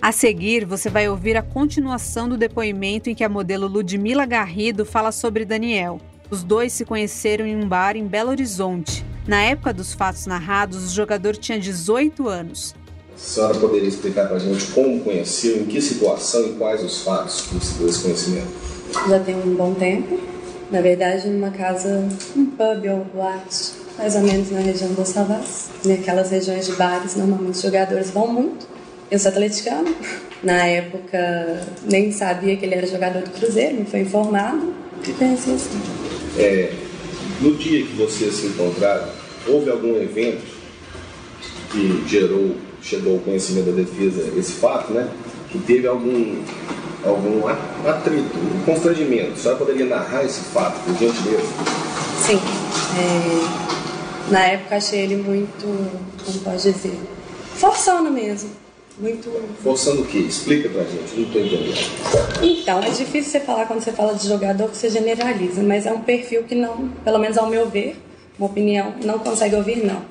A 0.00 0.12
seguir, 0.12 0.64
você 0.64 0.88
vai 0.88 1.08
ouvir 1.08 1.36
a 1.36 1.42
continuação 1.42 2.28
do 2.28 2.36
depoimento 2.36 3.08
em 3.08 3.14
que 3.14 3.24
a 3.24 3.28
modelo 3.28 3.66
Ludmila 3.66 4.26
Garrido 4.26 4.84
fala 4.84 5.10
sobre 5.10 5.44
Daniel. 5.44 6.00
Os 6.30 6.42
dois 6.42 6.72
se 6.72 6.84
conheceram 6.84 7.46
em 7.46 7.56
um 7.56 7.66
bar 7.66 7.96
em 7.96 8.06
Belo 8.06 8.30
Horizonte. 8.30 9.04
Na 9.26 9.42
época 9.42 9.72
dos 9.72 9.94
fatos 9.94 10.26
narrados, 10.26 10.84
o 10.84 10.94
jogador 10.94 11.36
tinha 11.36 11.58
18 11.58 12.28
anos. 12.28 12.74
A 13.14 13.18
senhora 13.18 13.58
poderia 13.58 13.88
explicar 13.88 14.26
para 14.26 14.36
a 14.36 14.40
gente 14.40 14.66
como 14.72 15.00
conheceu, 15.00 15.62
em 15.62 15.66
que 15.66 15.80
situação 15.80 16.46
e 16.46 16.52
quais 16.52 16.84
os 16.84 17.02
fatos 17.02 17.42
que 17.42 17.64
se 17.64 17.78
deu 17.78 17.88
esse 17.88 18.02
conhecimento? 18.02 18.48
Já 19.08 19.18
tem 19.20 19.34
um 19.34 19.54
bom 19.54 19.74
tempo. 19.74 20.20
Na 20.70 20.80
verdade, 20.80 21.28
numa 21.28 21.50
casa, 21.50 22.08
um 22.36 22.46
pub 22.46 22.86
ou 22.90 23.04
boate 23.04 23.85
mais 23.98 24.14
ou 24.14 24.22
menos 24.22 24.50
na 24.50 24.60
região 24.60 24.92
do 24.92 25.04
Savas. 25.04 25.70
Naquelas 25.84 26.30
regiões 26.30 26.66
de 26.66 26.72
bares, 26.72 27.16
normalmente 27.16 27.54
os 27.54 27.62
jogadores 27.62 28.10
vão 28.10 28.28
muito. 28.28 28.66
Eu 29.10 29.18
sou 29.18 29.30
atleticano. 29.30 29.94
Na 30.42 30.66
época, 30.66 31.66
nem 31.90 32.12
sabia 32.12 32.56
que 32.56 32.64
ele 32.64 32.74
era 32.74 32.86
jogador 32.86 33.22
do 33.22 33.30
Cruzeiro, 33.30 33.74
me 33.74 33.86
foi 33.86 34.00
informado 34.00 34.74
e 35.04 35.12
pensei 35.12 35.54
assim. 35.54 35.80
É, 36.38 36.72
no 37.40 37.56
dia 37.56 37.84
que 37.84 37.94
vocês 37.94 38.34
se 38.34 38.46
encontraram, 38.48 39.08
houve 39.48 39.70
algum 39.70 39.96
evento 39.96 40.44
que 41.72 42.04
gerou, 42.06 42.54
chegou 42.82 43.14
ao 43.14 43.20
conhecimento 43.20 43.70
da 43.70 43.82
defesa 43.82 44.30
esse 44.38 44.52
fato, 44.52 44.92
né? 44.92 45.08
Que 45.50 45.58
teve 45.58 45.86
algum, 45.86 46.42
algum 47.02 47.48
atrito, 47.88 48.36
um 48.38 48.62
constrangimento. 48.64 49.32
A 49.32 49.36
senhora 49.36 49.58
poderia 49.58 49.86
narrar 49.86 50.22
esse 50.22 50.40
fato, 50.52 50.78
por 50.84 50.92
gentileza? 50.98 51.48
Sim. 52.24 52.38
É 52.98 53.75
na 54.30 54.40
época 54.46 54.76
achei 54.76 55.00
ele 55.00 55.16
muito, 55.16 55.66
como 56.24 56.38
pode 56.40 56.62
dizer, 56.62 56.98
forçando 57.54 58.10
mesmo. 58.10 58.50
Muito. 58.98 59.30
Forçando 59.62 60.02
o 60.02 60.06
quê? 60.06 60.18
Explica 60.18 60.70
pra 60.70 60.82
gente, 60.82 61.20
não 61.20 61.30
tô 61.30 61.38
entendendo. 61.38 61.76
Então, 62.42 62.78
é 62.82 62.88
difícil 62.88 63.30
você 63.30 63.40
falar 63.40 63.66
quando 63.66 63.82
você 63.82 63.92
fala 63.92 64.14
de 64.14 64.26
jogador 64.26 64.70
que 64.70 64.76
você 64.76 64.88
generaliza, 64.88 65.62
mas 65.62 65.84
é 65.84 65.92
um 65.92 66.00
perfil 66.00 66.44
que 66.44 66.54
não, 66.54 66.88
pelo 67.04 67.18
menos 67.18 67.36
ao 67.36 67.46
meu 67.46 67.68
ver, 67.68 67.96
uma 68.38 68.48
opinião, 68.48 68.94
não 69.04 69.18
consegue 69.18 69.54
ouvir 69.54 69.84
não. 69.84 70.02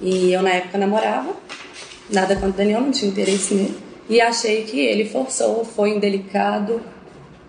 E 0.00 0.32
eu 0.32 0.40
na 0.40 0.50
época 0.50 0.78
namorava, 0.78 1.34
nada 2.08 2.34
contra 2.36 2.50
o 2.50 2.52
Daniel, 2.52 2.80
não 2.80 2.92
tinha 2.92 3.10
interesse 3.10 3.54
nele. 3.54 3.76
E 4.08 4.20
achei 4.20 4.62
que 4.62 4.78
ele 4.78 5.04
forçou, 5.04 5.64
foi 5.64 5.90
indelicado 5.90 6.80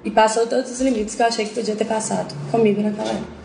e 0.03 0.09
passou 0.09 0.47
todos 0.47 0.71
os 0.71 0.81
limites 0.81 1.13
que 1.13 1.21
eu 1.21 1.27
achei 1.27 1.45
que 1.45 1.53
podia 1.53 1.75
ter 1.75 1.85
passado 1.85 2.33
comigo 2.51 2.81
naquela 2.81 3.11
época. 3.11 3.38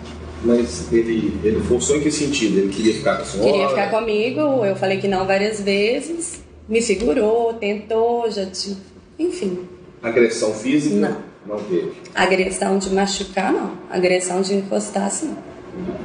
Mas 0.44 0.92
ele, 0.92 1.40
ele 1.42 1.61
forçou 1.62 1.96
em 1.96 2.00
que 2.00 2.11
sentido? 2.11 2.59
Ele 2.59 2.72
queria 2.72 2.92
ficar 2.92 3.16
com 3.16 3.22
a 3.22 3.24
senhora? 3.24 3.50
Queria 3.50 3.68
ficar 3.68 3.90
comigo, 3.90 4.40
eu 4.64 4.76
falei 4.76 4.98
que 4.98 5.09
não 5.09 5.26
várias 5.26 5.61
vezes. 5.61 6.42
Me 6.68 6.80
segurou, 6.83 7.54
tentou, 7.54 8.30
já 8.30 8.46
te... 8.46 8.76
Enfim. 9.18 9.68
Agressão 10.02 10.52
física? 10.52 10.96
Não. 10.96 11.35
Não 11.46 11.62
teve? 11.64 11.92
Agressão 12.14 12.78
de 12.78 12.90
machucar, 12.94 13.52
não. 13.52 13.78
Agressão 13.90 14.40
de 14.42 14.54
encostar, 14.54 15.11
sim. 15.11 15.37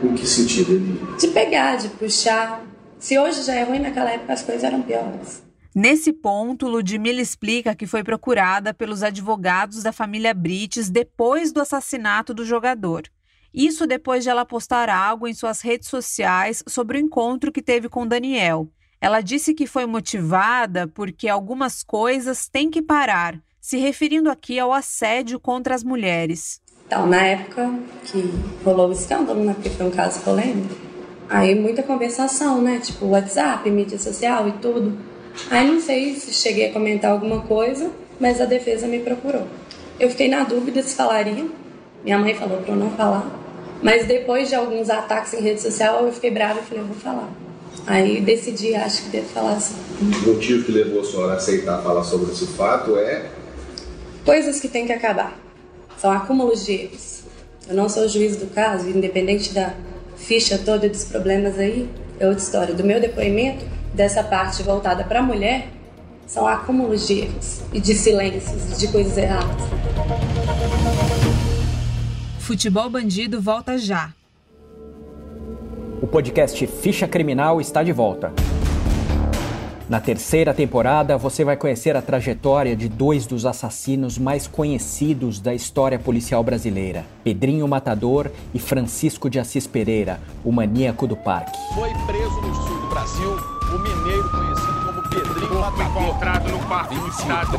Em 0.04 0.14
que 0.16 0.26
sentido? 0.26 0.74
Ele... 0.74 1.00
De 1.18 1.28
pegar, 1.28 1.78
de 1.78 1.90
puxar. 1.90 2.66
Se 2.98 3.18
hoje 3.18 3.44
já 3.44 3.56
é 3.56 3.64
ruim, 3.64 3.80
naquela 3.80 4.12
época 4.12 4.34
as 4.34 4.42
coisas 4.42 4.64
eram 4.64 4.82
piores. 4.82 5.44
Nesse 5.74 6.12
ponto, 6.12 6.68
Ludmilla 6.68 7.22
explica 7.22 7.76
que 7.76 7.86
foi 7.86 8.04
procurada 8.04 8.74
pelos 8.74 9.04
advogados 9.04 9.84
da 9.84 9.94
família 9.94 10.34
Brites 10.34 10.90
depois 10.90 11.54
do 11.54 11.62
assassinato 11.62 12.34
do 12.34 12.44
jogador. 12.44 13.04
Isso 13.54 13.88
depois 13.88 14.24
de 14.24 14.30
ela 14.30 14.46
postar 14.46 14.90
algo 14.90 15.28
em 15.28 15.34
suas 15.34 15.62
redes 15.62 15.88
sociais 15.88 16.64
sobre 16.68 16.98
o 16.98 17.02
encontro 17.02 17.52
que 17.52 17.62
teve 17.62 17.90
com 17.90 18.08
Daniel. 18.08 18.70
Ela 19.02 19.22
disse 19.22 19.54
que 19.54 19.66
foi 19.66 19.86
motivada 19.86 20.88
porque 20.88 21.28
algumas 21.28 21.84
coisas 21.84 22.48
têm 22.48 22.70
que 22.70 22.82
parar, 22.82 23.40
se 23.62 23.78
referindo 23.78 24.30
aqui 24.30 24.60
ao 24.60 24.74
assédio 24.74 25.40
contra 25.40 25.74
as 25.74 25.84
mulheres. 25.84 26.62
Então, 26.86 27.06
na 27.06 27.22
época 27.24 27.72
que 28.06 28.34
rolou 28.66 28.90
o 28.90 28.92
escândalo, 28.92 29.44
né, 29.44 29.54
porque 29.54 29.70
foi 29.70 29.86
um 29.86 29.92
caso 29.92 30.22
polêmico, 30.22 30.76
aí 31.30 31.56
muita 31.56 31.84
conversação, 31.84 32.62
né, 32.62 32.80
tipo 32.80 33.06
WhatsApp, 33.06 33.70
mídia 33.70 34.00
social 34.00 34.48
e 34.48 34.54
tudo. 34.54 34.98
Aí 35.50 35.66
não 35.72 35.80
sei 35.80 36.16
se 36.16 36.34
cheguei 36.34 36.70
a 36.70 36.74
comentar 36.74 37.12
alguma 37.12 37.42
coisa, 37.42 37.92
mas 38.20 38.42
a 38.42 38.46
defesa 38.46 38.88
me 38.88 39.00
procurou. 39.00 39.48
Eu 40.00 40.10
fiquei 40.10 40.28
na 40.28 40.44
dúvida 40.44 40.82
se 40.82 40.96
falaria. 40.96 41.46
Minha 42.04 42.18
mãe 42.18 42.34
falou 42.34 42.62
para 42.62 42.74
eu 42.74 42.78
não 42.78 42.92
falar. 42.92 43.30
Mas 43.82 44.06
depois 44.06 44.50
de 44.50 44.56
alguns 44.56 44.90
ataques 44.90 45.34
em 45.34 45.42
rede 45.42 45.62
social, 45.62 46.06
eu 46.06 46.12
fiquei 46.12 46.32
brava 46.32 46.60
e 46.60 46.64
falei, 46.64 46.84
eu 46.84 46.88
vou 46.88 46.96
falar. 46.96 47.30
Aí 47.88 48.22
decidi, 48.22 48.76
acho 48.76 49.04
que 49.04 49.10
devo 49.10 49.28
falar 49.30 49.54
assim. 49.54 49.76
O 50.02 50.34
motivo 50.34 50.66
que 50.66 50.72
levou 50.72 51.02
a 51.02 51.04
senhora 51.04 51.34
a 51.34 51.36
aceitar 51.38 51.82
falar 51.82 52.04
sobre 52.04 52.32
esse 52.32 52.46
fato 52.48 52.98
é? 52.98 53.26
Coisas 54.26 54.60
que 54.60 54.68
têm 54.68 54.86
que 54.86 54.92
acabar. 54.92 55.38
São 55.98 56.12
acúmulos 56.12 56.66
de 56.66 56.74
erros. 56.74 57.24
Eu 57.68 57.76
não 57.76 57.90
sou 57.90 58.08
juiz 58.08 58.36
do 58.38 58.48
caso, 58.48 58.90
independente 58.90 59.54
da 59.54 59.74
ficha 60.16 60.58
toda 60.58 60.90
dos 60.90 61.06
problemas 61.06 61.58
aí, 61.58 61.90
é 62.20 62.28
outra 62.28 62.44
história. 62.44 62.74
Do 62.74 62.84
meu 62.84 63.00
depoimento, 63.00 63.66
dessa 63.94 64.24
parte 64.24 64.62
voltada 64.62 65.04
para 65.04 65.20
a 65.20 65.24
mulher, 65.24 65.68
são 66.28 66.48
acúmulos 66.48 67.08
de 67.08 67.22
erros 67.22 67.62
e 67.74 67.80
de 67.80 67.96
silêncios, 67.96 68.78
de 68.78 68.88
coisas 68.88 69.18
erradas. 69.18 69.64
Futebol 72.50 72.90
Bandido 72.90 73.40
volta 73.40 73.78
já. 73.78 74.12
O 76.02 76.08
podcast 76.08 76.66
Ficha 76.66 77.08
Criminal 77.08 77.62
está 77.62 77.84
de 77.84 77.92
volta. 77.92 78.34
Na 79.88 80.00
terceira 80.02 80.52
temporada, 80.52 81.16
você 81.16 81.46
vai 81.46 81.56
conhecer 81.56 81.96
a 81.96 82.02
trajetória 82.02 82.76
de 82.76 82.90
dois 82.90 83.28
dos 83.28 83.46
assassinos 83.46 84.18
mais 84.18 84.48
conhecidos 84.48 85.40
da 85.40 85.54
história 85.54 86.00
policial 86.00 86.44
brasileira: 86.44 87.06
Pedrinho 87.24 87.68
Matador 87.68 88.32
e 88.52 88.58
Francisco 88.58 89.30
de 89.30 89.38
Assis 89.38 89.68
Pereira, 89.68 90.20
o 90.44 90.52
maníaco 90.52 91.06
do 91.06 91.16
parque. 91.16 91.56
Foi 91.76 91.92
preso 92.08 92.42
no 92.42 92.56
sul 92.56 92.80
do 92.80 92.88
Brasil 92.88 93.30
o 93.30 93.78
mineiro 93.78 94.28
conhecido 94.32 94.86
como 94.88 95.04
Pedrinho 95.08 95.62
Matador. 95.62 96.02
encontrado 96.02 96.50
no 96.50 96.60
parque 96.68 96.96
do 96.96 97.08
estado 97.10 97.58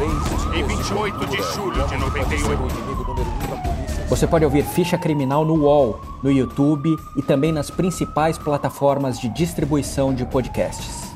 em 0.53 0.65
28 0.65 1.27
de 1.27 1.37
julho 1.55 1.87
de 1.87 1.97
98. 1.97 3.80
Você 4.11 4.27
pode 4.27 4.45
ouvir 4.45 4.65
Ficha 4.65 4.99
Criminal 4.99 5.45
no 5.45 5.55
UOL, 5.55 6.01
no 6.21 6.33
YouTube 6.33 6.97
e 7.17 7.23
também 7.23 7.53
nas 7.53 7.71
principais 7.71 8.37
plataformas 8.37 9.21
de 9.21 9.29
distribuição 9.29 10.13
de 10.13 10.27
podcasts. 10.27 11.11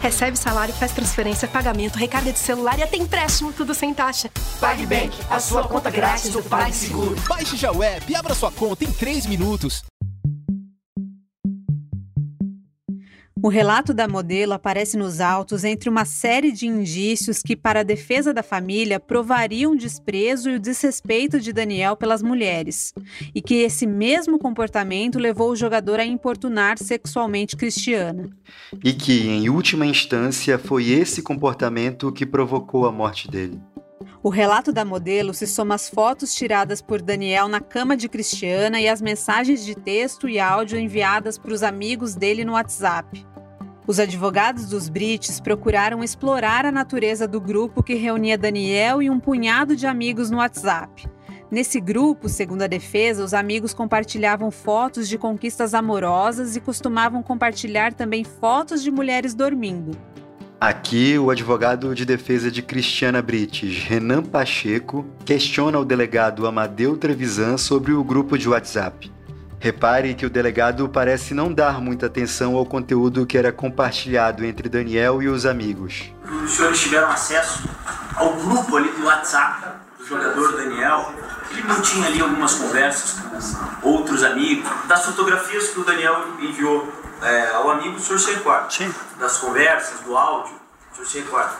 Recebe 0.00 0.36
salário, 0.36 0.74
faz 0.74 0.90
transferência, 0.90 1.46
pagamento, 1.46 1.94
recarga 1.94 2.32
de 2.32 2.38
celular 2.40 2.76
e 2.80 2.82
até 2.82 2.96
empréstimo, 2.96 3.52
tudo 3.52 3.72
sem 3.72 3.94
taxa. 3.94 4.28
PagBank, 4.58 5.16
a 5.30 5.38
sua 5.38 5.62
conta 5.62 5.88
grátis 5.88 6.32
do 6.32 6.42
PagSeguro. 6.42 7.14
Baixe 7.28 7.56
já 7.56 7.70
o 7.70 7.80
app 7.80 8.10
e 8.10 8.16
abra 8.16 8.34
sua 8.34 8.50
conta 8.50 8.82
em 8.82 8.92
3 8.92 9.26
minutos. 9.26 9.84
O 13.40 13.48
relato 13.48 13.94
da 13.94 14.08
modelo 14.08 14.52
aparece 14.52 14.96
nos 14.96 15.20
autos 15.20 15.62
entre 15.62 15.88
uma 15.88 16.04
série 16.04 16.50
de 16.50 16.66
indícios 16.66 17.40
que, 17.40 17.54
para 17.54 17.80
a 17.80 17.84
defesa 17.84 18.34
da 18.34 18.42
família, 18.42 18.98
provariam 18.98 19.72
o 19.72 19.76
desprezo 19.76 20.50
e 20.50 20.56
o 20.56 20.60
desrespeito 20.60 21.38
de 21.38 21.52
Daniel 21.52 21.96
pelas 21.96 22.22
mulheres, 22.22 22.92
e 23.34 23.40
que 23.40 23.54
esse 23.54 23.86
mesmo 23.86 24.38
comportamento 24.38 25.18
levou 25.18 25.50
o 25.50 25.56
jogador 25.56 26.00
a 26.00 26.04
importunar 26.04 26.78
sexualmente 26.78 27.56
Cristiana. 27.56 28.28
E 28.84 28.92
que, 28.92 29.28
em 29.28 29.48
última 29.48 29.86
instância, 29.86 30.58
foi 30.58 30.90
esse 30.90 31.22
comportamento 31.22 32.10
que 32.10 32.26
provocou 32.26 32.86
a 32.86 32.92
morte 32.92 33.30
dele. 33.30 33.60
O 34.22 34.30
relato 34.30 34.72
da 34.72 34.84
modelo 34.84 35.32
se 35.32 35.46
soma 35.46 35.74
às 35.74 35.88
fotos 35.88 36.34
tiradas 36.34 36.82
por 36.82 37.00
Daniel 37.00 37.48
na 37.48 37.60
cama 37.60 37.96
de 37.96 38.08
Cristiana 38.08 38.80
e 38.80 38.88
às 38.88 39.00
mensagens 39.00 39.64
de 39.64 39.74
texto 39.74 40.28
e 40.28 40.38
áudio 40.38 40.78
enviadas 40.78 41.38
para 41.38 41.52
os 41.52 41.62
amigos 41.62 42.14
dele 42.14 42.44
no 42.44 42.52
WhatsApp. 42.52 43.26
Os 43.86 43.98
advogados 43.98 44.68
dos 44.68 44.88
Brites 44.88 45.40
procuraram 45.40 46.04
explorar 46.04 46.66
a 46.66 46.72
natureza 46.72 47.26
do 47.26 47.40
grupo 47.40 47.82
que 47.82 47.94
reunia 47.94 48.36
Daniel 48.36 49.00
e 49.00 49.08
um 49.08 49.18
punhado 49.18 49.74
de 49.74 49.86
amigos 49.86 50.30
no 50.30 50.36
WhatsApp. 50.38 51.08
Nesse 51.50 51.80
grupo, 51.80 52.28
segundo 52.28 52.62
a 52.62 52.66
defesa, 52.66 53.24
os 53.24 53.32
amigos 53.32 53.72
compartilhavam 53.72 54.50
fotos 54.50 55.08
de 55.08 55.16
conquistas 55.16 55.72
amorosas 55.72 56.54
e 56.54 56.60
costumavam 56.60 57.22
compartilhar 57.22 57.94
também 57.94 58.24
fotos 58.24 58.82
de 58.82 58.90
mulheres 58.90 59.34
dormindo. 59.34 59.96
Aqui, 60.60 61.16
o 61.16 61.30
advogado 61.30 61.94
de 61.94 62.04
defesa 62.04 62.50
de 62.50 62.62
Cristiana 62.62 63.22
Brites, 63.22 63.84
Renan 63.84 64.24
Pacheco, 64.24 65.06
questiona 65.24 65.78
o 65.78 65.84
delegado 65.84 66.48
Amadeu 66.48 66.96
Trevisan 66.96 67.56
sobre 67.56 67.92
o 67.92 68.02
grupo 68.02 68.36
de 68.36 68.48
WhatsApp. 68.48 69.08
Repare 69.60 70.14
que 70.14 70.26
o 70.26 70.30
delegado 70.30 70.88
parece 70.88 71.32
não 71.32 71.52
dar 71.52 71.80
muita 71.80 72.06
atenção 72.06 72.56
ao 72.56 72.66
conteúdo 72.66 73.24
que 73.24 73.38
era 73.38 73.52
compartilhado 73.52 74.44
entre 74.44 74.68
Daniel 74.68 75.22
e 75.22 75.28
os 75.28 75.46
amigos. 75.46 76.12
Os 76.44 76.50
senhores 76.50 76.80
tiveram 76.80 77.08
acesso 77.08 77.68
ao 78.16 78.34
grupo 78.34 78.76
ali 78.76 78.90
do 78.90 79.04
WhatsApp 79.04 79.64
do 79.96 80.04
jogador 80.04 80.56
Daniel. 80.56 81.12
Ele 81.52 81.62
mantinha 81.62 82.08
ali 82.08 82.20
algumas 82.20 82.54
conversas 82.54 83.20
com 83.80 83.88
outros 83.88 84.24
amigos, 84.24 84.68
das 84.88 85.04
fotografias 85.04 85.68
que 85.68 85.78
o 85.78 85.84
Daniel 85.84 86.16
enviou 86.40 86.92
é, 87.22 87.50
ao 87.50 87.70
amigo, 87.70 87.96
o 87.96 88.00
senhor 88.00 88.18
se 88.18 88.32
recorda? 88.32 88.70
Sim. 88.70 88.94
Das 89.18 89.38
conversas, 89.38 90.00
do 90.00 90.16
áudio, 90.16 90.54
o 90.92 90.94
senhor 90.94 91.06
se 91.06 91.18
recorda? 91.20 91.56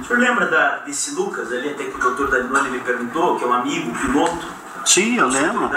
O 0.00 0.04
senhor 0.04 0.18
lembra 0.18 0.46
da, 0.46 0.78
desse 0.78 1.12
Lucas 1.12 1.52
ali, 1.52 1.70
até 1.70 1.84
que 1.84 1.96
o 1.96 1.98
doutor 1.98 2.28
Daniloni 2.28 2.70
me 2.70 2.80
perguntou, 2.80 3.38
que 3.38 3.44
é 3.44 3.46
um 3.46 3.52
amigo, 3.52 3.96
piloto? 3.98 4.46
Sim, 4.84 5.18
eu 5.18 5.28
lembro. 5.28 5.70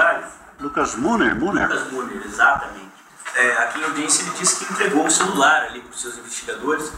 Lucas 0.60 0.95
Muner, 0.95 1.36
Muner. 1.36 1.67
Lucas 1.67 1.91
Muner, 1.91 2.21
exatamente. 2.25 2.91
É, 3.36 3.51
aqui 3.58 3.80
em 3.80 3.84
audiência 3.84 4.23
ele 4.23 4.32
disse 4.38 4.63
que 4.63 4.73
entregou 4.73 5.06
o 5.06 5.12
celular 5.12 5.63
ali 5.63 5.80
para 5.80 5.91
os 5.91 6.01
seus 6.01 6.17
investigadores 6.17 6.91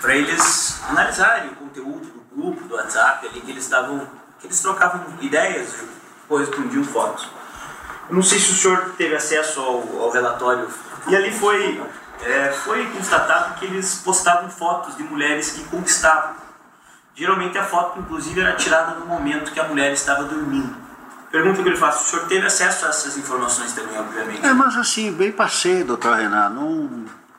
para 0.00 0.14
eles 0.14 0.80
analisarem 0.88 1.50
o 1.50 1.54
conteúdo 1.56 2.06
do 2.06 2.36
grupo, 2.36 2.68
do 2.68 2.74
WhatsApp 2.74 3.26
ali, 3.26 3.40
que 3.40 3.50
eles 3.50 3.64
estavam, 3.64 4.06
que 4.38 4.46
eles 4.46 4.60
trocavam 4.60 5.02
ideias, 5.20 5.74
correspondiam 6.28 6.84
fotos. 6.84 7.28
Eu 8.08 8.14
não 8.14 8.22
sei 8.22 8.38
se 8.38 8.52
o 8.52 8.54
senhor 8.54 8.94
teve 8.96 9.14
acesso 9.14 9.60
ao, 9.60 10.02
ao 10.02 10.10
relatório 10.10 10.68
e 11.06 11.16
ali 11.16 11.32
foi 11.32 11.80
é, 12.22 12.50
foi 12.50 12.86
constatado 12.86 13.54
que 13.54 13.66
eles 13.66 13.96
postavam 14.04 14.50
fotos 14.50 14.96
de 14.96 15.02
mulheres 15.02 15.52
que 15.52 15.64
conquistavam. 15.64 16.34
Geralmente 17.14 17.58
a 17.58 17.64
foto, 17.64 17.98
inclusive, 17.98 18.40
era 18.40 18.54
tirada 18.54 18.94
no 18.94 19.06
momento 19.06 19.52
que 19.52 19.58
a 19.58 19.64
mulher 19.64 19.92
estava 19.92 20.24
dormindo. 20.24 20.74
Pergunta 21.30 21.62
que 21.62 21.68
eu 21.68 21.72
lhe 21.72 21.78
faço, 21.78 22.04
o 22.04 22.06
senhor 22.08 22.26
teve 22.26 22.46
acesso 22.46 22.86
a 22.86 22.88
essas 22.88 23.16
informações 23.18 23.72
também, 23.72 23.98
obviamente? 23.98 24.44
É, 24.44 24.52
mas 24.52 24.76
assim, 24.76 25.12
bem 25.12 25.30
passei, 25.30 25.84
doutor 25.84 26.16
Renan, 26.16 26.48
não, 26.48 26.88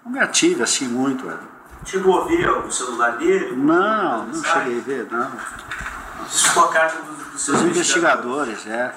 não 0.05 0.11
me 0.11 0.19
ative 0.19 0.61
assim 0.61 0.87
muito. 0.87 1.25
Velho. 1.25 1.39
Chegou 1.85 2.21
a 2.21 2.25
ver 2.25 2.49
o 2.49 2.71
celular 2.71 3.11
dele? 3.17 3.55
Não, 3.55 4.25
não 4.25 4.43
cheguei 4.43 4.79
a 4.79 4.83
ver, 4.83 5.07
não. 5.09 5.31
Isso 6.27 6.49
ficou 6.49 6.65
a 6.65 6.73
cargo 6.73 7.01
dos 7.31 7.41
seus 7.41 7.57
Os 7.57 7.63
investigadores, 7.63 8.67
é. 8.67 8.93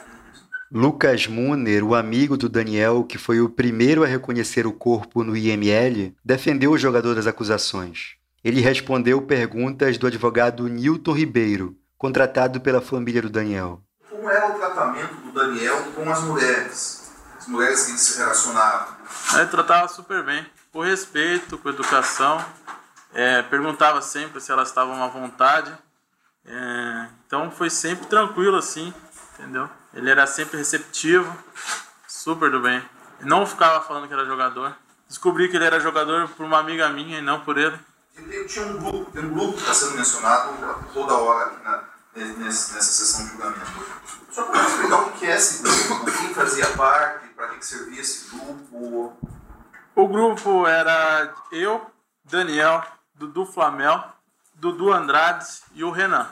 Lucas 0.74 1.26
Muner, 1.26 1.85
o 1.85 1.94
amigo 1.94 2.35
do 2.35 2.48
Daniel, 2.48 3.04
que 3.04 3.18
foi 3.18 3.42
o 3.42 3.48
primeiro 3.50 4.02
a 4.02 4.06
reconhecer 4.06 4.66
o 4.66 4.72
corpo 4.72 5.22
no 5.22 5.37
IML, 5.37 6.16
defendeu 6.24 6.70
o 6.70 6.78
jogador 6.78 7.14
das 7.14 7.26
acusações. 7.26 8.14
Ele 8.42 8.62
respondeu 8.62 9.20
perguntas 9.20 9.98
do 9.98 10.06
advogado 10.06 10.66
Nilton 10.66 11.12
Ribeiro, 11.12 11.76
contratado 11.98 12.58
pela 12.58 12.80
família 12.80 13.20
do 13.20 13.28
Daniel. 13.28 13.82
Como 14.08 14.30
era 14.30 14.48
o 14.48 14.54
tratamento 14.54 15.14
do 15.16 15.32
Daniel 15.32 15.76
com 15.94 16.11
as 16.11 16.22
mulheres? 16.22 17.12
As 17.38 17.46
mulheres 17.48 17.85
que 17.85 17.98
se 17.98 18.18
relacionavam? 18.18 18.96
Ele 19.35 19.46
tratava 19.48 19.88
super 19.88 20.24
bem, 20.24 20.46
com 20.72 20.80
respeito, 20.80 21.58
com 21.58 21.68
educação. 21.68 22.42
É, 23.12 23.42
perguntava 23.42 24.00
sempre 24.00 24.40
se 24.40 24.50
elas 24.50 24.68
estavam 24.68 25.04
à 25.04 25.08
vontade. 25.08 25.70
É, 26.46 27.08
então 27.26 27.50
foi 27.50 27.68
sempre 27.68 28.06
tranquilo 28.06 28.56
assim, 28.56 28.94
entendeu? 29.35 29.68
Ele 29.94 30.11
era 30.11 30.26
sempre 30.26 30.57
receptivo, 30.57 31.37
super 32.09 32.50
do 32.50 32.61
bem. 32.61 32.83
Não 33.20 33.46
ficava 33.46 33.85
falando 33.85 34.09
que 34.09 34.14
era 34.14 34.24
jogador. 34.24 34.74
Descobri 35.07 35.48
que 35.48 35.57
ele 35.57 35.66
era 35.66 35.78
jogador 35.78 36.28
por 36.31 36.46
uma 36.46 36.59
amiga 36.59 36.88
minha 36.88 37.18
e 37.18 37.22
não 37.22 37.40
por 37.40 37.59
ele. 37.59 37.78
Ele 38.16 38.44
tinha 38.44 38.66
um 38.66 38.78
grupo, 38.78 39.11
tem 39.11 39.24
um 39.24 39.35
grupo 39.35 39.52
que 39.52 39.61
está 39.61 39.74
sendo 39.74 39.96
mencionado 39.96 40.52
toda 40.92 41.14
hora 41.14 41.50
aqui 41.50 41.64
na, 41.64 41.85
nessa 42.44 42.81
sessão 42.81 43.24
de 43.24 43.33
julgamento. 43.33 44.02
Só 44.31 44.44
para 44.44 44.62
explicar 44.62 44.96
o 45.02 45.12
que 45.12 45.26
é 45.26 45.37
esse 45.37 45.62
grupo, 45.62 46.05
quem 46.11 46.35
fazia 46.35 46.66
parte, 46.68 47.28
para 47.28 47.48
que 47.48 47.64
servia 47.64 48.00
esse 48.00 48.31
grupo? 48.31 49.16
O 49.94 50.09
grupo 50.09 50.66
era 50.66 51.35
eu, 51.50 51.87
Daniel, 52.24 52.83
Dudu 53.14 53.44
Flamel, 53.44 54.02
Dudu 54.55 54.90
Andrade 54.90 55.46
e 55.74 55.85
o 55.85 55.90
Renan. 55.90 56.28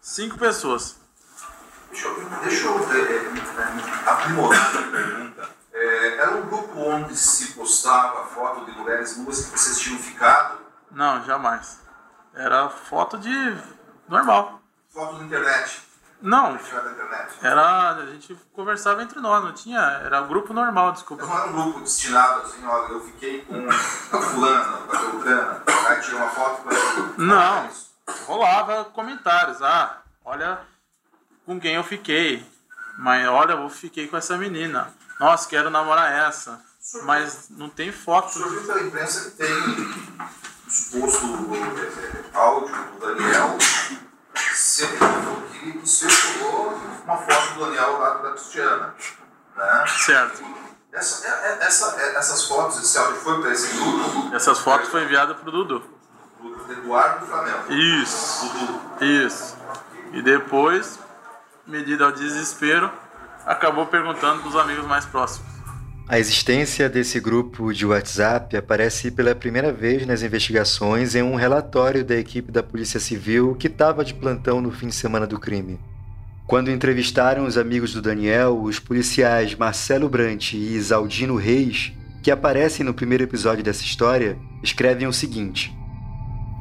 Cinco 0.00 0.38
pessoas. 0.38 1.01
Deixa 1.92 2.08
eu, 2.08 2.24
deixa 2.42 2.64
eu 2.64 2.78
é, 2.90 3.16
é, 3.16 4.10
aprimorar 4.10 4.76
a 4.78 4.82
pergunta. 4.90 5.50
É, 5.74 6.16
era 6.16 6.30
um 6.36 6.46
grupo 6.46 6.80
onde 6.80 7.14
se 7.14 7.52
postava 7.52 8.24
foto 8.24 8.64
de 8.64 8.72
mulheres 8.72 9.18
nuas 9.18 9.44
que 9.44 9.58
vocês 9.58 9.78
tinham 9.78 9.98
ficado? 9.98 10.58
Não, 10.90 11.22
jamais. 11.22 11.80
Era 12.34 12.70
foto 12.70 13.18
de 13.18 13.58
normal. 14.08 14.62
Foto 14.88 15.18
da 15.18 15.24
internet? 15.24 15.82
Não. 16.22 16.58
Era. 17.42 17.90
A 17.90 18.06
gente 18.06 18.34
conversava 18.54 19.02
entre 19.02 19.20
nós, 19.20 19.44
não 19.44 19.52
tinha. 19.52 19.80
Era 20.02 20.22
um 20.22 20.28
grupo 20.28 20.54
normal, 20.54 20.92
desculpa. 20.92 21.26
Não 21.26 21.36
era 21.36 21.48
um 21.48 21.52
grupo 21.52 21.80
destinado 21.80 22.40
assim, 22.40 22.64
olha, 22.64 22.90
eu 22.90 23.00
fiquei 23.00 23.44
com 23.44 23.68
a 23.68 24.20
fulana, 24.22 24.78
com 24.78 24.96
a 24.96 24.98
Beltrana, 24.98 25.62
aí 25.88 26.00
tirei 26.00 26.18
uma 26.18 26.30
foto 26.30 26.62
para. 26.62 26.74
Não. 27.18 27.68
Rolava 28.26 28.86
comentários. 28.86 29.60
Ah, 29.60 29.98
olha 30.24 30.71
com 31.46 31.60
quem 31.60 31.74
eu 31.74 31.84
fiquei. 31.84 32.44
Mas 32.98 33.26
olha, 33.28 33.52
eu 33.52 33.68
fiquei 33.68 34.06
com 34.08 34.16
essa 34.16 34.36
menina. 34.36 34.92
Nossa, 35.18 35.48
quero 35.48 35.70
namorar 35.70 36.12
essa. 36.12 36.60
Mas 37.04 37.48
não 37.50 37.68
tem 37.68 37.92
foto. 37.92 38.28
O 38.28 38.32
senhor 38.32 38.50
viu 38.50 38.62
pela 38.64 38.82
imprensa 38.82 39.30
que 39.30 39.36
tem 39.36 39.48
suposto 40.68 41.26
é, 41.54 42.36
áudio 42.36 42.74
do 42.98 43.14
Daniel 43.14 43.58
sempre 44.54 44.98
que 45.80 45.88
circulou 45.88 46.80
uma 47.04 47.16
foto 47.16 47.54
do 47.54 47.66
Daniel 47.66 47.98
lá 47.98 48.14
da 48.14 48.30
Cristiana. 48.30 48.94
Né? 49.56 49.84
Certo. 49.86 50.42
Essa, 50.92 51.26
é, 51.26 51.30
é, 51.30 51.66
essa, 51.66 52.00
essas 52.00 52.44
fotos, 52.44 52.78
esse 52.78 52.98
áudio 52.98 53.16
foi 53.16 53.40
para 53.40 53.52
esse 53.52 53.74
Dudu? 53.74 54.34
Essas 54.34 54.58
fotos 54.58 54.88
foi 54.88 55.04
enviadas 55.04 55.36
para 55.36 55.48
o 55.48 55.52
Dudu. 55.52 55.84
Do 56.40 56.72
Eduardo 56.72 57.26
Flamengo. 57.26 57.72
Isso. 57.72 58.46
Dudu. 58.46 59.04
Isso. 59.04 59.56
E 60.12 60.22
depois, 60.22 60.98
medida 61.72 62.04
ao 62.04 62.12
desespero, 62.12 62.90
acabou 63.46 63.86
perguntando 63.86 64.42
para 64.42 64.48
os 64.50 64.56
amigos 64.56 64.86
mais 64.86 65.06
próximos. 65.06 65.50
A 66.06 66.18
existência 66.18 66.86
desse 66.86 67.18
grupo 67.18 67.72
de 67.72 67.86
WhatsApp 67.86 68.54
aparece 68.54 69.10
pela 69.10 69.34
primeira 69.34 69.72
vez 69.72 70.06
nas 70.06 70.22
investigações 70.22 71.14
em 71.14 71.22
um 71.22 71.34
relatório 71.34 72.04
da 72.04 72.14
equipe 72.14 72.52
da 72.52 72.62
Polícia 72.62 73.00
Civil 73.00 73.54
que 73.54 73.68
estava 73.68 74.04
de 74.04 74.12
plantão 74.12 74.60
no 74.60 74.70
fim 74.70 74.88
de 74.88 74.94
semana 74.94 75.26
do 75.26 75.40
crime. 75.40 75.80
Quando 76.46 76.70
entrevistaram 76.70 77.46
os 77.46 77.56
amigos 77.56 77.94
do 77.94 78.02
Daniel, 78.02 78.60
os 78.60 78.78
policiais 78.78 79.54
Marcelo 79.54 80.10
Brant 80.10 80.52
e 80.52 80.74
Isaldino 80.74 81.36
Reis, 81.36 81.94
que 82.22 82.30
aparecem 82.30 82.84
no 82.84 82.92
primeiro 82.92 83.24
episódio 83.24 83.64
dessa 83.64 83.82
história, 83.82 84.36
escrevem 84.62 85.08
o 85.08 85.12
seguinte: 85.12 85.74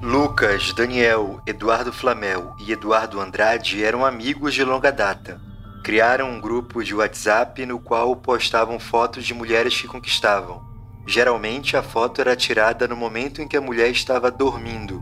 Lucas, 0.01 0.73
Daniel, 0.73 1.41
Eduardo 1.45 1.93
Flamel 1.93 2.55
e 2.59 2.71
Eduardo 2.71 3.19
Andrade 3.19 3.83
eram 3.83 4.05
amigos 4.05 4.53
de 4.53 4.63
longa 4.63 4.91
data 4.91 5.39
Criaram 5.83 6.29
um 6.29 6.39
grupo 6.39 6.83
de 6.83 6.93
WhatsApp 6.93 7.65
no 7.65 7.79
qual 7.79 8.15
postavam 8.15 8.79
fotos 8.79 9.25
de 9.25 9.33
mulheres 9.33 9.81
que 9.81 9.87
conquistavam. 9.87 10.61
Geralmente 11.07 11.75
a 11.75 11.81
foto 11.81 12.21
era 12.21 12.35
tirada 12.35 12.87
no 12.87 12.95
momento 12.95 13.41
em 13.41 13.47
que 13.47 13.57
a 13.57 13.61
mulher 13.61 13.89
estava 13.89 14.29
dormindo. 14.29 15.01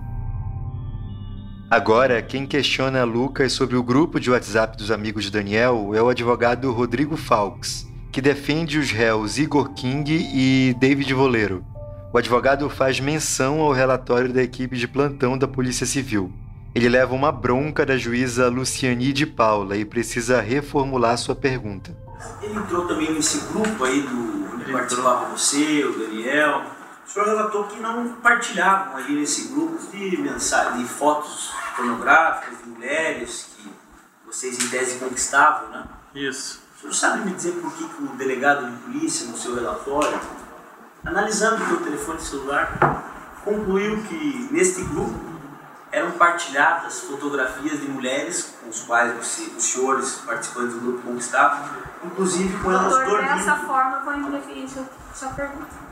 Agora, 1.69 2.21
quem 2.21 2.45
questiona 2.45 3.03
Lucas 3.03 3.51
sobre 3.51 3.75
o 3.75 3.83
grupo 3.83 4.21
de 4.21 4.31
WhatsApp 4.31 4.77
dos 4.77 4.89
amigos 4.89 5.25
de 5.25 5.31
Daniel 5.31 5.91
é 5.93 6.01
o 6.01 6.07
advogado 6.07 6.71
Rodrigo 6.71 7.17
Falks, 7.17 7.85
que 8.09 8.21
defende 8.21 8.79
os 8.79 8.89
réus 8.89 9.38
Igor 9.38 9.73
King 9.73 10.29
e 10.33 10.73
David 10.79 11.13
Voleiro. 11.13 11.63
O 12.12 12.17
advogado 12.17 12.67
faz 12.72 13.00
menção 13.00 13.62
ao 13.62 13.72
relatório 13.72 14.34
da 14.34 14.41
equipe 14.41 14.76
de 14.76 14.88
plantão 14.88 15.38
da 15.38 15.48
Polícia 15.48 15.86
Civil. 15.86 16.34
Ele 16.74 16.89
leva 16.89 17.13
uma 17.13 17.32
bronca 17.32 17.86
da 17.86 17.98
juíza 17.98 18.50
Luciani 18.50 19.13
de 19.13 19.28
Paula 19.28 19.78
e 19.78 19.86
precisa 19.86 20.41
reformular 20.41 21.15
sua 21.19 21.36
pergunta. 21.36 21.95
Ele 22.41 22.58
entrou 22.58 22.88
também 22.88 23.13
nesse 23.13 23.39
grupo 23.54 23.84
aí 23.84 24.02
do 24.02 24.56
onde 24.56 24.72
participava 24.72 25.26
você, 25.30 25.84
o 25.84 26.00
Daniel. 26.00 26.63
O 27.06 27.12
senhor 27.12 27.28
relatou 27.28 27.65
que 27.65 27.80
não 27.80 28.13
partilhavam 28.15 28.98
ali 28.98 29.13
nesse 29.13 29.50
grupo 29.50 29.78
de 29.91 30.17
mensagens, 30.17 30.80
de 30.80 30.86
fotos 30.86 31.52
pornográficas 31.76 32.58
de 32.58 32.69
mulheres 32.69 33.52
que 33.56 33.69
vocês 34.26 34.60
em 34.60 34.67
tese 34.69 34.98
conquistavam, 34.98 35.69
né? 35.69 35.84
Isso. 36.15 36.60
O 36.76 36.82
senhor 36.82 36.93
sabe 36.93 37.26
me 37.26 37.36
dizer 37.36 37.52
por 37.62 37.72
que, 37.74 37.88
que 37.88 38.04
o 38.04 38.08
delegado 38.17 38.67
de 38.67 38.78
polícia, 38.78 39.28
no 39.28 39.38
seu 39.38 39.54
relatório, 39.54 40.19
analisando 41.05 41.63
o 41.63 41.67
seu 41.67 41.77
telefone 41.81 42.19
celular, 42.21 43.41
concluiu 43.43 44.01
que 44.03 44.49
neste 44.51 44.83
grupo 44.83 45.29
eram 45.91 46.12
partilhadas 46.12 47.01
fotografias 47.01 47.79
de 47.81 47.88
mulheres 47.88 48.55
com 48.62 48.69
os 48.69 48.81
quais 48.81 49.15
você, 49.15 49.43
os 49.57 49.63
senhores 49.63 50.21
participantes 50.25 50.75
do 50.75 50.81
grupo 50.81 51.01
conquistavam, 51.01 51.67
inclusive 52.03 52.57
com 52.59 52.71
elas 52.71 52.93
dormindo. 52.93 53.35
Dessa 53.35 53.55
forma, 53.55 53.97
eu 53.97 54.03
vou 54.03 54.13
a 54.13 55.15
sua 55.15 55.29
pergunta. 55.29 55.89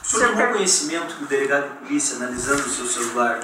O 0.00 0.06
senhor 0.06 0.32
tomou 0.32 0.52
conhecimento 0.52 1.16
que 1.16 1.24
o 1.24 1.26
delegado 1.26 1.68
de 1.68 1.78
polícia, 1.78 2.16
analisando 2.16 2.62
o 2.62 2.68
seu 2.68 2.86
celular, 2.86 3.40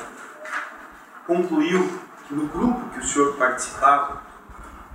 concluiu 1.27 2.01
que 2.29 2.35
no 2.35 2.47
grupo 2.47 2.89
que 2.91 3.01
o 3.01 3.05
senhor 3.05 3.35
participava 3.35 4.23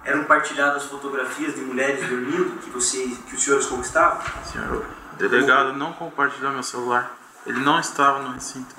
eram 0.05 0.23
partilhadas 0.23 0.85
fotografias 0.85 1.55
de 1.55 1.61
mulheres 1.61 2.07
dormindo 2.07 2.57
que, 2.61 2.69
vocês, 2.69 3.17
que 3.17 3.35
os 3.35 3.43
senhores 3.43 3.65
conquistavam? 3.65 4.21
Senhor, 4.45 4.85
o 5.17 5.29
delegado 5.29 5.73
não 5.73 5.93
compartilhou 5.93 6.51
meu 6.51 6.61
celular. 6.61 7.11
Ele 7.43 7.59
não 7.59 7.79
estava 7.79 8.21
no 8.21 8.33
recinto. 8.33 8.75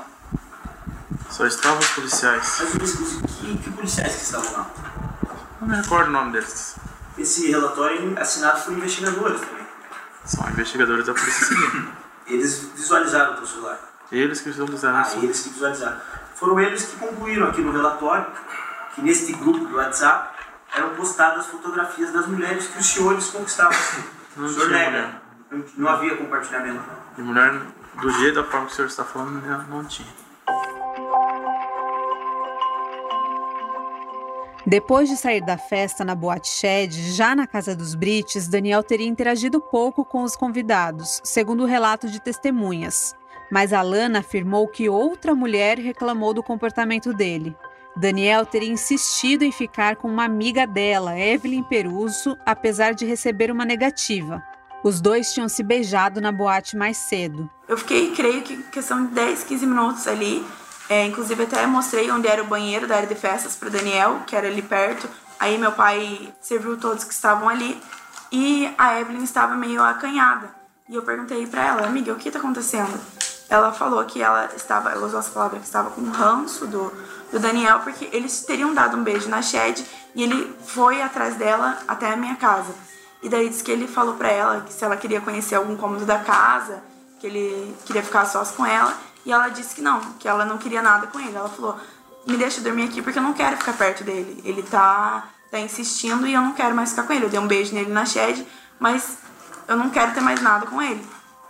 Só 1.30 1.44
estavam 1.46 1.78
os 1.78 1.88
policiais. 1.88 2.62
Mas 2.80 2.92
que, 3.40 3.58
que 3.58 3.70
policiais 3.72 4.14
que 4.14 4.22
estavam 4.22 4.52
lá? 4.52 4.70
Não 5.60 5.68
me 5.68 5.76
recordo 5.76 6.08
o 6.08 6.12
nome 6.12 6.32
deles. 6.32 6.76
Esse 7.18 7.50
relatório 7.50 8.16
é 8.16 8.22
assinado 8.22 8.62
por 8.62 8.72
investigadores 8.72 9.40
também. 9.40 9.66
São 10.24 10.48
investigadores 10.50 11.06
da 11.06 11.14
Polícia 11.14 11.46
Civil. 11.46 11.88
Eles 12.28 12.68
visualizaram 12.76 13.32
o 13.32 13.36
teu 13.38 13.46
celular? 13.46 13.80
Eles 14.12 14.40
que 14.40 14.50
visualizaram 14.50 14.98
ah, 14.98 15.08
eles 15.22 15.40
que 15.40 15.48
visualizaram. 15.48 15.96
Foram 16.34 16.60
eles 16.60 16.84
que 16.84 16.96
concluíram 16.96 17.48
aqui 17.48 17.60
no 17.62 17.72
relatório 17.72 18.26
que 18.94 19.02
neste 19.02 19.32
grupo 19.32 19.64
do 19.64 19.76
WhatsApp 19.76 20.38
eram 20.74 20.94
postadas 20.94 21.46
fotografias 21.46 22.12
das 22.12 22.26
mulheres 22.26 22.66
que 22.66 22.78
os 22.78 22.86
senhores 22.86 23.28
conquistavam. 23.28 23.76
Não 24.36 24.44
o 24.44 24.48
senhor 24.48 24.68
nega. 24.70 25.27
Não, 25.50 25.64
não 25.76 25.88
havia 25.88 26.16
compartilhamento. 26.16 26.84
De 27.16 27.22
mulher, 27.22 27.52
do 28.00 28.10
jeito 28.10 28.34
da 28.34 28.44
forma 28.44 28.66
que 28.66 28.72
o 28.72 28.74
senhor 28.74 28.88
está 28.88 29.04
falando, 29.04 29.42
não 29.68 29.84
tinha. 29.84 30.08
Depois 34.66 35.08
de 35.08 35.16
sair 35.16 35.40
da 35.40 35.56
festa 35.56 36.04
na 36.04 36.14
Boate 36.14 36.48
Shed, 36.48 36.92
já 37.12 37.34
na 37.34 37.46
casa 37.46 37.74
dos 37.74 37.94
Brites, 37.94 38.48
Daniel 38.48 38.82
teria 38.82 39.06
interagido 39.06 39.62
pouco 39.62 40.04
com 40.04 40.22
os 40.22 40.36
convidados, 40.36 41.22
segundo 41.24 41.62
o 41.62 41.66
relato 41.66 42.06
de 42.06 42.20
testemunhas. 42.20 43.16
Mas 43.50 43.72
Alana 43.72 44.18
afirmou 44.18 44.68
que 44.68 44.86
outra 44.90 45.34
mulher 45.34 45.78
reclamou 45.78 46.34
do 46.34 46.42
comportamento 46.42 47.14
dele. 47.14 47.56
Daniel 47.96 48.44
teria 48.44 48.70
insistido 48.70 49.42
em 49.42 49.50
ficar 49.50 49.96
com 49.96 50.06
uma 50.06 50.24
amiga 50.24 50.66
dela, 50.66 51.18
Evelyn 51.18 51.62
Peruso, 51.62 52.36
apesar 52.44 52.92
de 52.92 53.06
receber 53.06 53.50
uma 53.50 53.64
negativa. 53.64 54.42
Os 54.82 55.00
dois 55.00 55.32
tinham 55.32 55.48
se 55.48 55.62
beijado 55.62 56.20
na 56.20 56.30
boate 56.30 56.76
mais 56.76 56.96
cedo. 56.96 57.50
Eu 57.66 57.76
fiquei, 57.76 58.12
creio 58.14 58.42
que 58.42 58.62
questão 58.64 59.06
de 59.06 59.12
10, 59.12 59.44
15 59.44 59.66
minutos 59.66 60.06
ali, 60.06 60.46
é, 60.88 61.04
inclusive 61.04 61.42
até 61.42 61.66
mostrei 61.66 62.10
onde 62.10 62.28
era 62.28 62.42
o 62.42 62.46
banheiro 62.46 62.86
da 62.86 62.96
área 62.96 63.08
de 63.08 63.14
festas 63.14 63.56
para 63.56 63.68
Daniel, 63.68 64.22
que 64.26 64.36
era 64.36 64.46
ali 64.46 64.62
perto. 64.62 65.08
Aí 65.38 65.58
meu 65.58 65.72
pai 65.72 66.32
serviu 66.40 66.76
todos 66.78 67.04
que 67.04 67.12
estavam 67.12 67.48
ali 67.48 67.80
e 68.32 68.72
a 68.78 69.00
Evelyn 69.00 69.22
estava 69.22 69.54
meio 69.54 69.82
acanhada. 69.82 70.50
E 70.88 70.94
eu 70.94 71.02
perguntei 71.02 71.46
para 71.46 71.66
ela, 71.66 71.86
amiga, 71.86 72.12
o 72.12 72.16
que 72.16 72.28
está 72.28 72.38
acontecendo? 72.38 72.98
Ela 73.50 73.72
falou 73.72 74.04
que 74.04 74.22
ela 74.22 74.50
estava, 74.56 74.90
ela 74.90 75.06
usou 75.06 75.18
as 75.18 75.28
palavras 75.28 75.60
que 75.60 75.66
estava 75.66 75.90
com 75.90 76.02
ranço 76.10 76.66
do, 76.66 76.92
do 77.30 77.38
Daniel, 77.38 77.80
porque 77.80 78.08
eles 78.12 78.42
teriam 78.42 78.72
dado 78.74 78.96
um 78.96 79.02
beijo 79.02 79.28
na 79.28 79.42
Shed 79.42 79.84
e 80.14 80.22
ele 80.22 80.54
foi 80.66 81.02
atrás 81.02 81.36
dela 81.36 81.78
até 81.86 82.12
a 82.12 82.16
minha 82.16 82.36
casa. 82.36 82.72
E 83.22 83.28
daí 83.28 83.48
disse 83.48 83.64
que 83.64 83.70
ele 83.70 83.88
falou 83.88 84.14
para 84.14 84.28
ela 84.28 84.60
que 84.60 84.72
se 84.72 84.84
ela 84.84 84.96
queria 84.96 85.20
conhecer 85.20 85.56
algum 85.56 85.76
cômodo 85.76 86.06
da 86.06 86.18
casa, 86.20 86.82
que 87.20 87.26
ele 87.26 87.76
queria 87.84 88.02
ficar 88.02 88.24
sós 88.26 88.50
com 88.52 88.64
ela. 88.64 88.94
E 89.26 89.32
ela 89.32 89.48
disse 89.48 89.74
que 89.74 89.82
não, 89.82 90.00
que 90.18 90.28
ela 90.28 90.44
não 90.44 90.56
queria 90.56 90.80
nada 90.80 91.08
com 91.08 91.18
ele. 91.18 91.34
Ela 91.34 91.48
falou: 91.48 91.78
me 92.26 92.36
deixa 92.36 92.60
dormir 92.60 92.84
aqui 92.84 93.02
porque 93.02 93.18
eu 93.18 93.22
não 93.22 93.32
quero 93.32 93.56
ficar 93.56 93.72
perto 93.72 94.04
dele. 94.04 94.40
Ele 94.44 94.62
tá, 94.62 95.28
tá 95.50 95.58
insistindo 95.58 96.26
e 96.26 96.34
eu 96.34 96.40
não 96.40 96.52
quero 96.52 96.74
mais 96.74 96.90
ficar 96.90 97.02
com 97.02 97.12
ele. 97.12 97.24
Eu 97.24 97.30
dei 97.30 97.40
um 97.40 97.48
beijo 97.48 97.74
nele 97.74 97.90
na 97.90 98.06
shed, 98.06 98.46
mas 98.78 99.18
eu 99.66 99.76
não 99.76 99.90
quero 99.90 100.14
ter 100.14 100.20
mais 100.20 100.40
nada 100.40 100.66
com 100.66 100.80
ele. 100.80 101.04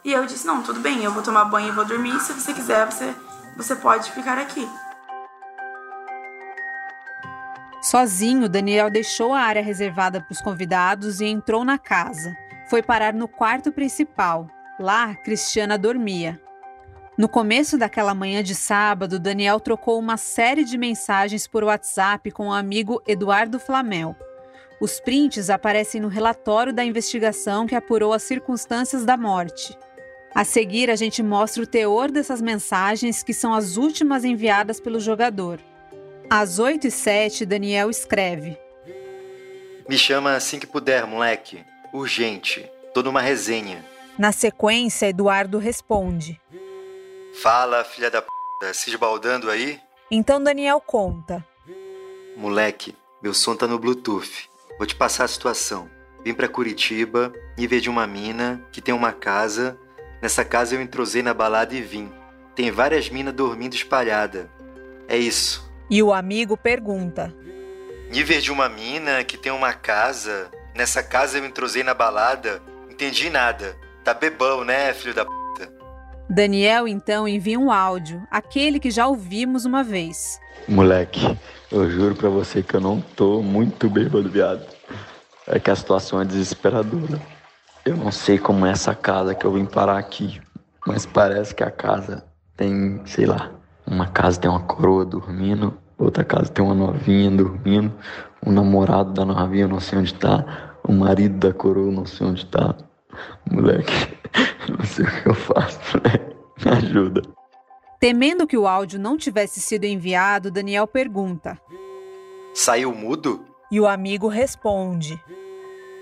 E 0.05 0.13
eu 0.13 0.25
disse: 0.25 0.47
não, 0.47 0.63
tudo 0.63 0.81
bem, 0.81 1.05
eu 1.05 1.13
vou 1.13 1.23
tomar 1.23 1.45
banho 1.45 1.69
e 1.69 1.73
vou 1.73 1.85
dormir. 1.85 2.19
Se 2.21 2.33
você 2.33 2.55
quiser, 2.55 2.87
você, 2.87 3.15
você 3.57 3.77
pode 3.77 4.11
ficar 4.13 4.39
aqui. 4.39 4.67
Sozinho, 7.81 8.49
Daniel 8.49 8.91
deixou 8.91 9.33
a 9.33 9.41
área 9.41 9.63
reservada 9.63 10.21
para 10.21 10.33
os 10.33 10.41
convidados 10.41 11.21
e 11.21 11.27
entrou 11.27 11.65
na 11.65 11.79
casa. 11.79 12.37
Foi 12.69 12.83
parar 12.83 13.15
no 13.15 13.29
quarto 13.29 13.71
principal. 13.71 14.49
Lá, 14.81 15.15
Cristiana 15.15 15.79
dormia. 15.79 16.41
No 17.17 17.29
começo 17.29 17.79
daquela 17.79 18.15
manhã 18.15 18.43
de 18.43 18.55
sábado, 18.55 19.19
Daniel 19.19 19.59
trocou 19.59 19.99
uma 19.99 20.17
série 20.17 20.65
de 20.65 20.77
mensagens 20.77 21.47
por 21.47 21.65
WhatsApp 21.65 22.31
com 22.31 22.49
o 22.49 22.53
amigo 22.53 23.03
Eduardo 23.07 23.59
Flamel. 23.59 24.15
Os 24.81 25.01
prints 25.01 25.51
aparecem 25.51 26.01
no 26.01 26.09
relatório 26.09 26.73
da 26.73 26.85
investigação 26.85 27.67
que 27.67 27.75
apurou 27.75 28.13
as 28.13 28.23
circunstâncias 28.23 29.05
da 29.05 29.17
morte. 29.17 29.77
A 30.35 30.45
seguir, 30.45 30.91
a 30.91 30.97
gente 30.97 31.23
mostra 31.23 31.63
o 31.63 31.67
teor 31.67 32.11
dessas 32.11 32.41
mensagens, 32.41 33.23
que 33.23 33.35
são 33.35 33.53
as 33.53 33.77
últimas 33.77 34.25
enviadas 34.25 34.79
pelo 34.79 35.01
jogador. 35.01 35.59
Às 36.31 36.59
8 36.59 36.87
e 36.87 36.91
07 36.91 37.47
Daniel 37.47 37.89
escreve: 37.89 38.59
Me 39.89 39.97
chama 39.97 40.35
assim 40.35 40.59
que 40.59 40.67
puder, 40.67 41.07
moleque. 41.07 41.65
Urgente. 41.91 42.71
Tô 42.93 43.03
numa 43.03 43.23
resenha. 43.23 43.83
Na 44.19 44.31
sequência, 44.31 45.07
Eduardo 45.07 45.57
responde: 45.57 46.39
Fala, 47.43 47.83
filha 47.83 48.11
da 48.11 48.21
p, 48.21 48.29
se 48.75 48.91
esbaldando 48.91 49.51
aí? 49.51 49.81
Então 50.11 50.43
Daniel 50.43 50.83
conta: 50.83 51.43
Moleque, 52.37 52.95
meu 53.23 53.33
som 53.33 53.57
tá 53.57 53.67
no 53.67 53.79
Bluetooth. 53.79 54.51
Vou 54.77 54.87
te 54.87 54.95
passar 54.95 55.25
a 55.25 55.29
situação. 55.29 55.89
Vim 56.23 56.35
pra 56.35 56.47
Curitiba 56.47 57.33
e 57.57 57.67
vejo 57.67 57.91
uma 57.91 58.07
mina 58.07 58.63
que 58.71 58.83
tem 58.83 58.95
uma 58.95 59.13
casa. 59.13 59.79
Nessa 60.21 60.45
casa 60.45 60.75
eu 60.75 60.83
entrosei 60.83 61.23
na 61.23 61.33
balada 61.33 61.75
e 61.75 61.81
vim. 61.81 62.13
Tem 62.55 62.71
várias 62.71 63.09
minas 63.09 63.33
dormindo 63.33 63.75
espalhada. 63.75 64.51
É 65.09 65.17
isso. 65.17 65.68
E 65.91 66.03
o 66.03 66.13
amigo 66.13 66.57
pergunta: 66.57 67.35
Nível 68.11 68.41
de 68.41 68.53
uma 68.53 68.69
mina 68.69 69.25
que 69.25 69.37
tem 69.37 69.53
uma 69.53 69.73
casa. 69.73 70.51
Nessa 70.75 71.03
casa 71.03 71.39
eu 71.39 71.45
entrosei 71.45 71.83
na 71.83 71.95
balada. 71.95 72.63
Entendi 72.91 73.31
nada. 73.31 73.77
Tá 74.05 74.15
bebão, 74.15 74.65
né, 74.65 74.93
filho 74.95 75.15
da 75.15 75.25
p. 75.25 75.31
Daniel 76.31 76.87
então 76.87 77.27
envia 77.27 77.59
um 77.59 77.71
áudio, 77.71 78.23
aquele 78.31 78.79
que 78.79 78.91
já 78.91 79.07
ouvimos 79.07 79.65
uma 79.65 79.83
vez. 79.83 80.39
Moleque, 80.69 81.39
eu 81.73 81.91
juro 81.91 82.15
pra 82.15 82.29
você 82.29 82.63
que 82.63 82.75
eu 82.75 82.81
não 82.81 83.01
tô 83.01 83.41
muito 83.43 83.89
bêbado, 83.89 84.29
viado. 84.29 84.67
É 85.47 85.59
que 85.59 85.71
a 85.71 85.77
situação 85.77 86.21
é 86.21 86.27
desesperadora. 86.27 87.19
Eu 87.85 87.97
não 87.97 88.13
sei 88.13 88.39
como 88.39 88.67
é 88.67 88.71
essa 88.71 88.95
casa 88.95 89.35
que 89.35 89.47
eu 89.47 89.53
vim 89.53 89.65
parar 89.65 89.99
aqui, 89.99 90.39
mas 90.87 91.07
parece 91.07 91.55
que 91.55 91.65
a 91.65 91.71
casa 91.71 92.23
tem, 92.55 93.01
sei 93.07 93.25
lá, 93.25 93.58
uma 93.91 94.07
casa 94.07 94.41
tem 94.41 94.51
uma 94.51 94.61
coroa 94.61 95.05
dormindo, 95.05 95.77
outra 95.97 96.25
casa 96.25 96.51
tem 96.51 96.65
uma 96.65 96.75
novinha 96.75 97.31
dormindo, 97.31 97.93
o 98.45 98.53
namorado 98.53 99.13
da 99.13 99.25
novinha 99.25 99.67
não 99.67 99.81
sei 99.81 99.99
onde 99.99 100.15
tá, 100.15 100.77
o 100.85 100.93
marido 100.93 101.39
da 101.39 101.53
coroa 101.53 101.91
não 101.91 102.07
sei 102.07 102.27
onde 102.27 102.47
tá. 102.47 102.75
Moleque, 103.51 103.93
não 104.69 104.85
sei 104.85 105.05
o 105.05 105.23
que 105.23 105.29
eu 105.29 105.35
faço, 105.35 105.81
moleque. 105.95 106.37
Me 106.65 106.71
ajuda. 106.73 107.23
Temendo 108.01 108.47
que 108.47 108.57
o 108.57 108.67
áudio 108.67 108.99
não 108.99 109.17
tivesse 109.17 109.61
sido 109.61 109.85
enviado, 109.85 110.51
Daniel 110.51 110.87
pergunta: 110.87 111.59
Saiu 112.53 112.93
mudo? 112.93 113.45
E 113.71 113.81
o 113.81 113.87
amigo 113.87 114.29
responde: 114.29 115.21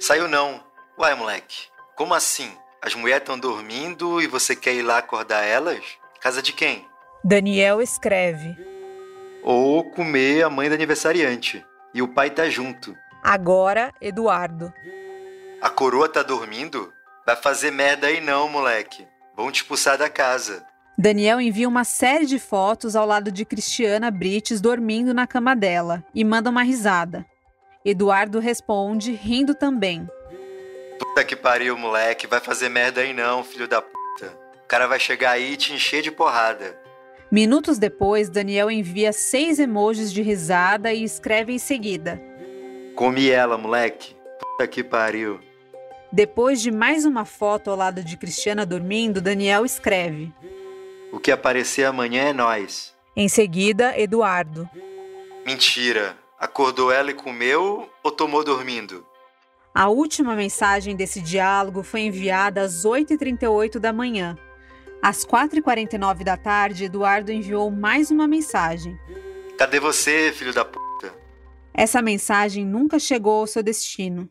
Saiu 0.00 0.28
não. 0.28 0.60
Uai, 0.98 1.14
moleque, 1.14 1.68
como 1.94 2.14
assim? 2.14 2.50
As 2.82 2.94
mulheres 2.94 3.22
estão 3.22 3.38
dormindo 3.38 4.20
e 4.20 4.26
você 4.26 4.56
quer 4.56 4.74
ir 4.74 4.82
lá 4.82 4.98
acordar 4.98 5.42
elas? 5.42 5.82
Casa 6.20 6.40
de 6.40 6.52
quem? 6.52 6.86
Daniel 7.28 7.82
escreve: 7.82 8.56
Ou 9.42 9.82
comer 9.82 10.44
a 10.44 10.48
mãe 10.48 10.68
do 10.68 10.76
aniversariante. 10.76 11.66
E 11.92 12.00
o 12.00 12.06
pai 12.06 12.30
tá 12.30 12.48
junto. 12.48 12.96
Agora, 13.20 13.92
Eduardo. 14.00 14.72
A 15.60 15.68
coroa 15.68 16.08
tá 16.08 16.22
dormindo? 16.22 16.92
Vai 17.26 17.34
fazer 17.34 17.72
merda 17.72 18.06
aí 18.06 18.20
não, 18.20 18.48
moleque. 18.48 19.04
Vão 19.36 19.50
te 19.50 19.56
expulsar 19.56 19.98
da 19.98 20.08
casa. 20.08 20.64
Daniel 20.96 21.40
envia 21.40 21.68
uma 21.68 21.82
série 21.82 22.26
de 22.26 22.38
fotos 22.38 22.94
ao 22.94 23.04
lado 23.04 23.32
de 23.32 23.44
Cristiana 23.44 24.08
Brites 24.08 24.60
dormindo 24.60 25.12
na 25.12 25.26
cama 25.26 25.56
dela 25.56 26.04
e 26.14 26.22
manda 26.22 26.48
uma 26.48 26.62
risada. 26.62 27.26
Eduardo 27.84 28.38
responde, 28.38 29.10
rindo 29.10 29.52
também. 29.52 30.08
Puta 30.96 31.24
que 31.24 31.34
pariu, 31.34 31.76
moleque. 31.76 32.28
Vai 32.28 32.38
fazer 32.38 32.68
merda 32.68 33.00
aí 33.00 33.12
não, 33.12 33.42
filho 33.42 33.66
da 33.66 33.82
puta. 33.82 34.38
O 34.62 34.68
cara 34.68 34.86
vai 34.86 35.00
chegar 35.00 35.32
aí 35.32 35.54
e 35.54 35.56
te 35.56 35.72
encher 35.72 36.02
de 36.02 36.12
porrada. 36.12 36.85
Minutos 37.30 37.78
depois, 37.78 38.28
Daniel 38.28 38.70
envia 38.70 39.12
seis 39.12 39.58
emojis 39.58 40.12
de 40.12 40.22
risada 40.22 40.92
e 40.92 41.02
escreve 41.02 41.52
em 41.52 41.58
seguida: 41.58 42.20
Comi 42.94 43.28
ela, 43.28 43.58
moleque. 43.58 44.14
Puta 44.38 44.66
que 44.66 44.84
pariu. 44.84 45.40
Depois 46.12 46.62
de 46.62 46.70
mais 46.70 47.04
uma 47.04 47.24
foto 47.24 47.70
ao 47.70 47.76
lado 47.76 48.02
de 48.02 48.16
Cristiana 48.16 48.64
dormindo, 48.64 49.20
Daniel 49.20 49.64
escreve: 49.64 50.32
O 51.12 51.18
que 51.18 51.32
aparecer 51.32 51.84
amanhã 51.84 52.28
é 52.28 52.32
nós. 52.32 52.94
Em 53.16 53.28
seguida, 53.28 53.98
Eduardo. 53.98 54.68
Mentira. 55.44 56.16
Acordou 56.38 56.92
ela 56.92 57.10
e 57.10 57.14
comeu 57.14 57.88
ou 58.02 58.10
tomou 58.12 58.44
dormindo? 58.44 59.06
A 59.74 59.88
última 59.88 60.34
mensagem 60.34 60.94
desse 60.94 61.20
diálogo 61.20 61.82
foi 61.82 62.02
enviada 62.02 62.60
às 62.60 62.84
8h38 62.84 63.78
da 63.78 63.92
manhã. 63.92 64.36
Às 65.02 65.24
4h49 65.24 66.24
da 66.24 66.36
tarde, 66.36 66.84
Eduardo 66.84 67.30
enviou 67.30 67.70
mais 67.70 68.10
uma 68.10 68.26
mensagem. 68.26 68.98
Cadê 69.58 69.78
você, 69.78 70.32
filho 70.32 70.52
da 70.52 70.64
puta? 70.64 71.12
Essa 71.72 72.02
mensagem 72.02 72.64
nunca 72.64 72.98
chegou 72.98 73.40
ao 73.40 73.46
seu 73.46 73.62
destino. 73.62 74.28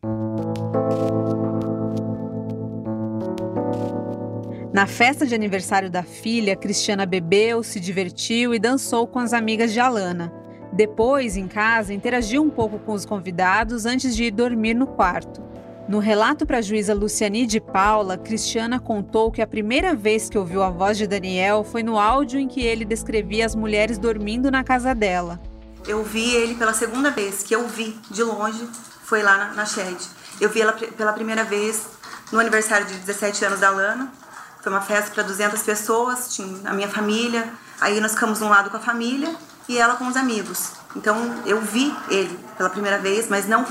Na 4.72 4.86
festa 4.86 5.24
de 5.24 5.34
aniversário 5.34 5.88
da 5.88 6.02
filha, 6.02 6.54
Cristiana 6.54 7.06
bebeu, 7.06 7.62
se 7.62 7.80
divertiu 7.80 8.54
e 8.54 8.58
dançou 8.58 9.06
com 9.06 9.18
as 9.18 9.32
amigas 9.32 9.72
de 9.72 9.80
Alana. 9.80 10.30
Depois, 10.70 11.36
em 11.38 11.48
casa, 11.48 11.94
interagiu 11.94 12.42
um 12.42 12.50
pouco 12.50 12.78
com 12.80 12.92
os 12.92 13.06
convidados 13.06 13.86
antes 13.86 14.14
de 14.14 14.24
ir 14.24 14.30
dormir 14.30 14.74
no 14.74 14.86
quarto. 14.86 15.42
No 15.88 16.00
relato 16.00 16.44
para 16.44 16.58
a 16.58 16.62
juíza 16.62 16.92
Luciane 16.92 17.46
de 17.46 17.60
Paula, 17.60 18.18
Cristiana 18.18 18.80
contou 18.80 19.30
que 19.30 19.40
a 19.40 19.46
primeira 19.46 19.94
vez 19.94 20.28
que 20.28 20.36
ouviu 20.36 20.64
a 20.64 20.68
voz 20.68 20.98
de 20.98 21.06
Daniel 21.06 21.62
foi 21.62 21.84
no 21.84 21.96
áudio 21.96 22.40
em 22.40 22.48
que 22.48 22.60
ele 22.60 22.84
descrevia 22.84 23.46
as 23.46 23.54
mulheres 23.54 23.96
dormindo 23.96 24.50
na 24.50 24.64
casa 24.64 24.92
dela. 24.92 25.40
Eu 25.86 26.02
vi 26.02 26.34
ele 26.34 26.56
pela 26.56 26.74
segunda 26.74 27.12
vez, 27.12 27.44
que 27.44 27.54
eu 27.54 27.68
vi 27.68 27.96
de 28.10 28.24
longe, 28.24 28.68
foi 29.04 29.22
lá 29.22 29.36
na, 29.36 29.52
na 29.52 29.64
Shed. 29.64 29.96
Eu 30.40 30.50
vi 30.50 30.60
ela 30.60 30.72
pela 30.72 31.12
primeira 31.12 31.44
vez 31.44 31.86
no 32.32 32.40
aniversário 32.40 32.84
de 32.84 32.94
17 32.94 33.44
anos 33.44 33.60
da 33.60 33.68
Alana, 33.68 34.12
foi 34.60 34.72
uma 34.72 34.82
festa 34.82 35.12
para 35.12 35.22
200 35.22 35.62
pessoas, 35.62 36.34
tinha 36.34 36.68
a 36.68 36.72
minha 36.74 36.88
família. 36.88 37.48
Aí 37.80 38.00
nós 38.00 38.14
ficamos 38.14 38.42
um 38.42 38.48
lado 38.48 38.70
com 38.70 38.76
a 38.76 38.80
família 38.80 39.32
e 39.68 39.78
ela 39.78 39.94
com 39.94 40.08
os 40.08 40.16
amigos. 40.16 40.72
Então 40.96 41.16
eu 41.46 41.60
vi 41.60 41.94
ele 42.10 42.36
pela 42.56 42.68
primeira 42.68 42.98
vez, 42.98 43.28
mas 43.28 43.46
não 43.46 43.64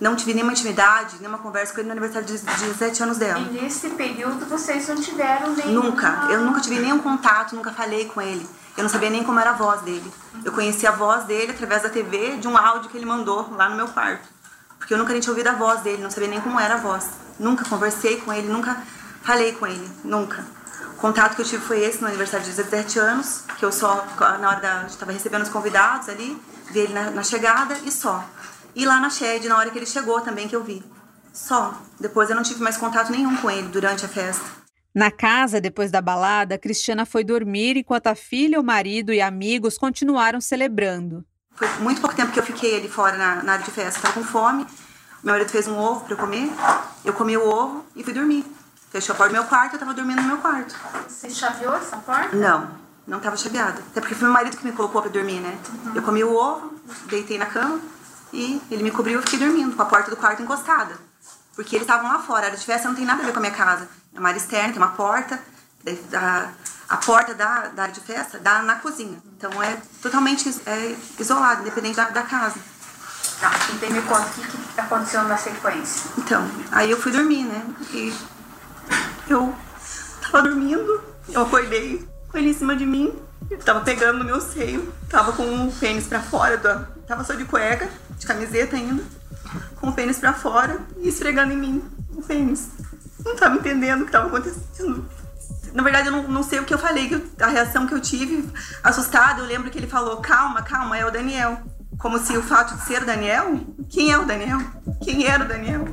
não 0.00 0.14
tive 0.14 0.34
nenhuma 0.34 0.52
intimidade, 0.52 1.16
nenhuma 1.18 1.38
conversa 1.38 1.72
com 1.72 1.80
ele 1.80 1.88
no 1.88 1.92
aniversário 1.92 2.26
de 2.26 2.38
17 2.38 3.02
anos 3.02 3.18
dela. 3.18 3.40
E 3.40 3.62
nesse 3.62 3.90
período 3.90 4.46
vocês 4.46 4.86
não 4.88 4.96
tiveram 4.96 5.54
nem 5.54 5.68
Nunca. 5.68 6.28
Eu 6.30 6.40
nunca 6.42 6.60
tive 6.60 6.78
nenhum 6.78 6.98
contato, 6.98 7.56
nunca 7.56 7.72
falei 7.72 8.06
com 8.06 8.20
ele. 8.20 8.48
Eu 8.76 8.82
não 8.84 8.88
sabia 8.88 9.10
nem 9.10 9.24
como 9.24 9.40
era 9.40 9.50
a 9.50 9.54
voz 9.54 9.80
dele. 9.82 10.12
Eu 10.44 10.52
conheci 10.52 10.86
a 10.86 10.92
voz 10.92 11.24
dele 11.24 11.50
através 11.50 11.82
da 11.82 11.88
TV, 11.88 12.36
de 12.36 12.46
um 12.46 12.56
áudio 12.56 12.88
que 12.88 12.96
ele 12.96 13.06
mandou 13.06 13.52
lá 13.56 13.68
no 13.68 13.74
meu 13.74 13.88
quarto. 13.88 14.28
Porque 14.78 14.94
eu 14.94 14.98
nunca 14.98 15.12
nem 15.12 15.20
tinha 15.20 15.32
ouvido 15.32 15.48
a 15.48 15.52
voz 15.52 15.80
dele, 15.80 16.02
não 16.02 16.10
sabia 16.10 16.28
nem 16.28 16.40
como 16.40 16.60
era 16.60 16.74
a 16.74 16.78
voz. 16.78 17.08
Nunca 17.38 17.64
conversei 17.64 18.20
com 18.20 18.32
ele, 18.32 18.48
nunca 18.48 18.76
falei 19.22 19.52
com 19.52 19.66
ele, 19.66 19.90
nunca. 20.04 20.44
O 20.92 21.00
contato 21.00 21.34
que 21.36 21.42
eu 21.42 21.46
tive 21.46 21.64
foi 21.64 21.80
esse 21.80 22.00
no 22.00 22.08
aniversário 22.08 22.44
de 22.46 22.52
17 22.52 22.98
anos, 22.98 23.42
que 23.56 23.64
eu 23.64 23.70
só, 23.70 24.06
na 24.40 24.48
hora 24.48 24.60
da. 24.60 24.82
estava 24.84 25.12
recebendo 25.12 25.42
os 25.42 25.48
convidados 25.48 26.08
ali, 26.08 26.40
vi 26.70 26.80
ele 26.80 26.92
na, 26.92 27.10
na, 27.10 27.22
chegada 27.22 27.76
e 27.84 27.90
só. 27.90 28.24
E 28.78 28.86
lá 28.86 29.00
na 29.00 29.10
Shed, 29.10 29.48
na 29.48 29.58
hora 29.58 29.72
que 29.72 29.76
ele 29.76 29.86
chegou 29.86 30.20
também, 30.20 30.46
que 30.46 30.54
eu 30.54 30.62
vi. 30.62 30.80
Só. 31.32 31.74
Depois 31.98 32.30
eu 32.30 32.36
não 32.36 32.44
tive 32.44 32.62
mais 32.62 32.76
contato 32.76 33.10
nenhum 33.10 33.36
com 33.38 33.50
ele 33.50 33.66
durante 33.66 34.04
a 34.04 34.08
festa. 34.08 34.44
Na 34.94 35.10
casa, 35.10 35.60
depois 35.60 35.90
da 35.90 36.00
balada, 36.00 36.56
Cristiana 36.56 37.04
foi 37.04 37.24
dormir 37.24 37.76
enquanto 37.76 38.06
a 38.06 38.14
filha, 38.14 38.60
o 38.60 38.62
marido 38.62 39.12
e 39.12 39.20
amigos 39.20 39.76
continuaram 39.76 40.40
celebrando. 40.40 41.24
Foi 41.56 41.66
muito 41.80 42.00
pouco 42.00 42.14
tempo 42.14 42.30
que 42.30 42.38
eu 42.38 42.44
fiquei 42.44 42.76
ali 42.76 42.88
fora 42.88 43.16
na, 43.16 43.42
na 43.42 43.52
área 43.54 43.64
de 43.64 43.70
festa. 43.72 43.98
Estava 43.98 44.14
com 44.14 44.22
fome. 44.22 44.64
Meu 45.24 45.34
marido 45.34 45.50
fez 45.50 45.66
um 45.66 45.76
ovo 45.76 46.04
para 46.04 46.12
eu 46.12 46.16
comer. 46.16 46.48
Eu 47.04 47.12
comi 47.14 47.36
o 47.36 47.48
ovo 47.48 47.84
e 47.96 48.04
fui 48.04 48.12
dormir. 48.12 48.44
Fechou 48.92 49.12
a 49.12 49.16
porta 49.16 49.32
do 49.32 49.40
meu 49.40 49.48
quarto, 49.48 49.72
eu 49.72 49.80
tava 49.80 49.92
dormindo 49.92 50.22
no 50.22 50.28
meu 50.28 50.38
quarto. 50.38 50.76
Você 51.08 51.28
chaveou 51.30 51.74
essa 51.74 51.96
porta? 51.96 52.36
Não, 52.36 52.70
não 53.08 53.18
tava 53.18 53.36
chaveada. 53.36 53.80
Até 53.90 54.00
porque 54.00 54.14
foi 54.14 54.28
meu 54.28 54.32
marido 54.32 54.56
que 54.56 54.64
me 54.64 54.70
colocou 54.70 55.02
pra 55.02 55.10
dormir, 55.10 55.40
né? 55.40 55.58
Uhum. 55.84 55.96
Eu 55.96 56.02
comi 56.04 56.22
o 56.22 56.32
ovo, 56.32 56.74
deitei 57.08 57.38
na 57.38 57.46
cama 57.46 57.97
e 58.32 58.60
ele 58.70 58.82
me 58.82 58.90
cobriu 58.90 59.20
e 59.20 59.22
fiquei 59.22 59.38
dormindo, 59.38 59.74
com 59.74 59.82
a 59.82 59.86
porta 59.86 60.10
do 60.10 60.16
quarto 60.16 60.42
encostada. 60.42 60.96
Porque 61.54 61.76
eles 61.76 61.86
estavam 61.86 62.10
lá 62.10 62.20
fora, 62.20 62.42
a 62.42 62.46
área 62.46 62.58
de 62.58 62.64
festa 62.64 62.88
não 62.88 62.94
tem 62.94 63.04
nada 63.04 63.22
a 63.22 63.26
ver 63.26 63.32
com 63.32 63.38
a 63.38 63.42
minha 63.42 63.54
casa. 63.54 63.88
É 64.14 64.18
uma 64.18 64.28
área 64.28 64.38
externa, 64.38 64.68
tem 64.68 64.82
uma 64.82 64.92
porta, 64.92 65.40
a, 66.14 66.48
a 66.88 66.96
porta 66.98 67.34
da, 67.34 67.68
da 67.68 67.82
área 67.82 67.94
de 67.94 68.00
festa 68.00 68.38
dá 68.38 68.62
na 68.62 68.76
cozinha. 68.76 69.18
Então 69.36 69.62
é 69.62 69.76
totalmente 70.00 70.48
é, 70.66 70.96
isolado, 71.18 71.62
independente 71.62 71.96
da, 71.96 72.10
da 72.10 72.22
casa. 72.22 72.58
Tá, 73.40 73.52
então 73.72 73.90
me 73.90 74.02
conta 74.02 74.26
o 74.26 74.30
que, 74.30 74.74
que 74.74 74.80
aconteceu 74.80 75.22
na 75.24 75.36
sequência. 75.36 76.10
Então, 76.18 76.48
aí 76.72 76.90
eu 76.90 77.00
fui 77.00 77.12
dormir, 77.12 77.44
né? 77.44 77.64
E 77.92 78.12
eu 79.28 79.54
tava 80.22 80.42
dormindo, 80.42 81.00
eu 81.28 81.42
acordei 81.42 82.08
com 82.28 82.38
ele 82.38 82.50
em 82.50 82.54
cima 82.54 82.74
de 82.74 82.84
mim, 82.84 83.14
ele 83.50 83.62
tava 83.62 83.80
pegando 83.80 84.18
no 84.18 84.24
meu 84.24 84.40
seio, 84.40 84.92
tava 85.08 85.32
com 85.32 85.68
o 85.68 85.72
pênis 85.72 86.06
pra 86.06 86.20
fora, 86.20 86.56
do, 86.56 86.86
tava 87.06 87.22
só 87.22 87.34
de 87.34 87.44
cueca, 87.44 87.88
de 88.18 88.26
camiseta 88.26 88.76
ainda, 88.76 89.02
com 89.76 89.88
o 89.88 89.92
pênis 89.92 90.18
pra 90.18 90.32
fora 90.32 90.80
e 90.98 91.08
esfregando 91.08 91.52
em 91.52 91.56
mim 91.56 91.82
o 92.14 92.22
pênis. 92.22 92.68
Não 93.24 93.36
tava 93.36 93.56
entendendo 93.56 94.02
o 94.02 94.06
que 94.06 94.12
tava 94.12 94.26
acontecendo. 94.26 95.08
Na 95.72 95.82
verdade, 95.82 96.08
eu 96.08 96.12
não, 96.12 96.22
não 96.28 96.42
sei 96.42 96.58
o 96.58 96.64
que 96.64 96.72
eu 96.72 96.78
falei, 96.78 97.22
a 97.40 97.46
reação 97.46 97.86
que 97.86 97.94
eu 97.94 98.00
tive, 98.00 98.48
assustada, 98.82 99.40
eu 99.40 99.46
lembro 99.46 99.70
que 99.70 99.78
ele 99.78 99.86
falou, 99.86 100.16
calma, 100.18 100.62
calma, 100.62 100.96
é 100.96 101.04
o 101.04 101.10
Daniel. 101.10 101.60
Como 101.98 102.18
se 102.18 102.36
o 102.36 102.42
fato 102.42 102.76
de 102.76 102.84
ser 102.84 103.02
o 103.02 103.06
Daniel, 103.06 103.60
quem 103.88 104.12
é 104.12 104.18
o 104.18 104.24
Daniel? 104.24 104.60
Quem 105.02 105.26
era 105.26 105.44
o 105.44 105.48
Daniel? 105.48 105.84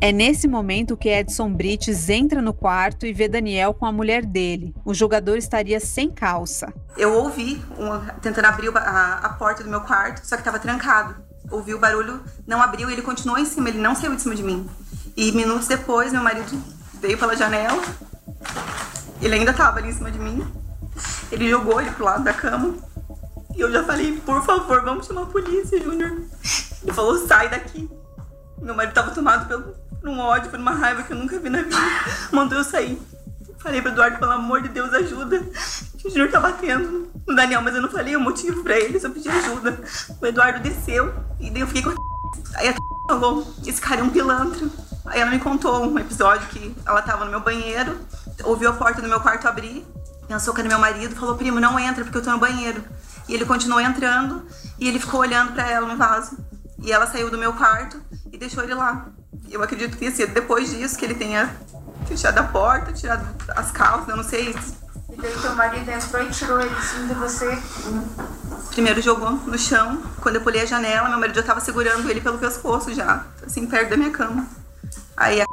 É 0.00 0.12
nesse 0.12 0.46
momento 0.46 0.96
que 0.96 1.08
Edson 1.08 1.50
Brites 1.50 2.08
entra 2.10 2.42
no 2.42 2.52
quarto 2.52 3.06
e 3.06 3.12
vê 3.12 3.28
Daniel 3.28 3.72
com 3.72 3.86
a 3.86 3.92
mulher 3.92 4.24
dele. 4.24 4.74
O 4.84 4.92
jogador 4.92 5.36
estaria 5.36 5.80
sem 5.80 6.10
calça. 6.10 6.72
Eu 6.96 7.14
ouvi 7.14 7.62
um, 7.78 7.98
tentando 8.20 8.44
abrir 8.44 8.70
a, 8.76 9.20
a, 9.22 9.28
porta 9.30 9.64
do 9.64 9.70
meu 9.70 9.80
quarto, 9.80 10.26
só 10.26 10.36
que 10.36 10.42
estava 10.42 10.58
trancado. 10.58 11.16
Ouvi 11.50 11.72
o 11.72 11.78
barulho, 11.78 12.20
não 12.46 12.60
abriu, 12.60 12.90
ele 12.90 13.00
continuou 13.00 13.38
em 13.38 13.46
cima, 13.46 13.68
ele 13.68 13.78
não 13.78 13.94
saiu 13.94 14.14
de 14.14 14.22
cima 14.22 14.34
de 14.34 14.42
mim. 14.42 14.68
E 15.16 15.32
minutos 15.32 15.66
depois, 15.66 16.12
meu 16.12 16.22
marido 16.22 16.62
veio 17.00 17.16
pela 17.16 17.34
janela, 17.34 17.82
ele 19.22 19.34
ainda 19.34 19.52
estava 19.52 19.78
ali 19.78 19.88
em 19.88 19.92
cima 19.92 20.10
de 20.10 20.18
mim. 20.18 20.46
Ele 21.32 21.48
jogou 21.48 21.80
ele 21.80 21.90
pro 21.90 22.04
lado 22.04 22.22
da 22.22 22.34
cama. 22.34 22.74
E 23.54 23.60
eu 23.60 23.72
já 23.72 23.82
falei, 23.84 24.20
por 24.20 24.44
favor, 24.44 24.82
vamos 24.82 25.06
chamar 25.06 25.22
a 25.22 25.26
polícia, 25.26 25.82
Júnior. 25.82 26.22
Ele 26.82 26.92
falou, 26.92 27.26
sai 27.26 27.48
daqui. 27.48 27.88
Meu 28.60 28.74
marido 28.74 28.90
estava 28.90 29.10
tomado 29.10 29.48
pelo, 29.48 29.74
por 30.06 30.12
um 30.12 30.20
ódio, 30.20 30.50
por 30.50 30.60
uma 30.60 30.70
raiva 30.70 31.02
que 31.02 31.12
eu 31.12 31.16
nunca 31.16 31.36
vi 31.40 31.50
na 31.50 31.62
vida. 31.62 31.76
Mandou 32.30 32.58
eu 32.58 32.64
sair. 32.64 32.96
Falei 33.58 33.82
pro 33.82 33.90
Eduardo, 33.90 34.18
pelo 34.18 34.30
amor 34.30 34.62
de 34.62 34.68
Deus, 34.68 34.94
ajuda. 34.94 35.44
O 36.04 36.08
Júnior 36.08 36.30
tá 36.30 36.38
batendo 36.38 37.10
no 37.26 37.34
Daniel, 37.34 37.60
mas 37.60 37.74
eu 37.74 37.82
não 37.82 37.90
falei 37.90 38.14
o 38.14 38.20
motivo 38.20 38.62
pra 38.62 38.78
ele, 38.78 39.00
só 39.00 39.10
pedi 39.10 39.28
ajuda. 39.28 39.76
O 40.20 40.26
Eduardo 40.26 40.60
desceu 40.60 41.12
e 41.40 41.50
daí 41.50 41.60
eu 41.60 41.66
fiquei 41.66 41.82
com 41.82 41.90
a 41.90 41.94
Aí 42.54 42.68
a 42.68 42.74
falou, 43.08 43.52
esse 43.66 43.80
cara 43.80 44.00
é 44.00 44.04
um 44.04 44.10
pilantra. 44.10 44.68
Aí 45.06 45.20
ela 45.20 45.30
me 45.30 45.40
contou 45.40 45.84
um 45.84 45.98
episódio 45.98 46.46
que 46.48 46.74
ela 46.86 47.02
tava 47.02 47.24
no 47.24 47.30
meu 47.32 47.40
banheiro, 47.40 47.98
ouviu 48.44 48.70
a 48.70 48.72
porta 48.72 49.02
do 49.02 49.08
meu 49.08 49.20
quarto 49.20 49.48
abrir, 49.48 49.84
pensou 50.28 50.54
que 50.54 50.60
era 50.60 50.68
meu 50.68 50.78
marido, 50.78 51.16
falou, 51.16 51.36
primo, 51.36 51.58
não 51.58 51.78
entra 51.78 52.04
porque 52.04 52.18
eu 52.18 52.22
tô 52.22 52.30
no 52.30 52.38
banheiro. 52.38 52.82
E 53.28 53.34
ele 53.34 53.44
continuou 53.44 53.80
entrando 53.80 54.46
e 54.78 54.86
ele 54.86 55.00
ficou 55.00 55.18
olhando 55.18 55.52
para 55.52 55.68
ela 55.68 55.88
no 55.88 55.96
vaso. 55.96 56.38
E 56.80 56.92
ela 56.92 57.06
saiu 57.06 57.28
do 57.28 57.38
meu 57.38 57.52
quarto 57.54 58.00
e 58.32 58.38
deixou 58.38 58.62
ele 58.62 58.74
lá. 58.74 59.06
Eu 59.50 59.62
acredito 59.62 59.92
que 59.92 59.98
tenha 59.98 60.10
sido 60.10 60.32
depois 60.32 60.70
disso 60.70 60.96
que 60.96 61.04
ele 61.04 61.14
tenha 61.14 61.54
fechado 62.06 62.38
a 62.38 62.44
porta, 62.44 62.92
tirado 62.92 63.26
as 63.56 63.70
calças, 63.70 64.08
eu 64.08 64.16
não 64.16 64.24
sei. 64.24 64.54
E 65.12 65.16
daí 65.16 65.32
teu 65.40 65.54
marido 65.54 65.88
entrou 65.88 66.22
e 66.22 66.30
tirou 66.30 66.60
ele 66.60 66.74
assim 66.74 67.06
de 67.06 67.14
você? 67.14 67.58
Primeiro 68.70 69.00
jogou 69.00 69.30
no 69.30 69.58
chão. 69.58 70.02
Quando 70.20 70.36
eu 70.36 70.40
pulei 70.40 70.62
a 70.62 70.66
janela, 70.66 71.08
meu 71.08 71.18
marido 71.18 71.36
já 71.36 71.42
tava 71.42 71.60
segurando 71.60 72.10
ele 72.10 72.20
pelo 72.20 72.38
pescoço 72.38 72.92
já, 72.92 73.24
assim, 73.44 73.66
perto 73.66 73.90
da 73.90 73.96
minha 73.96 74.10
cama. 74.10 74.46
Aí 75.16 75.40
a 75.40 75.46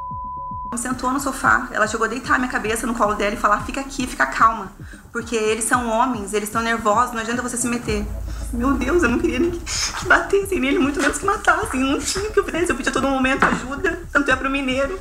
sentou 0.77 1.11
no 1.11 1.19
sofá, 1.19 1.67
ela 1.71 1.87
chegou 1.87 2.05
a 2.05 2.09
deitar 2.09 2.35
a 2.35 2.37
minha 2.37 2.51
cabeça 2.51 2.87
no 2.87 2.93
colo 2.93 3.13
dela 3.13 3.33
e 3.35 3.37
falar: 3.37 3.65
fica 3.65 3.81
aqui, 3.81 4.07
fica 4.07 4.25
calma. 4.25 4.71
Porque 5.11 5.35
eles 5.35 5.65
são 5.65 5.87
homens, 5.89 6.33
eles 6.33 6.49
estão 6.49 6.61
nervosos, 6.61 7.13
não 7.13 7.21
adianta 7.21 7.41
você 7.41 7.57
se 7.57 7.67
meter. 7.67 8.05
Meu 8.51 8.73
Deus, 8.73 9.01
eu 9.03 9.09
não 9.09 9.19
queria 9.19 9.39
nem 9.39 9.51
que 9.51 10.05
batessem 10.05 10.59
nele, 10.59 10.79
muito 10.79 10.99
menos 11.01 11.17
que 11.17 11.25
matassem. 11.25 11.79
Não 11.79 11.99
tinha 11.99 12.29
o 12.29 12.31
que 12.31 12.39
eu 12.39 12.43
fizesse, 12.43 12.71
eu 12.71 12.75
pedia 12.75 12.91
a 12.91 12.93
todo 12.93 13.07
momento 13.07 13.43
ajuda, 13.43 13.99
tanto 14.11 14.29
é 14.29 14.35
pro 14.35 14.49
mineiro. 14.49 14.99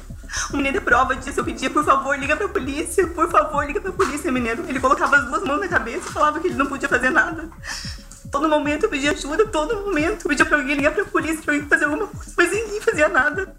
O 0.51 0.57
mineiro 0.57 0.79
é 0.79 0.81
prova 0.81 1.15
disso, 1.15 1.41
eu 1.41 1.45
pedia, 1.45 1.69
por 1.69 1.85
favor, 1.85 2.19
liga 2.19 2.35
pra 2.35 2.49
polícia, 2.49 3.07
por 3.09 3.31
favor, 3.31 3.67
liga 3.67 3.81
pra 3.81 3.93
polícia, 3.93 4.33
mineiro. 4.33 4.65
Ele 4.67 4.81
colocava 4.81 5.17
as 5.17 5.27
duas 5.27 5.43
mãos 5.45 5.61
na 5.61 5.69
cabeça 5.69 6.09
e 6.09 6.13
falava 6.13 6.41
que 6.41 6.49
ele 6.49 6.57
não 6.57 6.67
podia 6.67 6.89
fazer 6.89 7.11
nada. 7.11 7.51
Todo 8.31 8.49
momento 8.49 8.85
eu 8.85 8.89
pedia 8.89 9.11
ajuda, 9.11 9.47
todo 9.47 9.83
momento 9.83 10.25
eu 10.25 10.29
pedia 10.31 10.47
pra 10.47 10.57
alguém 10.57 10.75
ligar 10.75 10.93
pra 10.93 11.05
polícia, 11.05 11.43
pra 11.43 11.53
alguém 11.53 11.69
fazer 11.69 11.85
alguma 11.85 12.07
coisa, 12.07 12.33
mas 12.35 12.51
ninguém 12.51 12.81
fazia 12.81 13.09
nada. 13.09 13.55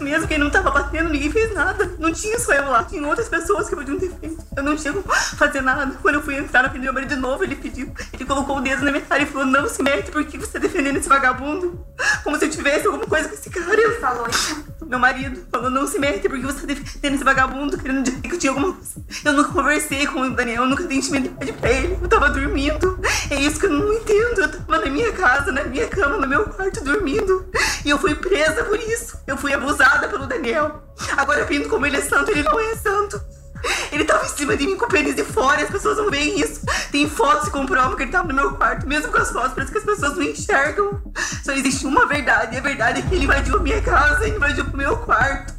Mesmo 0.00 0.28
quem 0.28 0.38
não 0.38 0.50
tava 0.50 0.70
batendo, 0.70 1.08
ninguém 1.08 1.30
fez 1.30 1.52
nada. 1.54 1.90
Não 1.98 2.12
tinha 2.12 2.38
só 2.38 2.52
eu 2.52 2.70
lá, 2.70 2.84
tinha 2.84 3.06
outras 3.06 3.28
pessoas 3.28 3.68
que 3.68 3.76
podiam 3.76 3.98
ter 3.98 4.10
feito. 4.10 4.42
Eu 4.56 4.62
não 4.62 4.76
tinha 4.76 4.92
como 4.92 5.04
fazer 5.14 5.60
nada. 5.60 5.94
Quando 6.00 6.16
eu 6.16 6.22
fui 6.22 6.36
entrar 6.36 6.62
na 6.62 6.70
frente 6.70 6.90
meu 6.90 7.04
de 7.04 7.16
novo, 7.16 7.44
ele 7.44 7.56
pediu, 7.56 7.92
ele 8.12 8.24
colocou 8.24 8.58
o 8.58 8.60
dedo 8.60 8.84
na 8.84 8.90
minha 8.90 9.04
cara 9.04 9.22
e 9.22 9.26
falou: 9.26 9.46
Não 9.46 9.68
se 9.68 9.82
mete, 9.82 10.10
porque 10.10 10.38
você 10.38 10.52
tá 10.52 10.58
defendendo 10.58 10.96
esse 10.96 11.08
vagabundo? 11.08 11.84
Como 12.22 12.36
se 12.38 12.44
eu 12.44 12.50
tivesse 12.50 12.86
alguma 12.86 13.06
coisa 13.06 13.28
com 13.28 13.34
esse 13.34 13.50
cara. 13.50 13.72
Ele 13.72 13.94
falou 13.94 14.28
isso. 14.28 14.67
Meu 14.88 14.98
marido 14.98 15.46
falou: 15.50 15.68
Não 15.68 15.86
se 15.86 15.98
mete, 15.98 16.28
porque 16.28 16.46
você 16.46 16.60
tá 16.60 16.66
defendendo 16.66 17.14
esse 17.14 17.24
vagabundo, 17.24 17.76
querendo 17.76 18.02
dizer 18.02 18.20
que 18.22 18.34
eu 18.34 18.38
tinha 18.38 18.50
alguma 18.50 18.72
coisa. 18.72 19.04
Eu 19.22 19.32
nunca 19.34 19.52
conversei 19.52 20.06
com 20.06 20.20
o 20.20 20.30
Daniel, 20.30 20.62
eu 20.62 20.68
nunca 20.68 20.84
dei 20.84 20.96
intimidade 20.96 21.52
pra 21.52 21.70
ele. 21.70 21.98
Eu 22.00 22.08
tava 22.08 22.30
dormindo. 22.30 22.98
É 23.30 23.34
isso 23.34 23.60
que 23.60 23.66
eu 23.66 23.70
não 23.70 23.92
entendo. 23.92 24.40
Eu 24.40 24.50
tava 24.50 24.78
na 24.78 24.90
minha 24.90 25.12
casa, 25.12 25.52
na 25.52 25.64
minha 25.64 25.86
cama, 25.88 26.16
no 26.16 26.26
meu 26.26 26.44
quarto, 26.46 26.82
dormindo. 26.82 27.46
E 27.84 27.90
eu 27.90 27.98
fui 27.98 28.14
presa 28.14 28.64
por 28.64 28.78
isso. 28.80 29.18
Eu 29.26 29.36
fui 29.36 29.52
abusada 29.52 30.08
pelo 30.08 30.26
Daniel. 30.26 30.82
Agora, 31.16 31.44
vindo 31.44 31.68
como 31.68 31.84
ele 31.84 31.98
é 31.98 32.00
santo, 32.00 32.30
ele 32.30 32.42
não 32.42 32.58
é 32.58 32.74
santo. 32.76 33.20
Ele 33.92 34.04
tava 34.04 34.24
em 34.24 34.28
cima 34.28 34.56
de 34.56 34.66
mim 34.66 34.76
com 34.76 34.86
o 34.86 34.88
pênis 34.88 35.14
de 35.14 35.24
fora, 35.24 35.62
as 35.62 35.70
pessoas 35.70 35.98
não 35.98 36.10
veem 36.10 36.40
isso. 36.40 36.60
Tem 36.90 37.08
fotos 37.08 37.46
que 37.46 37.50
comprovam 37.50 37.96
que 37.96 38.02
ele 38.02 38.12
tava 38.12 38.28
no 38.28 38.34
meu 38.34 38.54
quarto, 38.54 38.86
mesmo 38.86 39.10
com 39.10 39.18
as 39.18 39.30
fotos, 39.30 39.52
parece 39.52 39.72
que 39.72 39.78
as 39.78 39.84
pessoas 39.84 40.16
não 40.16 40.22
enxergam. 40.22 41.02
Só 41.44 41.52
existe 41.52 41.86
uma 41.86 42.06
verdade, 42.06 42.54
e 42.54 42.58
a 42.58 42.62
verdade 42.62 43.00
é 43.00 43.02
que 43.02 43.14
ele 43.14 43.24
invadiu 43.24 43.56
a 43.56 43.60
minha 43.60 43.82
casa, 43.82 44.26
ele 44.26 44.36
invadiu 44.36 44.64
pro 44.64 44.76
meu 44.76 44.96
quarto. 44.98 45.54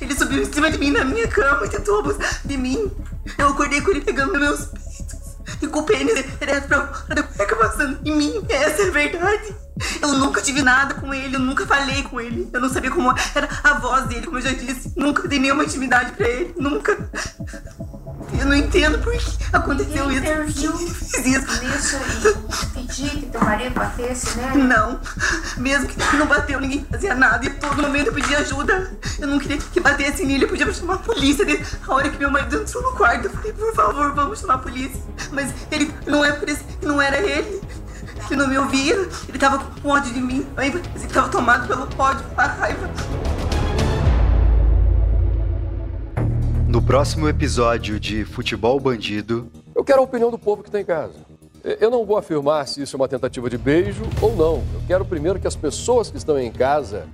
Ele 0.00 0.14
subiu 0.14 0.42
em 0.42 0.52
cima 0.52 0.70
de 0.70 0.78
mim 0.78 0.90
na 0.90 1.04
minha 1.04 1.28
cama 1.28 1.66
e 1.66 1.68
tentou 1.68 2.00
abusar 2.00 2.40
de 2.44 2.56
mim. 2.56 2.90
Eu 3.36 3.48
acordei 3.48 3.80
com 3.80 3.90
ele 3.90 4.00
pegando 4.00 4.38
meus 4.38 4.66
peitos 4.66 4.87
e 5.62 5.66
com 5.66 5.80
o 5.80 5.82
pênis 5.84 6.14
direto 6.38 6.68
pra, 6.68 6.80
pra 6.80 7.22
cueca 7.22 7.56
passando 7.56 7.98
em 8.04 8.16
mim. 8.16 8.44
Essa 8.48 8.82
é 8.82 8.88
a 8.88 8.90
verdade. 8.90 9.54
Eu 10.02 10.12
nunca 10.14 10.40
tive 10.42 10.60
nada 10.62 10.94
com 10.94 11.14
ele, 11.14 11.36
eu 11.36 11.40
nunca 11.40 11.64
falei 11.66 12.02
com 12.02 12.20
ele. 12.20 12.48
Eu 12.52 12.60
não 12.60 12.68
sabia 12.68 12.90
como 12.90 13.14
era 13.34 13.48
a 13.62 13.74
voz 13.78 14.06
dele, 14.06 14.26
como 14.26 14.38
eu 14.38 14.42
já 14.42 14.52
disse. 14.52 14.92
Nunca 14.96 15.28
dei 15.28 15.38
nenhuma 15.38 15.64
intimidade 15.64 16.12
pra 16.12 16.28
ele, 16.28 16.54
nunca. 16.58 16.96
Eu 18.38 18.46
não 18.46 18.54
entendo 18.54 18.98
por 18.98 19.12
que 19.16 19.36
aconteceu 19.52 20.10
Ele 20.10 20.14
isso. 20.14 20.24
interviu 20.24 20.72
Fiz 20.76 21.26
isso. 21.26 21.64
nisso 21.64 22.37
pedir 22.98 23.10
que 23.10 23.26
teu 23.26 23.40
marido 23.40 23.74
batesse 23.74 24.38
nele? 24.38 24.62
Não. 24.64 25.00
Mesmo 25.56 25.86
que 25.86 26.16
não 26.16 26.26
bateu, 26.26 26.60
ninguém 26.60 26.84
fazia 26.90 27.14
nada. 27.14 27.46
E 27.46 27.50
todo 27.50 27.80
momento 27.80 28.08
eu 28.08 28.12
pedia 28.12 28.38
ajuda. 28.38 28.92
Eu 29.18 29.28
não 29.28 29.38
queria 29.38 29.58
que 29.58 29.80
batesse 29.80 30.24
nele. 30.24 30.44
Eu 30.44 30.48
podia 30.48 30.72
chamar 30.72 30.94
a 30.94 30.98
polícia. 30.98 31.44
A 31.86 31.94
hora 31.94 32.10
que 32.10 32.18
meu 32.18 32.30
marido 32.30 32.60
entrou 32.60 32.82
no 32.82 32.92
quarto, 32.96 33.26
eu 33.26 33.30
falei, 33.30 33.52
por 33.52 33.74
favor, 33.74 34.14
vamos 34.14 34.40
chamar 34.40 34.54
a 34.54 34.58
polícia. 34.58 35.00
Mas 35.32 35.52
ele 35.70 35.92
não 36.06 36.24
é 36.24 36.32
por 36.32 36.48
isso, 36.48 36.64
não 36.82 37.00
era 37.00 37.18
ele. 37.18 37.60
Ele 38.30 38.36
não 38.36 38.48
me 38.48 38.58
ouvia. 38.58 39.08
Ele 39.28 39.38
tava 39.38 39.58
com 39.58 39.88
ódio 39.88 40.12
de 40.12 40.20
mim. 40.20 40.46
Ele 40.58 40.80
tava 41.12 41.28
tomado 41.28 41.68
pelo 41.68 41.88
ódio, 41.98 42.24
pela 42.30 42.48
raiva. 42.48 42.90
No 46.66 46.82
próximo 46.82 47.28
episódio 47.28 47.98
de 47.98 48.24
Futebol 48.24 48.78
Bandido, 48.78 49.50
Eu 49.74 49.84
quero 49.84 50.00
a 50.00 50.02
opinião 50.02 50.30
do 50.30 50.38
povo 50.38 50.62
que 50.62 50.68
está 50.68 50.80
em 50.80 50.84
casa. 50.84 51.27
Eu 51.64 51.90
não 51.90 52.04
vou 52.04 52.16
afirmar 52.16 52.66
se 52.66 52.82
isso 52.82 52.94
é 52.94 52.98
uma 52.98 53.08
tentativa 53.08 53.50
de 53.50 53.58
beijo 53.58 54.02
ou 54.22 54.34
não. 54.34 54.62
Eu 54.72 54.82
quero 54.86 55.04
primeiro 55.04 55.38
que 55.40 55.46
as 55.46 55.56
pessoas 55.56 56.10
que 56.10 56.16
estão 56.16 56.38
em 56.38 56.50
casa 56.50 57.06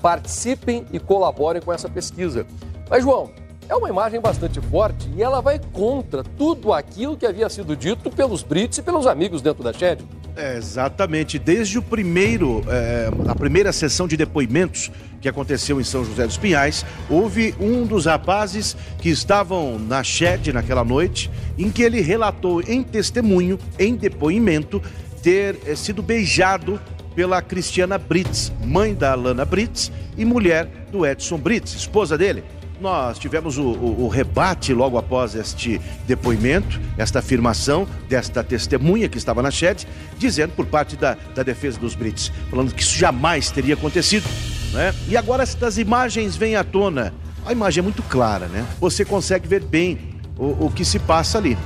participem 0.00 0.86
e 0.92 1.00
colaborem 1.00 1.60
com 1.60 1.72
essa 1.72 1.88
pesquisa. 1.88 2.46
Mas, 2.88 3.02
João, 3.02 3.30
é 3.68 3.74
uma 3.74 3.88
imagem 3.88 4.20
bastante 4.20 4.60
forte 4.60 5.10
e 5.16 5.22
ela 5.22 5.40
vai 5.40 5.58
contra 5.72 6.22
tudo 6.22 6.72
aquilo 6.72 7.16
que 7.16 7.26
havia 7.26 7.48
sido 7.48 7.74
dito 7.76 8.10
pelos 8.10 8.42
Brits 8.42 8.78
e 8.78 8.82
pelos 8.82 9.06
amigos 9.06 9.42
dentro 9.42 9.64
da 9.64 9.72
Shed. 9.72 10.04
É, 10.36 10.58
exatamente. 10.58 11.38
Desde 11.38 11.78
o 11.78 11.82
primeiro, 11.82 12.62
é, 12.68 13.08
a 13.26 13.34
primeira 13.34 13.72
sessão 13.72 14.06
de 14.06 14.18
depoimentos 14.18 14.90
que 15.20 15.28
aconteceu 15.28 15.80
em 15.80 15.84
São 15.84 16.04
José 16.04 16.26
dos 16.26 16.36
Pinhais, 16.36 16.84
houve 17.08 17.54
um 17.58 17.86
dos 17.86 18.04
rapazes 18.04 18.76
que 18.98 19.08
estavam 19.08 19.78
na 19.78 20.04
shed 20.04 20.52
naquela 20.52 20.84
noite, 20.84 21.30
em 21.56 21.70
que 21.70 21.82
ele 21.82 22.02
relatou 22.02 22.60
em 22.60 22.82
testemunho, 22.82 23.58
em 23.78 23.96
depoimento, 23.96 24.80
ter 25.22 25.58
eh, 25.66 25.74
sido 25.74 26.02
beijado 26.02 26.78
pela 27.14 27.40
Cristiana 27.40 27.96
Brits, 27.96 28.52
mãe 28.62 28.94
da 28.94 29.12
Alana 29.12 29.44
Brits 29.46 29.90
e 30.18 30.24
mulher 30.24 30.68
do 30.92 31.06
Edson 31.06 31.38
Brits, 31.38 31.74
esposa 31.74 32.18
dele. 32.18 32.44
Nós 32.80 33.18
tivemos 33.18 33.56
o, 33.56 33.62
o- 33.62 34.04
o 34.04 34.08
rebate 34.08 34.74
logo 34.74 34.98
após 34.98 35.34
este 35.34 35.80
depoimento, 36.06 36.78
esta 36.98 37.20
afirmação 37.20 37.86
desta 38.08 38.44
testemunha 38.44 39.08
que 39.08 39.16
estava 39.16 39.40
na 39.42 39.50
chat, 39.50 39.86
dizendo 40.18 40.52
por 40.54 40.66
parte 40.66 40.94
da, 40.96 41.16
da 41.34 41.42
defesa 41.42 41.78
dos 41.80 41.94
Brits, 41.94 42.30
falando 42.50 42.74
que 42.74 42.82
isso 42.82 42.96
jamais 42.96 43.50
teria 43.50 43.74
acontecido. 43.74 44.26
Né? 44.72 44.94
E 45.08 45.16
agora 45.16 45.42
estas 45.42 45.78
imagens 45.78 46.36
vêm 46.36 46.54
à 46.56 46.62
tona. 46.64 47.14
A 47.46 47.52
imagem 47.52 47.80
é 47.80 47.82
muito 47.82 48.02
clara, 48.02 48.46
né? 48.46 48.66
Você 48.80 49.04
consegue 49.04 49.46
ver 49.48 49.62
bem 49.62 49.98
o, 50.36 50.66
o 50.66 50.70
que 50.70 50.84
se 50.84 50.98
passa 50.98 51.38
ali. 51.38 51.56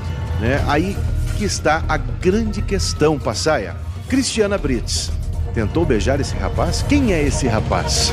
Né? 0.41 0.63
Aí 0.69 0.97
que 1.39 1.45
está 1.45 1.83
a 1.89 1.97
grande 1.97 2.61
questão, 2.63 3.19
Passaia. 3.19 3.75
Cristiana 4.09 4.59
Brits. 4.59 5.11
Tentou 5.55 5.85
beijar 5.85 6.21
esse 6.21 6.37
rapaz? 6.37 6.85
Quem 6.89 7.13
é 7.13 7.23
esse 7.23 7.49
rapaz? 7.49 8.13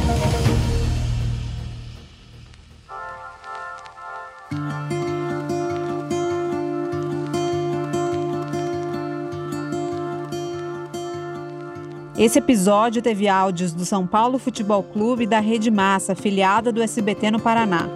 Esse 12.28 12.40
episódio 12.40 13.02
teve 13.02 13.30
áudios 13.30 13.72
do 13.72 13.86
São 13.86 14.06
Paulo 14.06 14.38
Futebol 14.38 14.84
Clube 14.84 15.24
e 15.24 15.26
da 15.26 15.40
Rede 15.40 15.72
Massa, 15.72 16.14
filiada 16.14 16.74
do 16.74 16.84
SBT 16.84 17.32
no 17.32 17.40
Paraná. 17.40 17.88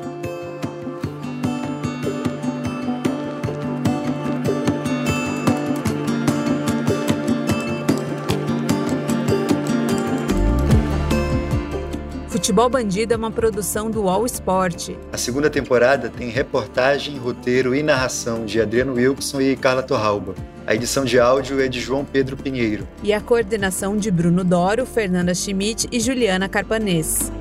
Futebol 12.41 12.69
Bandido 12.69 13.13
é 13.13 13.15
uma 13.15 13.29
produção 13.29 13.91
do 13.91 14.09
All 14.09 14.25
Sport. 14.25 14.95
A 15.13 15.17
segunda 15.17 15.47
temporada 15.47 16.09
tem 16.09 16.27
reportagem, 16.27 17.15
roteiro 17.19 17.75
e 17.75 17.83
narração 17.83 18.45
de 18.45 18.59
Adriano 18.59 18.95
Wilson 18.95 19.41
e 19.41 19.55
Carla 19.55 19.83
Torralba. 19.83 20.33
A 20.65 20.73
edição 20.73 21.05
de 21.05 21.19
áudio 21.19 21.61
é 21.61 21.67
de 21.67 21.79
João 21.79 22.03
Pedro 22.03 22.35
Pinheiro. 22.35 22.87
E 23.03 23.13
a 23.13 23.21
coordenação 23.21 23.95
de 23.95 24.09
Bruno 24.09 24.43
Doro, 24.43 24.87
Fernanda 24.87 25.35
Schmidt 25.35 25.87
e 25.91 25.99
Juliana 25.99 26.49
Carpanês. 26.49 27.31